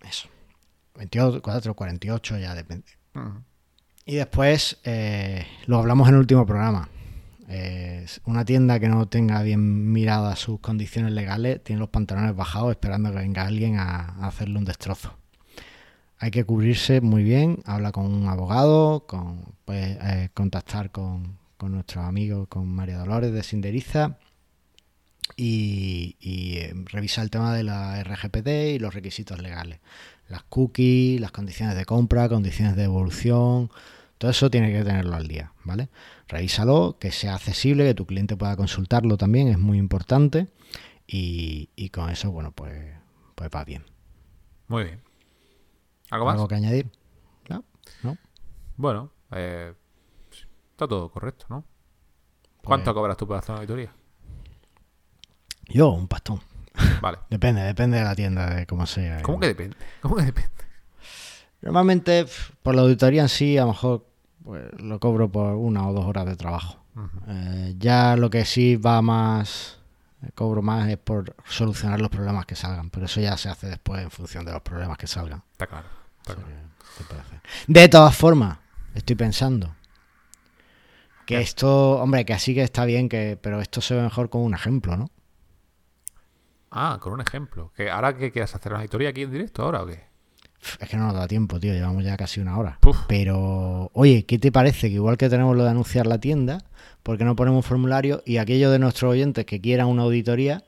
Eso. 0.00 0.28
24, 0.96 1.74
48 1.74 2.38
ya 2.38 2.54
depende. 2.54 2.86
Mm. 3.14 3.38
Y 4.06 4.16
después, 4.16 4.78
eh, 4.84 5.46
lo 5.66 5.78
hablamos 5.78 6.08
en 6.08 6.14
el 6.14 6.20
último 6.20 6.44
programa. 6.44 6.88
Eh, 7.48 8.06
una 8.24 8.44
tienda 8.44 8.80
que 8.80 8.88
no 8.88 9.06
tenga 9.06 9.42
bien 9.42 9.92
miradas 9.92 10.38
sus 10.38 10.60
condiciones 10.60 11.12
legales 11.12 11.62
tiene 11.62 11.80
los 11.80 11.90
pantalones 11.90 12.34
bajados 12.34 12.70
esperando 12.70 13.10
que 13.12 13.18
venga 13.18 13.46
alguien 13.46 13.78
a, 13.78 14.26
hacerle 14.26 14.58
un 14.58 14.64
destrozo. 14.64 15.16
Hay 16.18 16.30
que 16.30 16.44
cubrirse 16.44 17.00
muy 17.00 17.22
bien, 17.22 17.58
habla 17.66 17.92
con 17.92 18.06
un 18.06 18.28
abogado, 18.28 19.06
con, 19.06 19.54
puedes 19.64 19.98
eh, 20.02 20.30
contactar 20.32 20.90
con, 20.90 21.38
con 21.56 21.72
nuestros 21.72 22.04
amigos, 22.04 22.48
con 22.48 22.68
María 22.68 22.98
Dolores 22.98 23.32
de 23.32 23.42
Sinderiza 23.42 24.18
y, 25.36 26.16
y, 26.20 26.58
eh, 26.58 26.72
revisa 26.86 27.22
el 27.22 27.30
tema 27.30 27.54
de 27.54 27.64
la 27.64 28.02
RGPD 28.02 28.74
y 28.74 28.78
los 28.78 28.94
requisitos 28.94 29.40
legales. 29.40 29.80
Las 30.34 30.42
cookies, 30.48 31.20
las 31.20 31.30
condiciones 31.30 31.76
de 31.76 31.84
compra, 31.84 32.28
condiciones 32.28 32.74
de 32.74 32.82
devolución, 32.82 33.70
todo 34.18 34.32
eso 34.32 34.50
tiene 34.50 34.72
que 34.72 34.82
tenerlo 34.82 35.14
al 35.14 35.28
día, 35.28 35.52
¿vale? 35.62 35.90
Revísalo, 36.26 36.96
que 36.98 37.12
sea 37.12 37.36
accesible, 37.36 37.84
que 37.84 37.94
tu 37.94 38.04
cliente 38.04 38.36
pueda 38.36 38.56
consultarlo 38.56 39.16
también, 39.16 39.46
es 39.46 39.60
muy 39.60 39.78
importante. 39.78 40.48
Y, 41.06 41.68
y 41.76 41.90
con 41.90 42.10
eso, 42.10 42.32
bueno, 42.32 42.50
pues, 42.50 42.96
pues 43.36 43.48
va 43.54 43.62
bien. 43.64 43.84
Muy 44.66 44.82
bien. 44.82 45.00
¿Algo 46.10 46.26
más? 46.26 46.34
¿Algo 46.34 46.48
que 46.48 46.56
añadir? 46.56 46.90
¿No? 47.48 47.62
¿No? 48.02 48.18
Bueno, 48.76 49.12
eh, 49.30 49.72
está 50.72 50.88
todo 50.88 51.10
correcto, 51.12 51.46
¿no? 51.48 51.64
¿Cuánto 52.64 52.86
Pues- 52.86 52.94
cobras 52.94 53.16
tú 53.16 53.28
por 53.28 53.36
hacer 53.36 53.50
una 53.52 53.58
auditoría? 53.60 53.94
Yo, 55.68 55.90
un 55.90 56.08
pastón. 56.08 56.40
Vale. 57.00 57.18
Depende, 57.30 57.62
depende 57.62 57.98
de 57.98 58.04
la 58.04 58.14
tienda, 58.14 58.54
de 58.54 58.66
cómo 58.66 58.86
sea. 58.86 59.22
¿Cómo 59.22 59.40
que 59.40 59.46
depende? 59.48 59.76
¿Cómo 60.00 60.16
que 60.16 60.22
depende? 60.22 60.50
Normalmente, 61.62 62.26
por 62.62 62.74
la 62.74 62.82
auditoría 62.82 63.22
en 63.22 63.28
sí, 63.28 63.56
a 63.56 63.62
lo 63.62 63.68
mejor 63.68 64.06
pues, 64.44 64.64
lo 64.80 65.00
cobro 65.00 65.30
por 65.30 65.54
una 65.54 65.88
o 65.88 65.92
dos 65.92 66.04
horas 66.04 66.26
de 66.26 66.36
trabajo. 66.36 66.78
Eh, 67.26 67.74
ya 67.78 68.16
lo 68.16 68.30
que 68.30 68.44
sí 68.44 68.76
va 68.76 69.02
más, 69.02 69.78
eh, 70.22 70.30
cobro 70.34 70.62
más 70.62 70.88
es 70.88 70.98
por 70.98 71.34
solucionar 71.46 72.00
los 72.00 72.10
problemas 72.10 72.46
que 72.46 72.54
salgan, 72.54 72.90
pero 72.90 73.06
eso 73.06 73.20
ya 73.20 73.36
se 73.36 73.48
hace 73.48 73.66
después 73.66 74.02
en 74.02 74.10
función 74.10 74.44
de 74.44 74.52
los 74.52 74.62
problemas 74.62 74.98
que 74.98 75.06
salgan. 75.06 75.42
Está 75.52 75.66
claro. 75.66 75.88
está 76.20 76.34
claro. 76.34 77.24
De 77.66 77.88
todas 77.88 78.14
formas, 78.16 78.58
estoy 78.94 79.16
pensando, 79.16 79.74
Que 81.26 81.40
esto, 81.40 82.02
hombre, 82.02 82.26
que 82.26 82.34
así 82.34 82.54
que 82.54 82.62
está 82.62 82.84
bien, 82.84 83.08
que, 83.08 83.38
pero 83.40 83.60
esto 83.60 83.80
se 83.80 83.94
ve 83.94 84.02
mejor 84.02 84.28
con 84.28 84.42
un 84.42 84.54
ejemplo, 84.54 84.96
¿no? 84.96 85.10
Ah, 86.76 86.98
con 87.00 87.12
un 87.12 87.20
ejemplo. 87.20 87.72
¿Que 87.76 87.88
¿Ahora 87.88 88.16
qué 88.16 88.32
quieres 88.32 88.52
hacer? 88.54 88.72
¿Una 88.72 88.82
historia 88.84 89.10
aquí 89.10 89.22
en 89.22 89.30
directo 89.30 89.62
ahora 89.62 89.82
o 89.82 89.86
qué? 89.86 90.02
Es 90.80 90.88
que 90.88 90.96
no 90.96 91.04
nos 91.06 91.14
da 91.14 91.28
tiempo, 91.28 91.60
tío. 91.60 91.72
Llevamos 91.72 92.02
ya 92.04 92.16
casi 92.16 92.40
una 92.40 92.58
hora. 92.58 92.78
Puf. 92.80 92.96
Pero, 93.06 93.90
oye, 93.94 94.24
¿qué 94.26 94.38
te 94.38 94.50
parece? 94.50 94.88
Que 94.88 94.94
igual 94.94 95.16
que 95.16 95.28
tenemos 95.28 95.56
lo 95.56 95.62
de 95.64 95.70
anunciar 95.70 96.06
la 96.06 96.18
tienda, 96.18 96.64
¿por 97.02 97.16
qué 97.16 97.24
no 97.24 97.36
ponemos 97.36 97.58
un 97.64 97.68
formulario? 97.68 98.22
Y 98.26 98.38
aquellos 98.38 98.72
de 98.72 98.78
nuestros 98.80 99.12
oyentes 99.12 99.44
que 99.44 99.60
quieran 99.60 99.86
una 99.86 100.02
auditoría, 100.02 100.64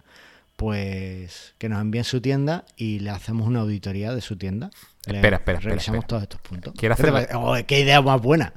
pues 0.57 1.55
que 1.59 1.69
nos 1.69 1.81
envíen 1.81 2.05
su 2.05 2.21
tienda 2.21 2.65
y 2.77 3.01
le 3.01 3.11
hacemos 3.11 3.47
una 3.49 3.61
auditoría 3.61 4.15
de 4.15 4.21
su 4.21 4.37
tienda. 4.37 4.71
Le 5.07 5.17
Espera, 5.17 5.39
espera, 5.39 5.61
Revisamos 5.61 5.99
espera. 6.01 6.07
todos 6.07 6.23
estos 6.23 6.41
puntos. 6.41 6.75
¿Qué 6.79 6.89
hacer-? 6.89 7.29
Oh, 7.35 7.57
¡Qué 7.67 7.81
idea 7.81 8.01
más 8.03 8.21
buena! 8.21 8.53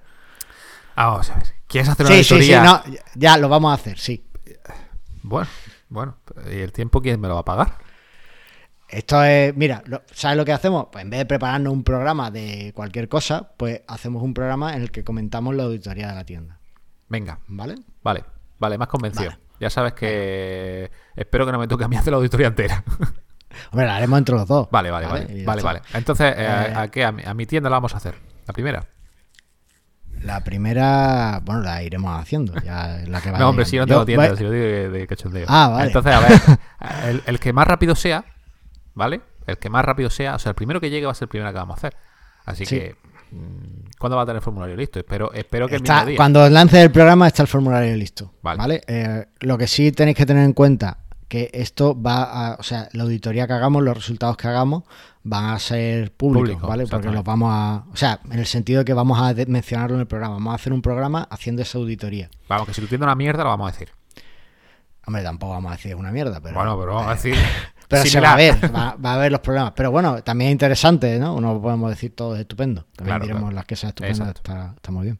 Ah, 0.95 1.07
vamos 1.07 1.29
a 1.29 1.35
ver. 1.35 1.47
¿Quieres 1.67 1.89
hacer 1.89 2.05
una 2.05 2.15
Sí, 2.15 2.23
sí, 2.23 2.27
sí, 2.43 2.53
auditoría? 2.53 2.63
no, 2.63 2.83
ya 3.15 3.37
lo 3.37 3.47
vamos 3.49 3.71
a 3.71 3.75
hacer, 3.75 3.97
sí. 3.97 4.23
Bueno, 5.23 5.47
bueno. 5.89 6.17
¿Y 6.51 6.57
el 6.59 6.71
tiempo 6.71 7.01
quién 7.01 7.19
me 7.19 7.27
lo 7.27 7.35
va 7.35 7.41
a 7.41 7.45
pagar? 7.45 7.77
Esto 8.87 9.23
es, 9.23 9.55
mira, 9.55 9.83
¿sabes 10.11 10.37
lo 10.37 10.45
que 10.45 10.51
hacemos? 10.53 10.87
Pues 10.91 11.03
en 11.03 11.11
vez 11.11 11.19
de 11.19 11.25
prepararnos 11.27 11.71
un 11.71 11.83
programa 11.83 12.31
de 12.31 12.71
cualquier 12.75 13.07
cosa, 13.07 13.51
pues 13.55 13.81
hacemos 13.87 14.23
un 14.23 14.33
programa 14.33 14.73
en 14.75 14.81
el 14.81 14.91
que 14.91 15.03
comentamos 15.03 15.55
la 15.55 15.63
auditoría 15.63 16.07
de 16.07 16.15
la 16.15 16.23
tienda. 16.23 16.59
Venga, 17.07 17.39
¿Vale? 17.47 17.75
vale, 18.01 18.23
vale, 18.57 18.77
más 18.79 18.87
convencido. 18.87 19.29
Vale. 19.29 19.41
Ya 19.59 19.69
sabes 19.69 19.93
que 19.93 20.89
espero 21.15 21.45
que 21.45 21.51
no 21.51 21.59
me 21.59 21.67
toque 21.67 21.83
a 21.83 21.87
mí 21.87 21.97
hacer 21.97 22.11
la 22.11 22.17
auditoría 22.17 22.47
entera. 22.47 22.83
Hombre, 23.71 23.85
la 23.87 23.95
haremos 23.97 24.17
entre 24.17 24.35
los 24.35 24.47
dos. 24.47 24.67
vale, 24.71 24.89
vale, 24.89 25.05
vale. 25.07 25.25
Vale, 25.43 25.59
está. 25.59 25.63
vale. 25.63 25.81
Entonces, 25.93 26.33
eh, 26.35 26.35
Eh, 26.39 26.73
¿a, 26.75 26.87
qué? 26.87 27.03
¿A 27.03 27.11
mi, 27.11 27.23
a 27.23 27.33
mi 27.33 27.45
tienda 27.45 27.69
la 27.69 27.75
vamos 27.75 27.93
a 27.93 27.97
hacer? 27.97 28.15
¿La 28.47 28.53
primera? 28.53 28.87
La 30.23 30.43
primera, 30.43 31.41
bueno, 31.45 31.61
la 31.61 31.81
iremos 31.83 32.19
haciendo. 32.19 32.53
Ya 32.61 32.99
la 33.07 33.21
que 33.21 33.31
vaya 33.31 33.43
No, 33.43 33.49
hombre, 33.49 33.65
si 33.65 33.75
yo 33.77 33.85
no 33.85 34.05
tengo 34.05 34.21
voy- 34.21 34.37
si 34.37 34.43
lo 34.43 34.51
digo 34.51 34.65
de, 34.65 34.89
de 34.89 35.07
cachondeo. 35.07 35.45
Ah, 35.49 35.69
vale. 35.69 35.87
Entonces, 35.87 36.13
a 36.13 36.19
ver, 36.21 37.09
el, 37.09 37.23
el 37.25 37.39
que 37.39 37.53
más 37.53 37.67
rápido 37.67 37.95
sea, 37.95 38.25
¿vale? 38.93 39.21
El 39.47 39.57
que 39.57 39.69
más 39.69 39.83
rápido 39.85 40.09
sea, 40.09 40.35
o 40.35 40.39
sea, 40.39 40.49
el 40.51 40.55
primero 40.55 40.79
que 40.81 40.89
llegue 40.89 41.05
va 41.05 41.11
a 41.11 41.15
ser 41.15 41.25
el 41.25 41.29
primero 41.29 41.51
que 41.51 41.57
vamos 41.57 41.75
a 41.75 41.77
hacer. 41.77 41.95
Así 42.45 42.65
Sí. 42.65 42.75
que, 42.79 42.95
mm, 43.31 43.91
¿cuándo 43.97 44.15
va 44.17 44.23
a 44.23 44.25
tener 44.25 44.37
el 44.37 44.43
formulario 44.43 44.75
listo? 44.75 44.99
Espero, 44.99 45.31
espero 45.33 45.67
que 45.67 45.75
el 45.75 45.81
mismo 45.81 46.05
día. 46.05 46.17
cuando 46.17 46.47
lance 46.49 46.81
el 46.81 46.91
programa 46.91 47.27
está 47.27 47.41
el 47.43 47.47
formulario 47.47 47.95
listo. 47.95 48.33
Vale. 48.41 48.57
Vale. 48.57 48.81
Eh, 48.87 49.25
lo 49.41 49.57
que 49.57 49.67
sí 49.67 49.91
tenéis 49.91 50.17
que 50.17 50.25
tener 50.25 50.43
en 50.43 50.53
cuenta 50.53 50.97
que 51.29 51.49
esto 51.53 51.99
va 51.99 52.23
a, 52.23 52.55
o 52.55 52.63
sea, 52.63 52.89
la 52.91 53.03
auditoría 53.03 53.47
que 53.47 53.53
hagamos, 53.53 53.83
los 53.83 53.95
resultados 53.95 54.35
que 54.35 54.47
hagamos 54.47 54.83
van 55.23 55.45
a 55.45 55.59
ser 55.59 56.11
públicos, 56.11 56.49
Público, 56.49 56.67
¿vale? 56.67 56.87
Porque 56.87 57.09
los 57.09 57.23
vamos 57.23 57.49
a, 57.53 57.85
o 57.93 57.95
sea, 57.95 58.19
en 58.29 58.39
el 58.39 58.45
sentido 58.47 58.79
de 58.79 58.85
que 58.85 58.93
vamos 58.93 59.19
a 59.19 59.33
mencionarlo 59.47 59.95
en 59.95 60.01
el 60.01 60.07
programa, 60.07 60.33
vamos 60.33 60.51
a 60.51 60.55
hacer 60.55 60.73
un 60.73 60.81
programa 60.81 61.27
haciendo 61.29 61.61
esa 61.61 61.77
auditoría. 61.77 62.29
Vamos, 62.49 62.67
que 62.67 62.73
si 62.73 62.81
tu 62.81 62.87
tienda 62.87 63.05
es 63.05 63.07
una 63.09 63.15
mierda, 63.15 63.43
lo 63.43 63.49
vamos 63.49 63.69
a 63.69 63.71
decir. 63.71 63.89
Hombre, 65.05 65.23
tampoco 65.23 65.53
vamos 65.53 65.71
a 65.71 65.75
decir 65.75 65.95
una 65.95 66.11
mierda, 66.11 66.41
pero 66.41 66.55
bueno, 66.55 66.77
pero 66.79 66.95
vamos 66.95 67.11
a 67.11 67.15
decir. 67.15 67.35
Pero 67.89 68.05
se 68.05 68.19
va 68.21 68.33
a 68.33 68.35
ver, 68.35 68.53
va, 68.75 68.95
va 69.03 69.15
a 69.15 69.17
ver 69.17 69.31
los 69.31 69.41
problemas. 69.41 69.73
Pero 69.75 69.89
bueno, 69.89 70.21
también 70.21 70.49
es 70.49 70.51
interesante, 70.51 71.17
¿no? 71.17 71.41
No 71.41 71.59
podemos 71.59 71.89
decir 71.89 72.15
todo 72.15 72.35
es 72.35 72.41
estupendo. 72.41 72.85
También 72.95 73.15
Claro, 73.15 73.23
diremos 73.23 73.41
claro. 73.41 73.55
las 73.55 73.65
que 73.65 73.75
sean 73.75 73.89
estupendas, 73.89 74.27
está, 74.35 74.73
está 74.75 74.91
muy 74.91 75.05
bien. 75.05 75.19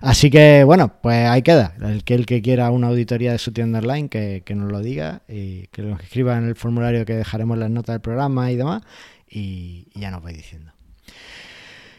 Así 0.00 0.30
que 0.30 0.64
bueno, 0.64 0.92
pues 1.02 1.28
ahí 1.28 1.42
queda. 1.42 1.74
El 1.82 2.04
que 2.04 2.14
el 2.14 2.26
que 2.26 2.42
quiera 2.42 2.70
una 2.70 2.88
auditoría 2.88 3.32
de 3.32 3.38
su 3.38 3.52
tienda 3.52 3.78
online, 3.78 4.08
que, 4.08 4.42
que 4.44 4.54
nos 4.54 4.70
lo 4.70 4.80
diga 4.80 5.22
y 5.28 5.66
que 5.68 5.82
nos 5.82 6.00
escriba 6.00 6.36
en 6.36 6.48
el 6.48 6.56
formulario 6.56 7.04
que 7.04 7.14
dejaremos 7.14 7.58
las 7.58 7.70
notas 7.70 7.94
del 7.94 8.00
programa 8.00 8.50
y 8.50 8.56
demás. 8.56 8.82
Y, 9.28 9.88
y 9.94 10.00
ya 10.00 10.10
nos 10.10 10.22
vais 10.22 10.36
diciendo. 10.36 10.72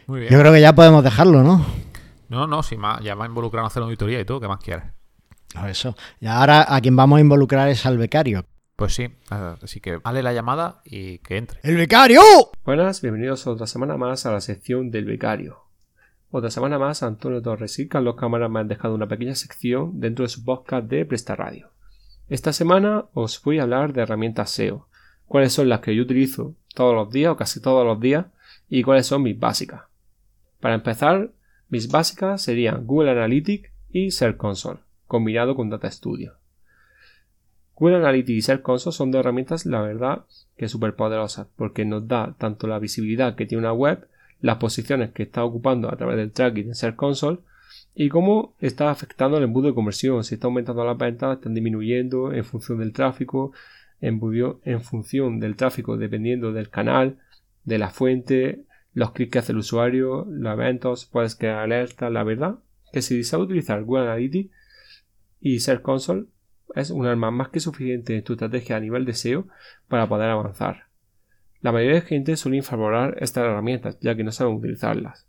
Muy 0.06 0.20
bien. 0.20 0.32
Yo 0.32 0.38
creo 0.40 0.52
que 0.52 0.60
ya 0.60 0.74
podemos 0.74 1.02
dejarlo, 1.02 1.42
¿no? 1.42 1.66
No, 2.28 2.46
no, 2.46 2.62
si 2.62 2.76
más, 2.76 3.02
ya 3.02 3.14
me 3.14 3.24
ha 3.24 3.26
involucrado 3.26 3.66
en 3.66 3.68
hacer 3.68 3.80
la 3.80 3.86
auditoría 3.86 4.20
y 4.20 4.24
todo, 4.24 4.40
¿qué 4.40 4.48
más 4.48 4.60
quieres? 4.60 4.84
A 5.54 5.70
eso. 5.70 5.96
Y 6.20 6.26
ahora 6.26 6.66
a 6.68 6.80
quien 6.80 6.96
vamos 6.96 7.18
a 7.18 7.20
involucrar 7.20 7.68
es 7.68 7.86
al 7.86 7.98
becario. 7.98 8.44
Pues 8.76 8.94
sí, 8.94 9.08
así 9.30 9.80
que 9.80 9.98
dale 10.04 10.22
la 10.22 10.34
llamada 10.34 10.82
y 10.84 11.18
que 11.18 11.38
entre. 11.38 11.60
¡El 11.62 11.76
becario! 11.76 12.20
Buenas, 12.64 13.00
bienvenidos 13.00 13.46
otra 13.46 13.66
semana 13.66 13.96
más 13.96 14.26
a 14.26 14.32
la 14.32 14.40
sección 14.40 14.90
del 14.90 15.06
becario. 15.06 15.65
Otra 16.38 16.50
semana 16.50 16.78
más, 16.78 17.02
Antonio 17.02 17.40
Torres 17.40 17.78
y 17.78 17.88
Carlos 17.88 18.16
Cámara 18.16 18.50
me 18.50 18.60
han 18.60 18.68
dejado 18.68 18.94
una 18.94 19.08
pequeña 19.08 19.34
sección 19.34 20.00
dentro 20.00 20.22
de 20.22 20.28
su 20.28 20.44
podcast 20.44 20.86
de 20.86 21.06
Presta 21.06 21.34
Radio. 21.34 21.70
Esta 22.28 22.52
semana 22.52 23.06
os 23.14 23.42
voy 23.42 23.58
a 23.58 23.62
hablar 23.62 23.94
de 23.94 24.02
herramientas 24.02 24.50
SEO, 24.50 24.86
cuáles 25.24 25.54
son 25.54 25.70
las 25.70 25.80
que 25.80 25.96
yo 25.96 26.02
utilizo 26.02 26.54
todos 26.74 26.94
los 26.94 27.10
días 27.10 27.32
o 27.32 27.38
casi 27.38 27.62
todos 27.62 27.86
los 27.86 27.98
días 28.00 28.26
y 28.68 28.82
cuáles 28.82 29.06
son 29.06 29.22
mis 29.22 29.38
básicas. 29.38 29.84
Para 30.60 30.74
empezar, 30.74 31.30
mis 31.70 31.90
básicas 31.90 32.42
serían 32.42 32.86
Google 32.86 33.12
Analytics 33.12 33.70
y 33.88 34.10
Search 34.10 34.36
Console, 34.36 34.80
combinado 35.06 35.56
con 35.56 35.70
Data 35.70 35.90
Studio. 35.90 36.34
Google 37.76 37.96
Analytics 37.96 38.36
y 38.36 38.42
Search 38.42 38.60
Console 38.60 38.94
son 38.94 39.10
dos 39.10 39.20
herramientas, 39.20 39.64
la 39.64 39.80
verdad, 39.80 40.26
que 40.58 40.68
súper 40.68 40.96
poderosas, 40.96 41.46
porque 41.56 41.86
nos 41.86 42.06
da 42.06 42.34
tanto 42.36 42.66
la 42.66 42.78
visibilidad 42.78 43.36
que 43.36 43.46
tiene 43.46 43.62
una 43.62 43.72
web, 43.72 44.06
las 44.40 44.56
posiciones 44.56 45.12
que 45.12 45.24
está 45.24 45.44
ocupando 45.44 45.90
a 45.90 45.96
través 45.96 46.16
del 46.16 46.32
tracking 46.32 46.68
de 46.68 46.74
Search 46.74 46.96
Console, 46.96 47.38
y 47.94 48.08
cómo 48.10 48.54
está 48.60 48.90
afectando 48.90 49.38
el 49.38 49.44
embudo 49.44 49.68
de 49.68 49.74
conversión, 49.74 50.22
si 50.22 50.34
está 50.34 50.48
aumentando 50.48 50.84
las 50.84 50.98
ventas, 50.98 51.36
están 51.36 51.54
disminuyendo 51.54 52.32
en 52.32 52.44
función 52.44 52.78
del 52.78 52.92
tráfico, 52.92 53.52
en 54.00 54.82
función 54.82 55.40
del 55.40 55.56
tráfico 55.56 55.96
dependiendo 55.96 56.52
del 56.52 56.68
canal, 56.68 57.18
de 57.64 57.78
la 57.78 57.90
fuente, 57.90 58.64
los 58.92 59.12
clics 59.12 59.32
que 59.32 59.38
hace 59.38 59.52
el 59.52 59.58
usuario, 59.58 60.26
los 60.28 60.52
eventos, 60.52 61.06
puedes 61.06 61.36
crear 61.36 61.58
alertas, 61.58 62.12
la 62.12 62.22
verdad, 62.22 62.56
que 62.92 63.02
si 63.02 63.24
sabe 63.24 63.44
utilizar 63.44 63.82
Google 63.82 64.04
Analytics 64.04 64.50
y 65.40 65.60
Search 65.60 65.82
Console, 65.82 66.26
es 66.74 66.90
un 66.90 67.06
arma 67.06 67.30
más 67.30 67.48
que 67.48 67.60
suficiente 67.60 68.16
en 68.16 68.24
tu 68.24 68.34
estrategia 68.34 68.76
a 68.76 68.80
nivel 68.80 69.04
de 69.04 69.14
SEO 69.14 69.48
para 69.88 70.06
poder 70.06 70.30
avanzar. 70.30 70.86
La 71.66 71.72
mayoría 71.72 71.96
de 71.96 72.06
gente 72.06 72.36
suele 72.36 72.58
infravalorar 72.58 73.16
estas 73.20 73.42
herramientas 73.42 73.98
ya 74.00 74.14
que 74.14 74.22
no 74.22 74.30
saben 74.30 74.54
utilizarlas. 74.54 75.26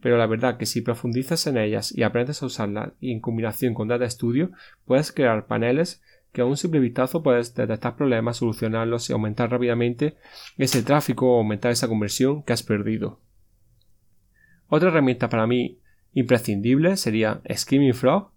Pero 0.00 0.16
la 0.16 0.28
verdad 0.28 0.56
que 0.56 0.66
si 0.66 0.82
profundizas 0.82 1.48
en 1.48 1.56
ellas 1.56 1.92
y 1.92 2.04
aprendes 2.04 2.40
a 2.40 2.46
usarlas 2.46 2.92
y 3.00 3.10
en 3.10 3.18
combinación 3.18 3.74
con 3.74 3.88
Data 3.88 4.08
Studio, 4.08 4.52
puedes 4.84 5.10
crear 5.10 5.48
paneles 5.48 6.00
que 6.30 6.42
a 6.42 6.44
un 6.44 6.56
simple 6.56 6.78
vistazo 6.78 7.24
puedes 7.24 7.56
detectar 7.56 7.96
problemas, 7.96 8.36
solucionarlos 8.36 9.10
y 9.10 9.14
aumentar 9.14 9.50
rápidamente 9.50 10.16
ese 10.58 10.84
tráfico 10.84 11.26
o 11.26 11.38
aumentar 11.38 11.72
esa 11.72 11.88
conversión 11.88 12.44
que 12.44 12.52
has 12.52 12.62
perdido. 12.62 13.18
Otra 14.68 14.90
herramienta 14.90 15.28
para 15.28 15.48
mí 15.48 15.80
imprescindible 16.12 16.96
sería 16.96 17.40
Screaming 17.52 17.94
Frog 17.94 18.30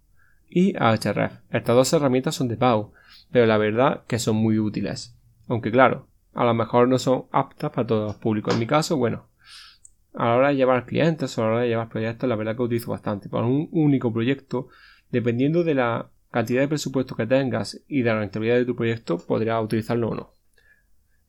y 0.49 0.75
Ahrefs. 0.75 1.37
Estas 1.51 1.75
dos 1.75 1.93
herramientas 1.93 2.33
son 2.33 2.47
de 2.47 2.57
pago, 2.57 2.93
pero 3.31 3.45
la 3.45 3.59
verdad 3.59 4.05
que 4.07 4.17
son 4.17 4.37
muy 4.37 4.57
útiles. 4.57 5.15
Aunque 5.47 5.69
claro, 5.69 6.07
a 6.33 6.45
lo 6.45 6.53
mejor 6.53 6.87
no 6.87 6.97
son 6.97 7.25
aptas 7.31 7.71
para 7.71 7.87
todos 7.87 8.07
los 8.07 8.15
públicos. 8.15 8.53
En 8.53 8.59
mi 8.59 8.67
caso, 8.67 8.97
bueno, 8.97 9.27
a 10.13 10.25
la 10.25 10.35
hora 10.35 10.47
de 10.49 10.55
llevar 10.55 10.85
clientes 10.85 11.37
o 11.37 11.41
a 11.41 11.45
la 11.45 11.51
hora 11.51 11.61
de 11.61 11.69
llevar 11.69 11.89
proyectos, 11.89 12.29
la 12.29 12.35
verdad 12.35 12.55
que 12.55 12.63
utilizo 12.63 12.91
bastante. 12.91 13.29
Para 13.29 13.45
un 13.45 13.69
único 13.71 14.11
proyecto, 14.13 14.67
dependiendo 15.09 15.63
de 15.63 15.75
la 15.75 16.09
cantidad 16.31 16.61
de 16.61 16.67
presupuesto 16.67 17.15
que 17.15 17.27
tengas 17.27 17.81
y 17.87 18.01
de 18.01 18.09
la 18.09 18.19
rentabilidad 18.19 18.57
de 18.57 18.65
tu 18.65 18.75
proyecto, 18.75 19.17
podrías 19.17 19.63
utilizarlo 19.63 20.09
o 20.09 20.15
no. 20.15 20.31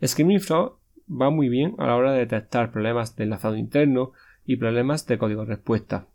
Screaming 0.04 0.40
Frog 0.40 0.78
va 1.08 1.30
muy 1.30 1.48
bien 1.48 1.74
a 1.78 1.86
la 1.86 1.96
hora 1.96 2.12
de 2.12 2.20
detectar 2.20 2.70
problemas 2.72 3.16
de 3.16 3.24
enlazado 3.24 3.56
interno 3.56 4.12
y 4.44 4.56
problemas 4.56 5.06
de 5.06 5.18
código 5.18 5.44
respuesta 5.44 6.06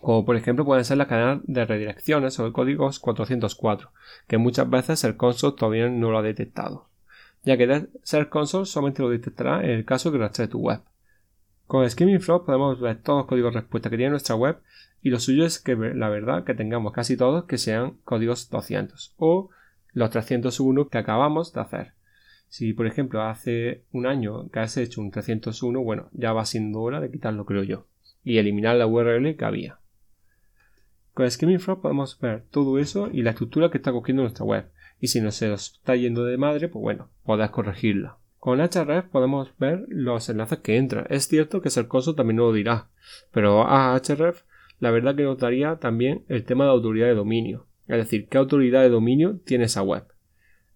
como 0.00 0.24
por 0.24 0.36
ejemplo 0.36 0.64
pueden 0.64 0.84
ser 0.84 0.96
las 0.96 1.08
cadenas 1.08 1.40
de 1.44 1.64
redirecciones 1.64 2.38
o 2.38 2.44
de 2.44 2.52
códigos 2.52 2.98
404, 2.98 3.90
que 4.26 4.38
muchas 4.38 4.68
veces 4.68 5.02
el 5.04 5.16
console 5.16 5.56
todavía 5.56 5.88
no 5.88 6.10
lo 6.10 6.18
ha 6.18 6.22
detectado, 6.22 6.87
ya 7.48 7.56
que 7.56 7.86
Search 8.02 8.28
Console 8.28 8.66
solamente 8.66 9.00
lo 9.00 9.08
detectará 9.08 9.64
en 9.64 9.70
el 9.70 9.86
caso 9.86 10.12
que 10.12 10.18
rastree 10.18 10.48
tu 10.48 10.58
web. 10.58 10.82
Con 11.66 11.88
Skimming 11.88 12.20
Frog 12.20 12.44
podemos 12.44 12.78
ver 12.78 13.00
todos 13.00 13.20
los 13.20 13.26
códigos 13.26 13.54
de 13.54 13.60
respuesta 13.60 13.88
que 13.88 13.96
tiene 13.96 14.10
nuestra 14.10 14.34
web 14.34 14.58
y 15.00 15.08
lo 15.08 15.18
suyo 15.18 15.46
es 15.46 15.58
que 15.58 15.74
la 15.74 16.10
verdad 16.10 16.44
que 16.44 16.52
tengamos 16.52 16.92
casi 16.92 17.16
todos 17.16 17.44
que 17.44 17.56
sean 17.56 17.96
códigos 18.04 18.50
200 18.50 19.14
o 19.16 19.48
los 19.94 20.10
301 20.10 20.88
que 20.88 20.98
acabamos 20.98 21.54
de 21.54 21.60
hacer. 21.62 21.92
Si 22.48 22.74
por 22.74 22.86
ejemplo 22.86 23.22
hace 23.22 23.84
un 23.92 24.04
año 24.04 24.50
que 24.50 24.60
has 24.60 24.76
hecho 24.76 25.00
un 25.00 25.10
301, 25.10 25.80
bueno, 25.80 26.10
ya 26.12 26.34
va 26.34 26.44
siendo 26.44 26.82
hora 26.82 27.00
de 27.00 27.10
quitarlo 27.10 27.46
creo 27.46 27.62
yo 27.62 27.86
y 28.24 28.36
eliminar 28.36 28.76
la 28.76 28.86
URL 28.86 29.36
que 29.36 29.44
había. 29.46 29.78
Con 31.14 31.30
Skimming 31.30 31.60
Frog 31.60 31.80
podemos 31.80 32.20
ver 32.20 32.44
todo 32.50 32.78
eso 32.78 33.08
y 33.10 33.22
la 33.22 33.30
estructura 33.30 33.70
que 33.70 33.78
está 33.78 33.90
cogiendo 33.90 34.22
nuestra 34.22 34.44
web. 34.44 34.70
Y 35.00 35.08
si 35.08 35.20
no 35.20 35.30
se 35.30 35.48
nos 35.48 35.74
está 35.74 35.96
yendo 35.96 36.24
de 36.24 36.36
madre, 36.36 36.68
pues 36.68 36.82
bueno, 36.82 37.10
podés 37.24 37.50
corregirla. 37.50 38.18
Con 38.38 38.60
Href 38.60 39.06
podemos 39.06 39.52
ver 39.58 39.84
los 39.88 40.28
enlaces 40.28 40.58
que 40.60 40.76
entran. 40.76 41.06
Es 41.10 41.28
cierto 41.28 41.60
que 41.60 41.70
Sercoso 41.70 42.14
también 42.14 42.38
lo 42.38 42.52
dirá, 42.52 42.88
pero 43.32 43.68
a 43.68 43.98
Href 43.98 44.42
la 44.80 44.90
verdad 44.90 45.16
que 45.16 45.24
notaría 45.24 45.76
también 45.76 46.24
el 46.28 46.44
tema 46.44 46.64
de 46.64 46.70
autoridad 46.70 47.06
de 47.08 47.14
dominio. 47.14 47.66
Es 47.88 47.96
decir, 47.96 48.28
qué 48.28 48.38
autoridad 48.38 48.82
de 48.82 48.90
dominio 48.90 49.40
tiene 49.44 49.64
esa 49.64 49.82
web. 49.82 50.04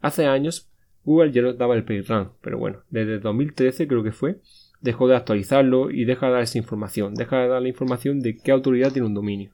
Hace 0.00 0.26
años 0.26 0.72
Google 1.04 1.32
ya 1.32 1.42
nos 1.42 1.58
daba 1.58 1.74
el 1.74 1.84
PageRank, 1.84 2.32
pero 2.40 2.58
bueno, 2.58 2.82
desde 2.90 3.18
2013 3.18 3.86
creo 3.86 4.02
que 4.02 4.12
fue, 4.12 4.40
dejó 4.80 5.08
de 5.08 5.16
actualizarlo 5.16 5.90
y 5.90 6.04
deja 6.04 6.26
de 6.26 6.32
dar 6.32 6.42
esa 6.42 6.58
información, 6.58 7.14
deja 7.14 7.38
de 7.38 7.48
dar 7.48 7.62
la 7.62 7.68
información 7.68 8.20
de 8.20 8.36
qué 8.36 8.50
autoridad 8.50 8.92
tiene 8.92 9.08
un 9.08 9.14
dominio. 9.14 9.52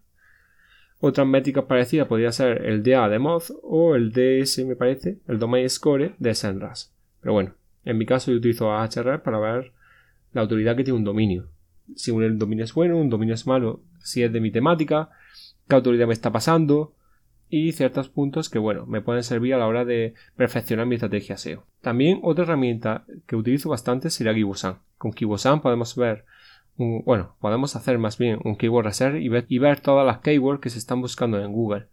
Otras 1.00 1.26
métricas 1.26 1.64
parecidas 1.64 2.08
podría 2.08 2.32
ser 2.32 2.66
el 2.66 2.82
DA 2.82 3.08
de 3.08 3.18
Moz 3.18 3.52
o 3.62 3.94
el 3.94 4.12
DS, 4.12 4.64
me 4.66 4.74
parece, 4.74 5.18
el 5.28 5.38
Domain 5.38 5.68
Score 5.70 6.14
de 6.18 6.34
SEMrush. 6.34 6.86
Pero 7.20 7.32
bueno, 7.34 7.54
en 7.84 7.98
mi 7.98 8.04
caso 8.04 8.30
yo 8.30 8.38
utilizo 8.38 8.72
Ahrefs 8.72 9.22
para 9.22 9.38
ver 9.38 9.72
la 10.32 10.40
autoridad 10.42 10.76
que 10.76 10.84
tiene 10.84 10.98
un 10.98 11.04
dominio. 11.04 11.48
Si 11.94 12.10
un 12.10 12.38
dominio 12.38 12.64
es 12.64 12.74
bueno, 12.74 12.96
un 12.96 13.10
dominio 13.10 13.34
es 13.34 13.46
malo, 13.46 13.80
si 14.00 14.22
es 14.22 14.32
de 14.32 14.40
mi 14.40 14.50
temática, 14.50 15.10
qué 15.68 15.76
autoridad 15.76 16.06
me 16.06 16.12
está 16.12 16.32
pasando 16.32 16.94
y 17.48 17.72
ciertos 17.72 18.08
puntos 18.08 18.50
que, 18.50 18.58
bueno, 18.58 18.84
me 18.86 19.00
pueden 19.00 19.22
servir 19.22 19.54
a 19.54 19.58
la 19.58 19.66
hora 19.66 19.84
de 19.84 20.14
perfeccionar 20.36 20.86
mi 20.86 20.96
estrategia 20.96 21.36
SEO. 21.36 21.64
También 21.80 22.20
otra 22.22 22.44
herramienta 22.44 23.04
que 23.26 23.36
utilizo 23.36 23.70
bastante 23.70 24.10
sería 24.10 24.34
Gibosan. 24.34 24.78
Con 24.98 25.12
Gibosan 25.12 25.62
podemos 25.62 25.96
ver 25.96 26.24
bueno, 26.78 27.34
podemos 27.40 27.74
hacer 27.74 27.98
más 27.98 28.18
bien 28.18 28.38
un 28.44 28.56
keyword 28.56 28.86
research 28.86 29.20
y 29.20 29.28
ver, 29.28 29.46
y 29.48 29.58
ver 29.58 29.80
todas 29.80 30.06
las 30.06 30.18
keywords 30.18 30.60
que 30.60 30.70
se 30.70 30.78
están 30.78 31.00
buscando 31.00 31.42
en 31.42 31.52
Google, 31.52 31.88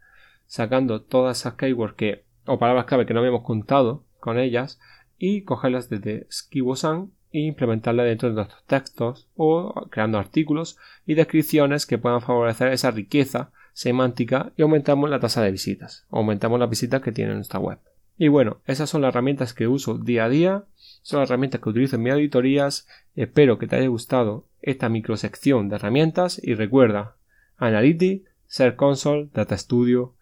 sacando 0.46 1.02
todas 1.02 1.40
esas 1.40 1.54
keywords 1.54 1.94
que, 1.94 2.24
o 2.46 2.58
palabras 2.58 2.84
clave 2.84 3.04
que 3.04 3.12
no 3.12 3.20
habíamos 3.20 3.42
contado 3.42 4.04
con 4.20 4.38
ellas 4.38 4.78
y 5.18 5.42
cogerlas 5.42 5.88
desde 5.90 6.26
Skibosan 6.30 7.10
e 7.32 7.40
implementarlas 7.40 8.06
dentro 8.06 8.28
de 8.28 8.36
nuestros 8.36 8.64
textos 8.64 9.28
o 9.34 9.74
creando 9.90 10.18
artículos 10.18 10.78
y 11.04 11.14
descripciones 11.14 11.84
que 11.84 11.98
puedan 11.98 12.22
favorecer 12.22 12.72
esa 12.72 12.92
riqueza 12.92 13.50
semántica 13.72 14.52
y 14.56 14.62
aumentamos 14.62 15.10
la 15.10 15.20
tasa 15.20 15.42
de 15.42 15.50
visitas, 15.50 16.06
aumentamos 16.10 16.60
las 16.60 16.70
visitas 16.70 17.02
que 17.02 17.12
tiene 17.12 17.34
nuestra 17.34 17.58
web. 17.58 17.78
Y 18.18 18.28
bueno, 18.28 18.60
esas 18.66 18.88
son 18.88 19.02
las 19.02 19.10
herramientas 19.10 19.52
que 19.52 19.68
uso 19.68 19.98
día 19.98 20.24
a 20.24 20.28
día, 20.28 20.64
son 21.02 21.20
las 21.20 21.28
herramientas 21.28 21.60
que 21.60 21.68
utilizo 21.68 21.96
en 21.96 22.02
mis 22.02 22.12
auditorías. 22.14 22.88
Espero 23.14 23.58
que 23.58 23.66
te 23.66 23.76
haya 23.76 23.88
gustado 23.88 24.46
esta 24.66 24.88
microsección 24.90 25.68
de 25.68 25.76
herramientas 25.76 26.40
y 26.42 26.54
recuerda 26.54 27.16
Analytics, 27.56 28.28
Search 28.46 28.76
Console, 28.76 29.28
Data 29.32 29.56
Studio, 29.56 30.14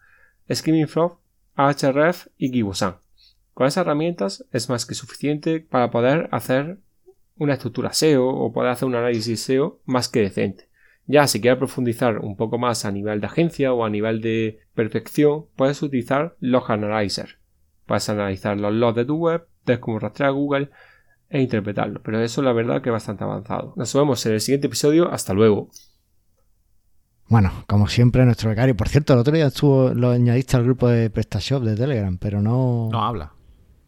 Screaming 0.51 0.87
Frog, 0.87 1.17
Ahrefs 1.55 2.29
y 2.37 2.51
Gibosan. 2.51 2.97
Con 3.53 3.67
esas 3.67 3.81
herramientas 3.81 4.45
es 4.51 4.69
más 4.69 4.85
que 4.85 4.93
suficiente 4.93 5.59
para 5.59 5.89
poder 5.89 6.29
hacer 6.31 6.77
una 7.37 7.53
estructura 7.53 7.91
SEO 7.91 8.27
o 8.27 8.53
poder 8.53 8.69
hacer 8.69 8.87
un 8.87 8.95
análisis 8.95 9.41
SEO 9.41 9.79
más 9.85 10.09
que 10.09 10.21
decente. 10.21 10.69
Ya 11.07 11.27
si 11.27 11.41
quieres 11.41 11.57
profundizar 11.57 12.19
un 12.19 12.35
poco 12.35 12.57
más 12.57 12.85
a 12.85 12.91
nivel 12.91 13.21
de 13.21 13.27
agencia 13.27 13.73
o 13.73 13.83
a 13.83 13.89
nivel 13.89 14.21
de 14.21 14.59
perfección, 14.75 15.45
puedes 15.55 15.81
utilizar 15.81 16.35
Log 16.39 16.71
Analyzer 16.71 17.39
Puedes 17.85 18.09
analizar 18.09 18.59
los 18.59 18.73
logs 18.73 18.95
de 18.95 19.05
tu 19.05 19.17
web, 19.17 19.47
ver 19.65 19.79
cómo 19.79 19.99
rastrear 19.99 20.33
Google 20.33 20.69
e 21.29 21.41
interpretarlo. 21.41 22.01
Pero 22.01 22.21
eso 22.21 22.41
la 22.41 22.53
verdad 22.53 22.81
que 22.81 22.89
es 22.89 22.93
bastante 22.93 23.23
avanzado. 23.23 23.73
Nos 23.75 23.93
vemos 23.93 24.25
en 24.25 24.33
el 24.33 24.41
siguiente 24.41 24.67
episodio. 24.67 25.11
Hasta 25.11 25.33
luego. 25.33 25.69
Bueno, 27.27 27.51
como 27.67 27.87
siempre, 27.87 28.23
nuestro 28.25 28.49
becario. 28.49 28.75
Por 28.75 28.87
cierto, 28.87 29.13
el 29.13 29.19
otro 29.19 29.33
día 29.33 29.47
estuvo, 29.47 29.89
lo 29.93 30.11
añadiste 30.11 30.57
al 30.57 30.63
grupo 30.63 30.87
de 30.87 31.09
PrestaShop 31.09 31.63
de 31.63 31.75
Telegram, 31.75 32.17
pero 32.17 32.41
no. 32.41 32.89
No 32.91 33.03
habla. 33.03 33.31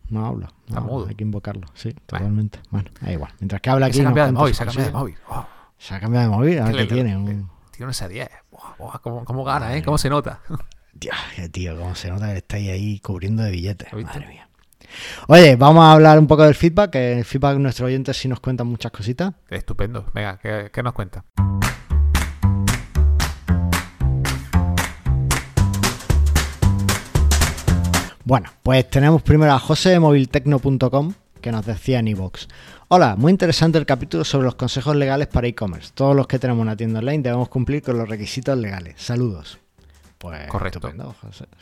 No 0.09 0.25
habla. 0.25 0.53
Está 0.67 0.79
mudo. 0.79 1.07
Hay 1.07 1.15
que 1.15 1.23
invocarlo, 1.23 1.67
sí, 1.73 1.93
totalmente. 2.05 2.59
Bueno, 2.71 2.89
da 3.01 3.11
igual. 3.11 3.31
Mientras 3.39 3.61
que 3.61 3.69
habla 3.69 3.88
aquí. 3.88 3.97
Se 3.97 4.01
ha 4.01 4.05
cambiado 4.05 4.27
de 4.27 4.33
móvil, 4.33 4.55
se 4.55 4.63
ha 4.63 4.65
cambiado 4.65 4.89
de 4.89 4.97
móvil. 4.97 5.15
Se 5.77 5.93
ha 5.93 5.99
cambiado 5.99 6.29
de 6.29 6.35
móvil, 6.35 6.59
a 6.59 6.65
ver 6.65 6.75
qué 6.75 6.85
tiene. 6.85 7.17
Un... 7.17 7.49
Tiene 7.71 7.85
un 7.85 7.93
S10. 7.93 8.29
¿Cómo, 9.01 9.23
cómo 9.25 9.43
gana, 9.43 9.75
eh? 9.75 9.83
¿Cómo 9.83 9.97
se 9.97 10.09
nota? 10.09 10.41
Tío, 10.97 11.11
tío, 11.51 11.77
cómo 11.77 11.93
se 11.93 12.09
nota 12.09 12.31
que 12.31 12.38
estáis 12.38 12.71
ahí 12.71 12.99
cubriendo 12.99 13.43
de 13.43 13.51
billetes. 13.51 13.93
Madre 13.93 14.27
mía. 14.27 14.46
Oye, 15.27 15.55
vamos 15.55 15.83
a 15.83 15.93
hablar 15.93 16.19
un 16.19 16.27
poco 16.27 16.43
del 16.43 16.55
feedback, 16.55 16.91
que 16.91 17.17
el 17.19 17.25
feedback 17.25 17.53
de 17.53 17.59
nuestros 17.59 17.88
oyentes 17.88 18.17
sí 18.17 18.27
nos 18.27 18.39
cuentan 18.39 18.67
muchas 18.67 18.91
cositas. 18.91 19.33
Estupendo. 19.49 20.05
Venga, 20.13 20.38
¿qué, 20.38 20.83
nos 20.83 20.93
cuenta? 20.93 21.23
Bueno, 28.23 28.49
pues 28.61 28.89
tenemos 28.89 29.21
primero 29.21 29.53
a 29.53 29.59
José 29.59 29.91
de 29.91 29.99
moviltecno.com 29.99 31.13
que 31.41 31.51
nos 31.51 31.65
decía 31.65 31.99
en 31.99 32.09
iVoox. 32.09 32.47
Hola, 32.89 33.15
muy 33.15 33.31
interesante 33.31 33.77
el 33.77 33.85
capítulo 33.85 34.23
sobre 34.23 34.45
los 34.45 34.55
consejos 34.55 34.95
legales 34.95 35.27
para 35.27 35.47
e-commerce. 35.47 35.91
Todos 35.93 36.15
los 36.15 36.27
que 36.27 36.39
tenemos 36.39 36.61
una 36.61 36.75
tienda 36.75 36.99
online 36.99 37.23
debemos 37.23 37.49
cumplir 37.49 37.81
con 37.81 37.97
los 37.97 38.09
requisitos 38.09 38.57
legales. 38.57 38.95
Saludos. 38.97 39.59
Pues 40.17 40.47
correcto. 40.47 40.81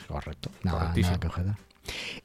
correcto. 0.07 0.49
Nada, 0.63 0.93
nada 0.95 1.19
que 1.19 1.28
objetar. 1.28 1.55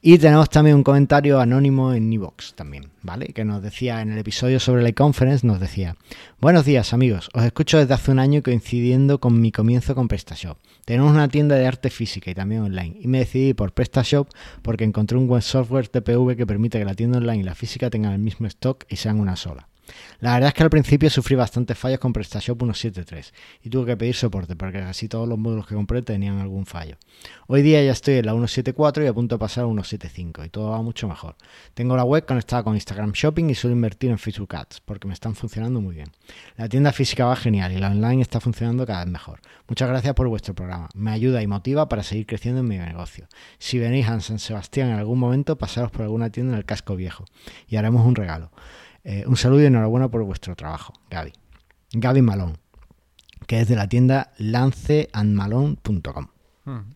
Y 0.01 0.17
tenemos 0.17 0.49
también 0.49 0.75
un 0.75 0.83
comentario 0.83 1.39
anónimo 1.39 1.93
en 1.93 2.11
Evox 2.11 2.53
también, 2.55 2.89
¿vale? 3.01 3.27
Que 3.27 3.45
nos 3.45 3.61
decía 3.61 4.01
en 4.01 4.11
el 4.11 4.17
episodio 4.17 4.59
sobre 4.59 4.81
la 4.81 4.89
e-conference, 4.89 5.45
nos 5.45 5.59
decía, 5.59 5.95
buenos 6.39 6.65
días 6.65 6.93
amigos, 6.93 7.29
os 7.33 7.43
escucho 7.43 7.77
desde 7.77 7.93
hace 7.93 8.11
un 8.11 8.19
año 8.19 8.41
coincidiendo 8.43 9.19
con 9.19 9.39
mi 9.39 9.51
comienzo 9.51 9.95
con 9.95 10.07
PrestaShop. 10.07 10.57
Tenemos 10.85 11.11
una 11.11 11.27
tienda 11.27 11.55
de 11.55 11.67
arte 11.67 11.89
física 11.89 12.31
y 12.31 12.35
también 12.35 12.61
online 12.61 12.97
y 12.99 13.07
me 13.07 13.19
decidí 13.19 13.53
por 13.53 13.73
PrestaShop 13.73 14.29
porque 14.61 14.83
encontré 14.83 15.17
un 15.17 15.27
buen 15.27 15.41
software 15.41 15.87
TPV 15.87 16.35
que 16.35 16.47
permite 16.47 16.79
que 16.79 16.85
la 16.85 16.95
tienda 16.95 17.19
online 17.19 17.41
y 17.41 17.43
la 17.43 17.55
física 17.55 17.89
tengan 17.89 18.13
el 18.13 18.19
mismo 18.19 18.47
stock 18.47 18.85
y 18.89 18.95
sean 18.95 19.19
una 19.19 19.35
sola. 19.35 19.70
La 20.19 20.33
verdad 20.33 20.49
es 20.49 20.53
que 20.53 20.63
al 20.63 20.69
principio 20.69 21.09
sufrí 21.09 21.35
bastantes 21.35 21.77
fallos 21.77 21.99
con 21.99 22.13
PrestaShop 22.13 22.61
1.7.3 22.61 23.31
y 23.63 23.69
tuve 23.69 23.85
que 23.87 23.97
pedir 23.97 24.15
soporte 24.15 24.55
porque 24.55 24.79
casi 24.79 25.07
todos 25.07 25.27
los 25.27 25.37
módulos 25.37 25.67
que 25.67 25.75
compré 25.75 26.01
tenían 26.01 26.39
algún 26.39 26.65
fallo. 26.65 26.97
Hoy 27.47 27.61
día 27.61 27.83
ya 27.83 27.91
estoy 27.91 28.15
en 28.15 28.25
la 28.25 28.33
1.7.4 28.33 29.03
y 29.03 29.07
a 29.07 29.13
punto 29.13 29.35
de 29.35 29.39
pasar 29.39 29.65
a 29.65 29.67
1.7.5 29.67 30.45
y 30.45 30.49
todo 30.49 30.71
va 30.71 30.81
mucho 30.81 31.07
mejor. 31.07 31.35
Tengo 31.73 31.95
la 31.95 32.03
web 32.03 32.25
conectada 32.25 32.63
con 32.63 32.75
Instagram 32.75 33.11
Shopping 33.11 33.49
y 33.49 33.55
suelo 33.55 33.75
invertir 33.75 34.11
en 34.11 34.17
Facebook 34.17 34.55
Ads 34.55 34.81
porque 34.81 35.07
me 35.07 35.13
están 35.13 35.35
funcionando 35.35 35.81
muy 35.81 35.95
bien. 35.95 36.11
La 36.57 36.69
tienda 36.69 36.91
física 36.91 37.25
va 37.25 37.35
genial 37.35 37.71
y 37.71 37.77
la 37.77 37.89
online 37.89 38.21
está 38.21 38.39
funcionando 38.39 38.85
cada 38.85 39.03
vez 39.03 39.11
mejor. 39.11 39.39
Muchas 39.67 39.89
gracias 39.89 40.13
por 40.13 40.27
vuestro 40.27 40.53
programa. 40.53 40.89
Me 40.93 41.11
ayuda 41.11 41.41
y 41.41 41.47
motiva 41.47 41.87
para 41.89 42.03
seguir 42.03 42.25
creciendo 42.25 42.61
en 42.61 42.67
mi 42.67 42.77
negocio. 42.77 43.27
Si 43.57 43.79
venís 43.79 44.07
a 44.07 44.19
San 44.19 44.39
Sebastián 44.39 44.89
en 44.89 44.95
algún 44.95 45.19
momento, 45.19 45.57
pasaros 45.57 45.91
por 45.91 46.03
alguna 46.03 46.29
tienda 46.29 46.53
en 46.53 46.59
el 46.59 46.65
casco 46.65 46.95
viejo 46.95 47.25
y 47.67 47.75
haremos 47.75 48.05
un 48.05 48.15
regalo. 48.15 48.51
Eh, 49.03 49.23
un 49.27 49.35
saludo 49.35 49.61
y 49.61 49.65
enhorabuena 49.65 50.09
por 50.09 50.23
vuestro 50.23 50.55
trabajo, 50.55 50.93
Gaby. 51.09 51.33
Gaby 51.93 52.21
Malón, 52.21 52.57
que 53.47 53.61
es 53.61 53.67
de 53.67 53.75
la 53.75 53.87
tienda 53.87 54.31
lanceandmalón.com. 54.37 56.27
Hmm. 56.65 56.93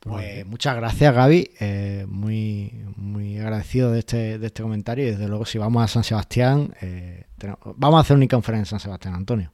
Pues 0.00 0.44
muchas 0.46 0.74
gracias, 0.74 1.14
Gaby. 1.14 1.52
Eh, 1.60 2.06
muy, 2.08 2.72
muy 2.96 3.38
agradecido 3.38 3.92
de 3.92 4.00
este, 4.00 4.38
de 4.38 4.46
este 4.48 4.62
comentario. 4.62 5.06
Y 5.06 5.10
desde 5.12 5.28
luego, 5.28 5.44
si 5.44 5.58
vamos 5.58 5.84
a 5.84 5.88
San 5.88 6.02
Sebastián, 6.02 6.74
eh, 6.80 7.26
vamos 7.76 7.98
a 7.98 8.00
hacer 8.00 8.16
una 8.16 8.26
conferencia 8.26 8.74
en 8.74 8.80
San 8.80 8.80
Sebastián, 8.80 9.14
Antonio. 9.14 9.52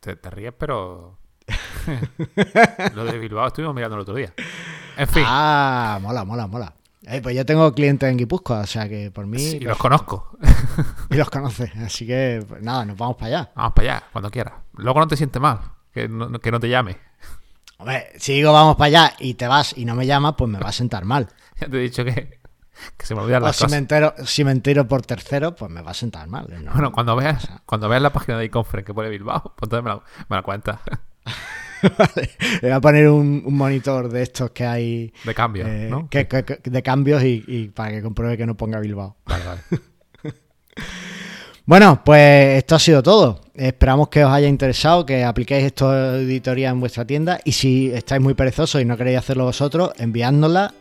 Te, 0.00 0.16
ríes, 0.30 0.54
pero. 0.58 1.18
Lo 2.94 3.04
de 3.04 3.18
Bilbao 3.18 3.46
estuvimos 3.46 3.74
mirando 3.74 3.96
el 3.96 4.02
otro 4.02 4.14
día. 4.14 4.32
En 4.96 5.08
fin. 5.08 5.24
Ah, 5.26 5.98
mola, 6.00 6.24
mola, 6.24 6.46
mola. 6.46 6.74
Eh, 7.06 7.20
pues 7.22 7.36
yo 7.36 7.44
tengo 7.44 7.72
clientes 7.74 8.10
en 8.10 8.16
Guipúzcoa, 8.16 8.60
o 8.60 8.66
sea 8.66 8.88
que 8.88 9.10
por 9.10 9.26
mí. 9.26 9.42
y 9.42 9.60
los 9.60 9.76
conozco. 9.76 10.36
y 11.10 11.16
los 11.16 11.28
conoces, 11.28 11.70
así 11.76 12.06
que 12.06 12.42
pues 12.48 12.62
nada, 12.62 12.84
nos 12.84 12.96
vamos 12.96 13.16
para 13.16 13.26
allá. 13.26 13.52
Vamos 13.54 13.72
para 13.74 13.96
allá, 13.96 14.04
cuando 14.12 14.30
quieras. 14.30 14.54
Luego 14.74 15.00
no 15.00 15.06
te 15.06 15.16
sientes 15.16 15.40
mal, 15.40 15.60
que 15.92 16.08
no, 16.08 16.30
que 16.40 16.50
no 16.50 16.60
te 16.60 16.68
llame. 16.68 16.96
Hombre, 17.78 18.06
si 18.16 18.34
digo 18.34 18.52
vamos 18.52 18.76
para 18.76 18.86
allá 18.86 19.14
y 19.18 19.34
te 19.34 19.46
vas 19.46 19.76
y 19.76 19.84
no 19.84 19.94
me 19.94 20.06
llamas, 20.06 20.34
pues 20.38 20.50
me 20.50 20.58
va 20.58 20.70
a 20.70 20.72
sentar 20.72 21.04
mal. 21.04 21.28
ya 21.60 21.68
te 21.68 21.76
he 21.76 21.80
dicho 21.80 22.04
que, 22.04 22.40
se 22.98 23.14
me 23.14 23.20
olvidan 23.20 23.42
las 23.42 23.56
si 23.56 23.66
Me 23.66 23.76
entero, 23.76 24.14
si 24.24 24.42
me 24.42 24.52
entero 24.52 24.88
por 24.88 25.02
tercero, 25.02 25.54
pues 25.54 25.70
me 25.70 25.82
va 25.82 25.90
a 25.90 25.94
sentar 25.94 26.26
mal. 26.28 26.46
bueno, 26.72 26.90
cuando 26.90 27.16
veas, 27.16 27.48
cuando 27.66 27.88
veas 27.88 28.02
la 28.02 28.12
página 28.12 28.38
de 28.38 28.46
iConference 28.46 28.86
que 28.86 28.94
pone 28.94 29.10
Bilbao, 29.10 29.42
pues 29.56 29.70
entonces 29.70 29.84
me 29.84 29.90
la, 29.90 30.02
me 30.28 30.36
la 30.36 30.42
Le 32.62 32.68
voy 32.68 32.70
a 32.70 32.80
poner 32.80 33.08
un, 33.08 33.42
monitor 33.54 34.08
de 34.08 34.22
estos 34.22 34.50
que 34.50 34.64
hay. 34.64 35.12
De 35.24 35.34
cambios, 35.34 35.68
eh, 35.68 35.88
¿no? 35.90 36.08
de 36.10 36.82
cambios 36.82 37.22
y, 37.22 37.70
para 37.74 37.90
que 37.90 38.02
compruebe 38.02 38.36
que 38.36 38.46
no 38.46 38.56
ponga 38.56 38.80
Bilbao. 38.80 39.16
Vale, 39.26 39.44
vale. 39.44 39.60
bueno, 41.66 42.02
pues 42.04 42.58
esto 42.58 42.74
ha 42.74 42.78
sido 42.78 43.02
todo. 43.02 43.40
Esperamos 43.54 44.08
que 44.08 44.24
os 44.24 44.32
haya 44.32 44.48
interesado, 44.48 45.06
que 45.06 45.24
apliquéis 45.24 45.64
esta 45.64 46.14
auditoría 46.14 46.70
en 46.70 46.80
vuestra 46.80 47.04
tienda. 47.04 47.40
Y 47.44 47.52
si 47.52 47.90
estáis 47.92 48.22
muy 48.22 48.34
perezosos 48.34 48.80
y 48.80 48.84
no 48.84 48.96
queréis 48.96 49.18
hacerlo 49.18 49.44
vosotros, 49.44 49.92
enviádnosla 49.98 50.74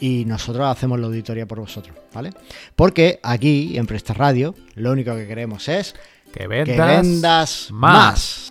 y 0.00 0.24
nosotros 0.24 0.66
hacemos 0.66 1.00
la 1.00 1.06
auditoría 1.06 1.46
por 1.46 1.60
vosotros, 1.60 1.96
¿vale? 2.14 2.30
Porque 2.76 3.18
aquí 3.22 3.76
en 3.76 3.86
Presta 3.86 4.14
Radio 4.14 4.54
lo 4.74 4.92
único 4.92 5.14
que 5.14 5.26
queremos 5.26 5.68
es 5.68 5.94
que 6.32 6.46
vendas, 6.46 7.68
más. 7.72 8.50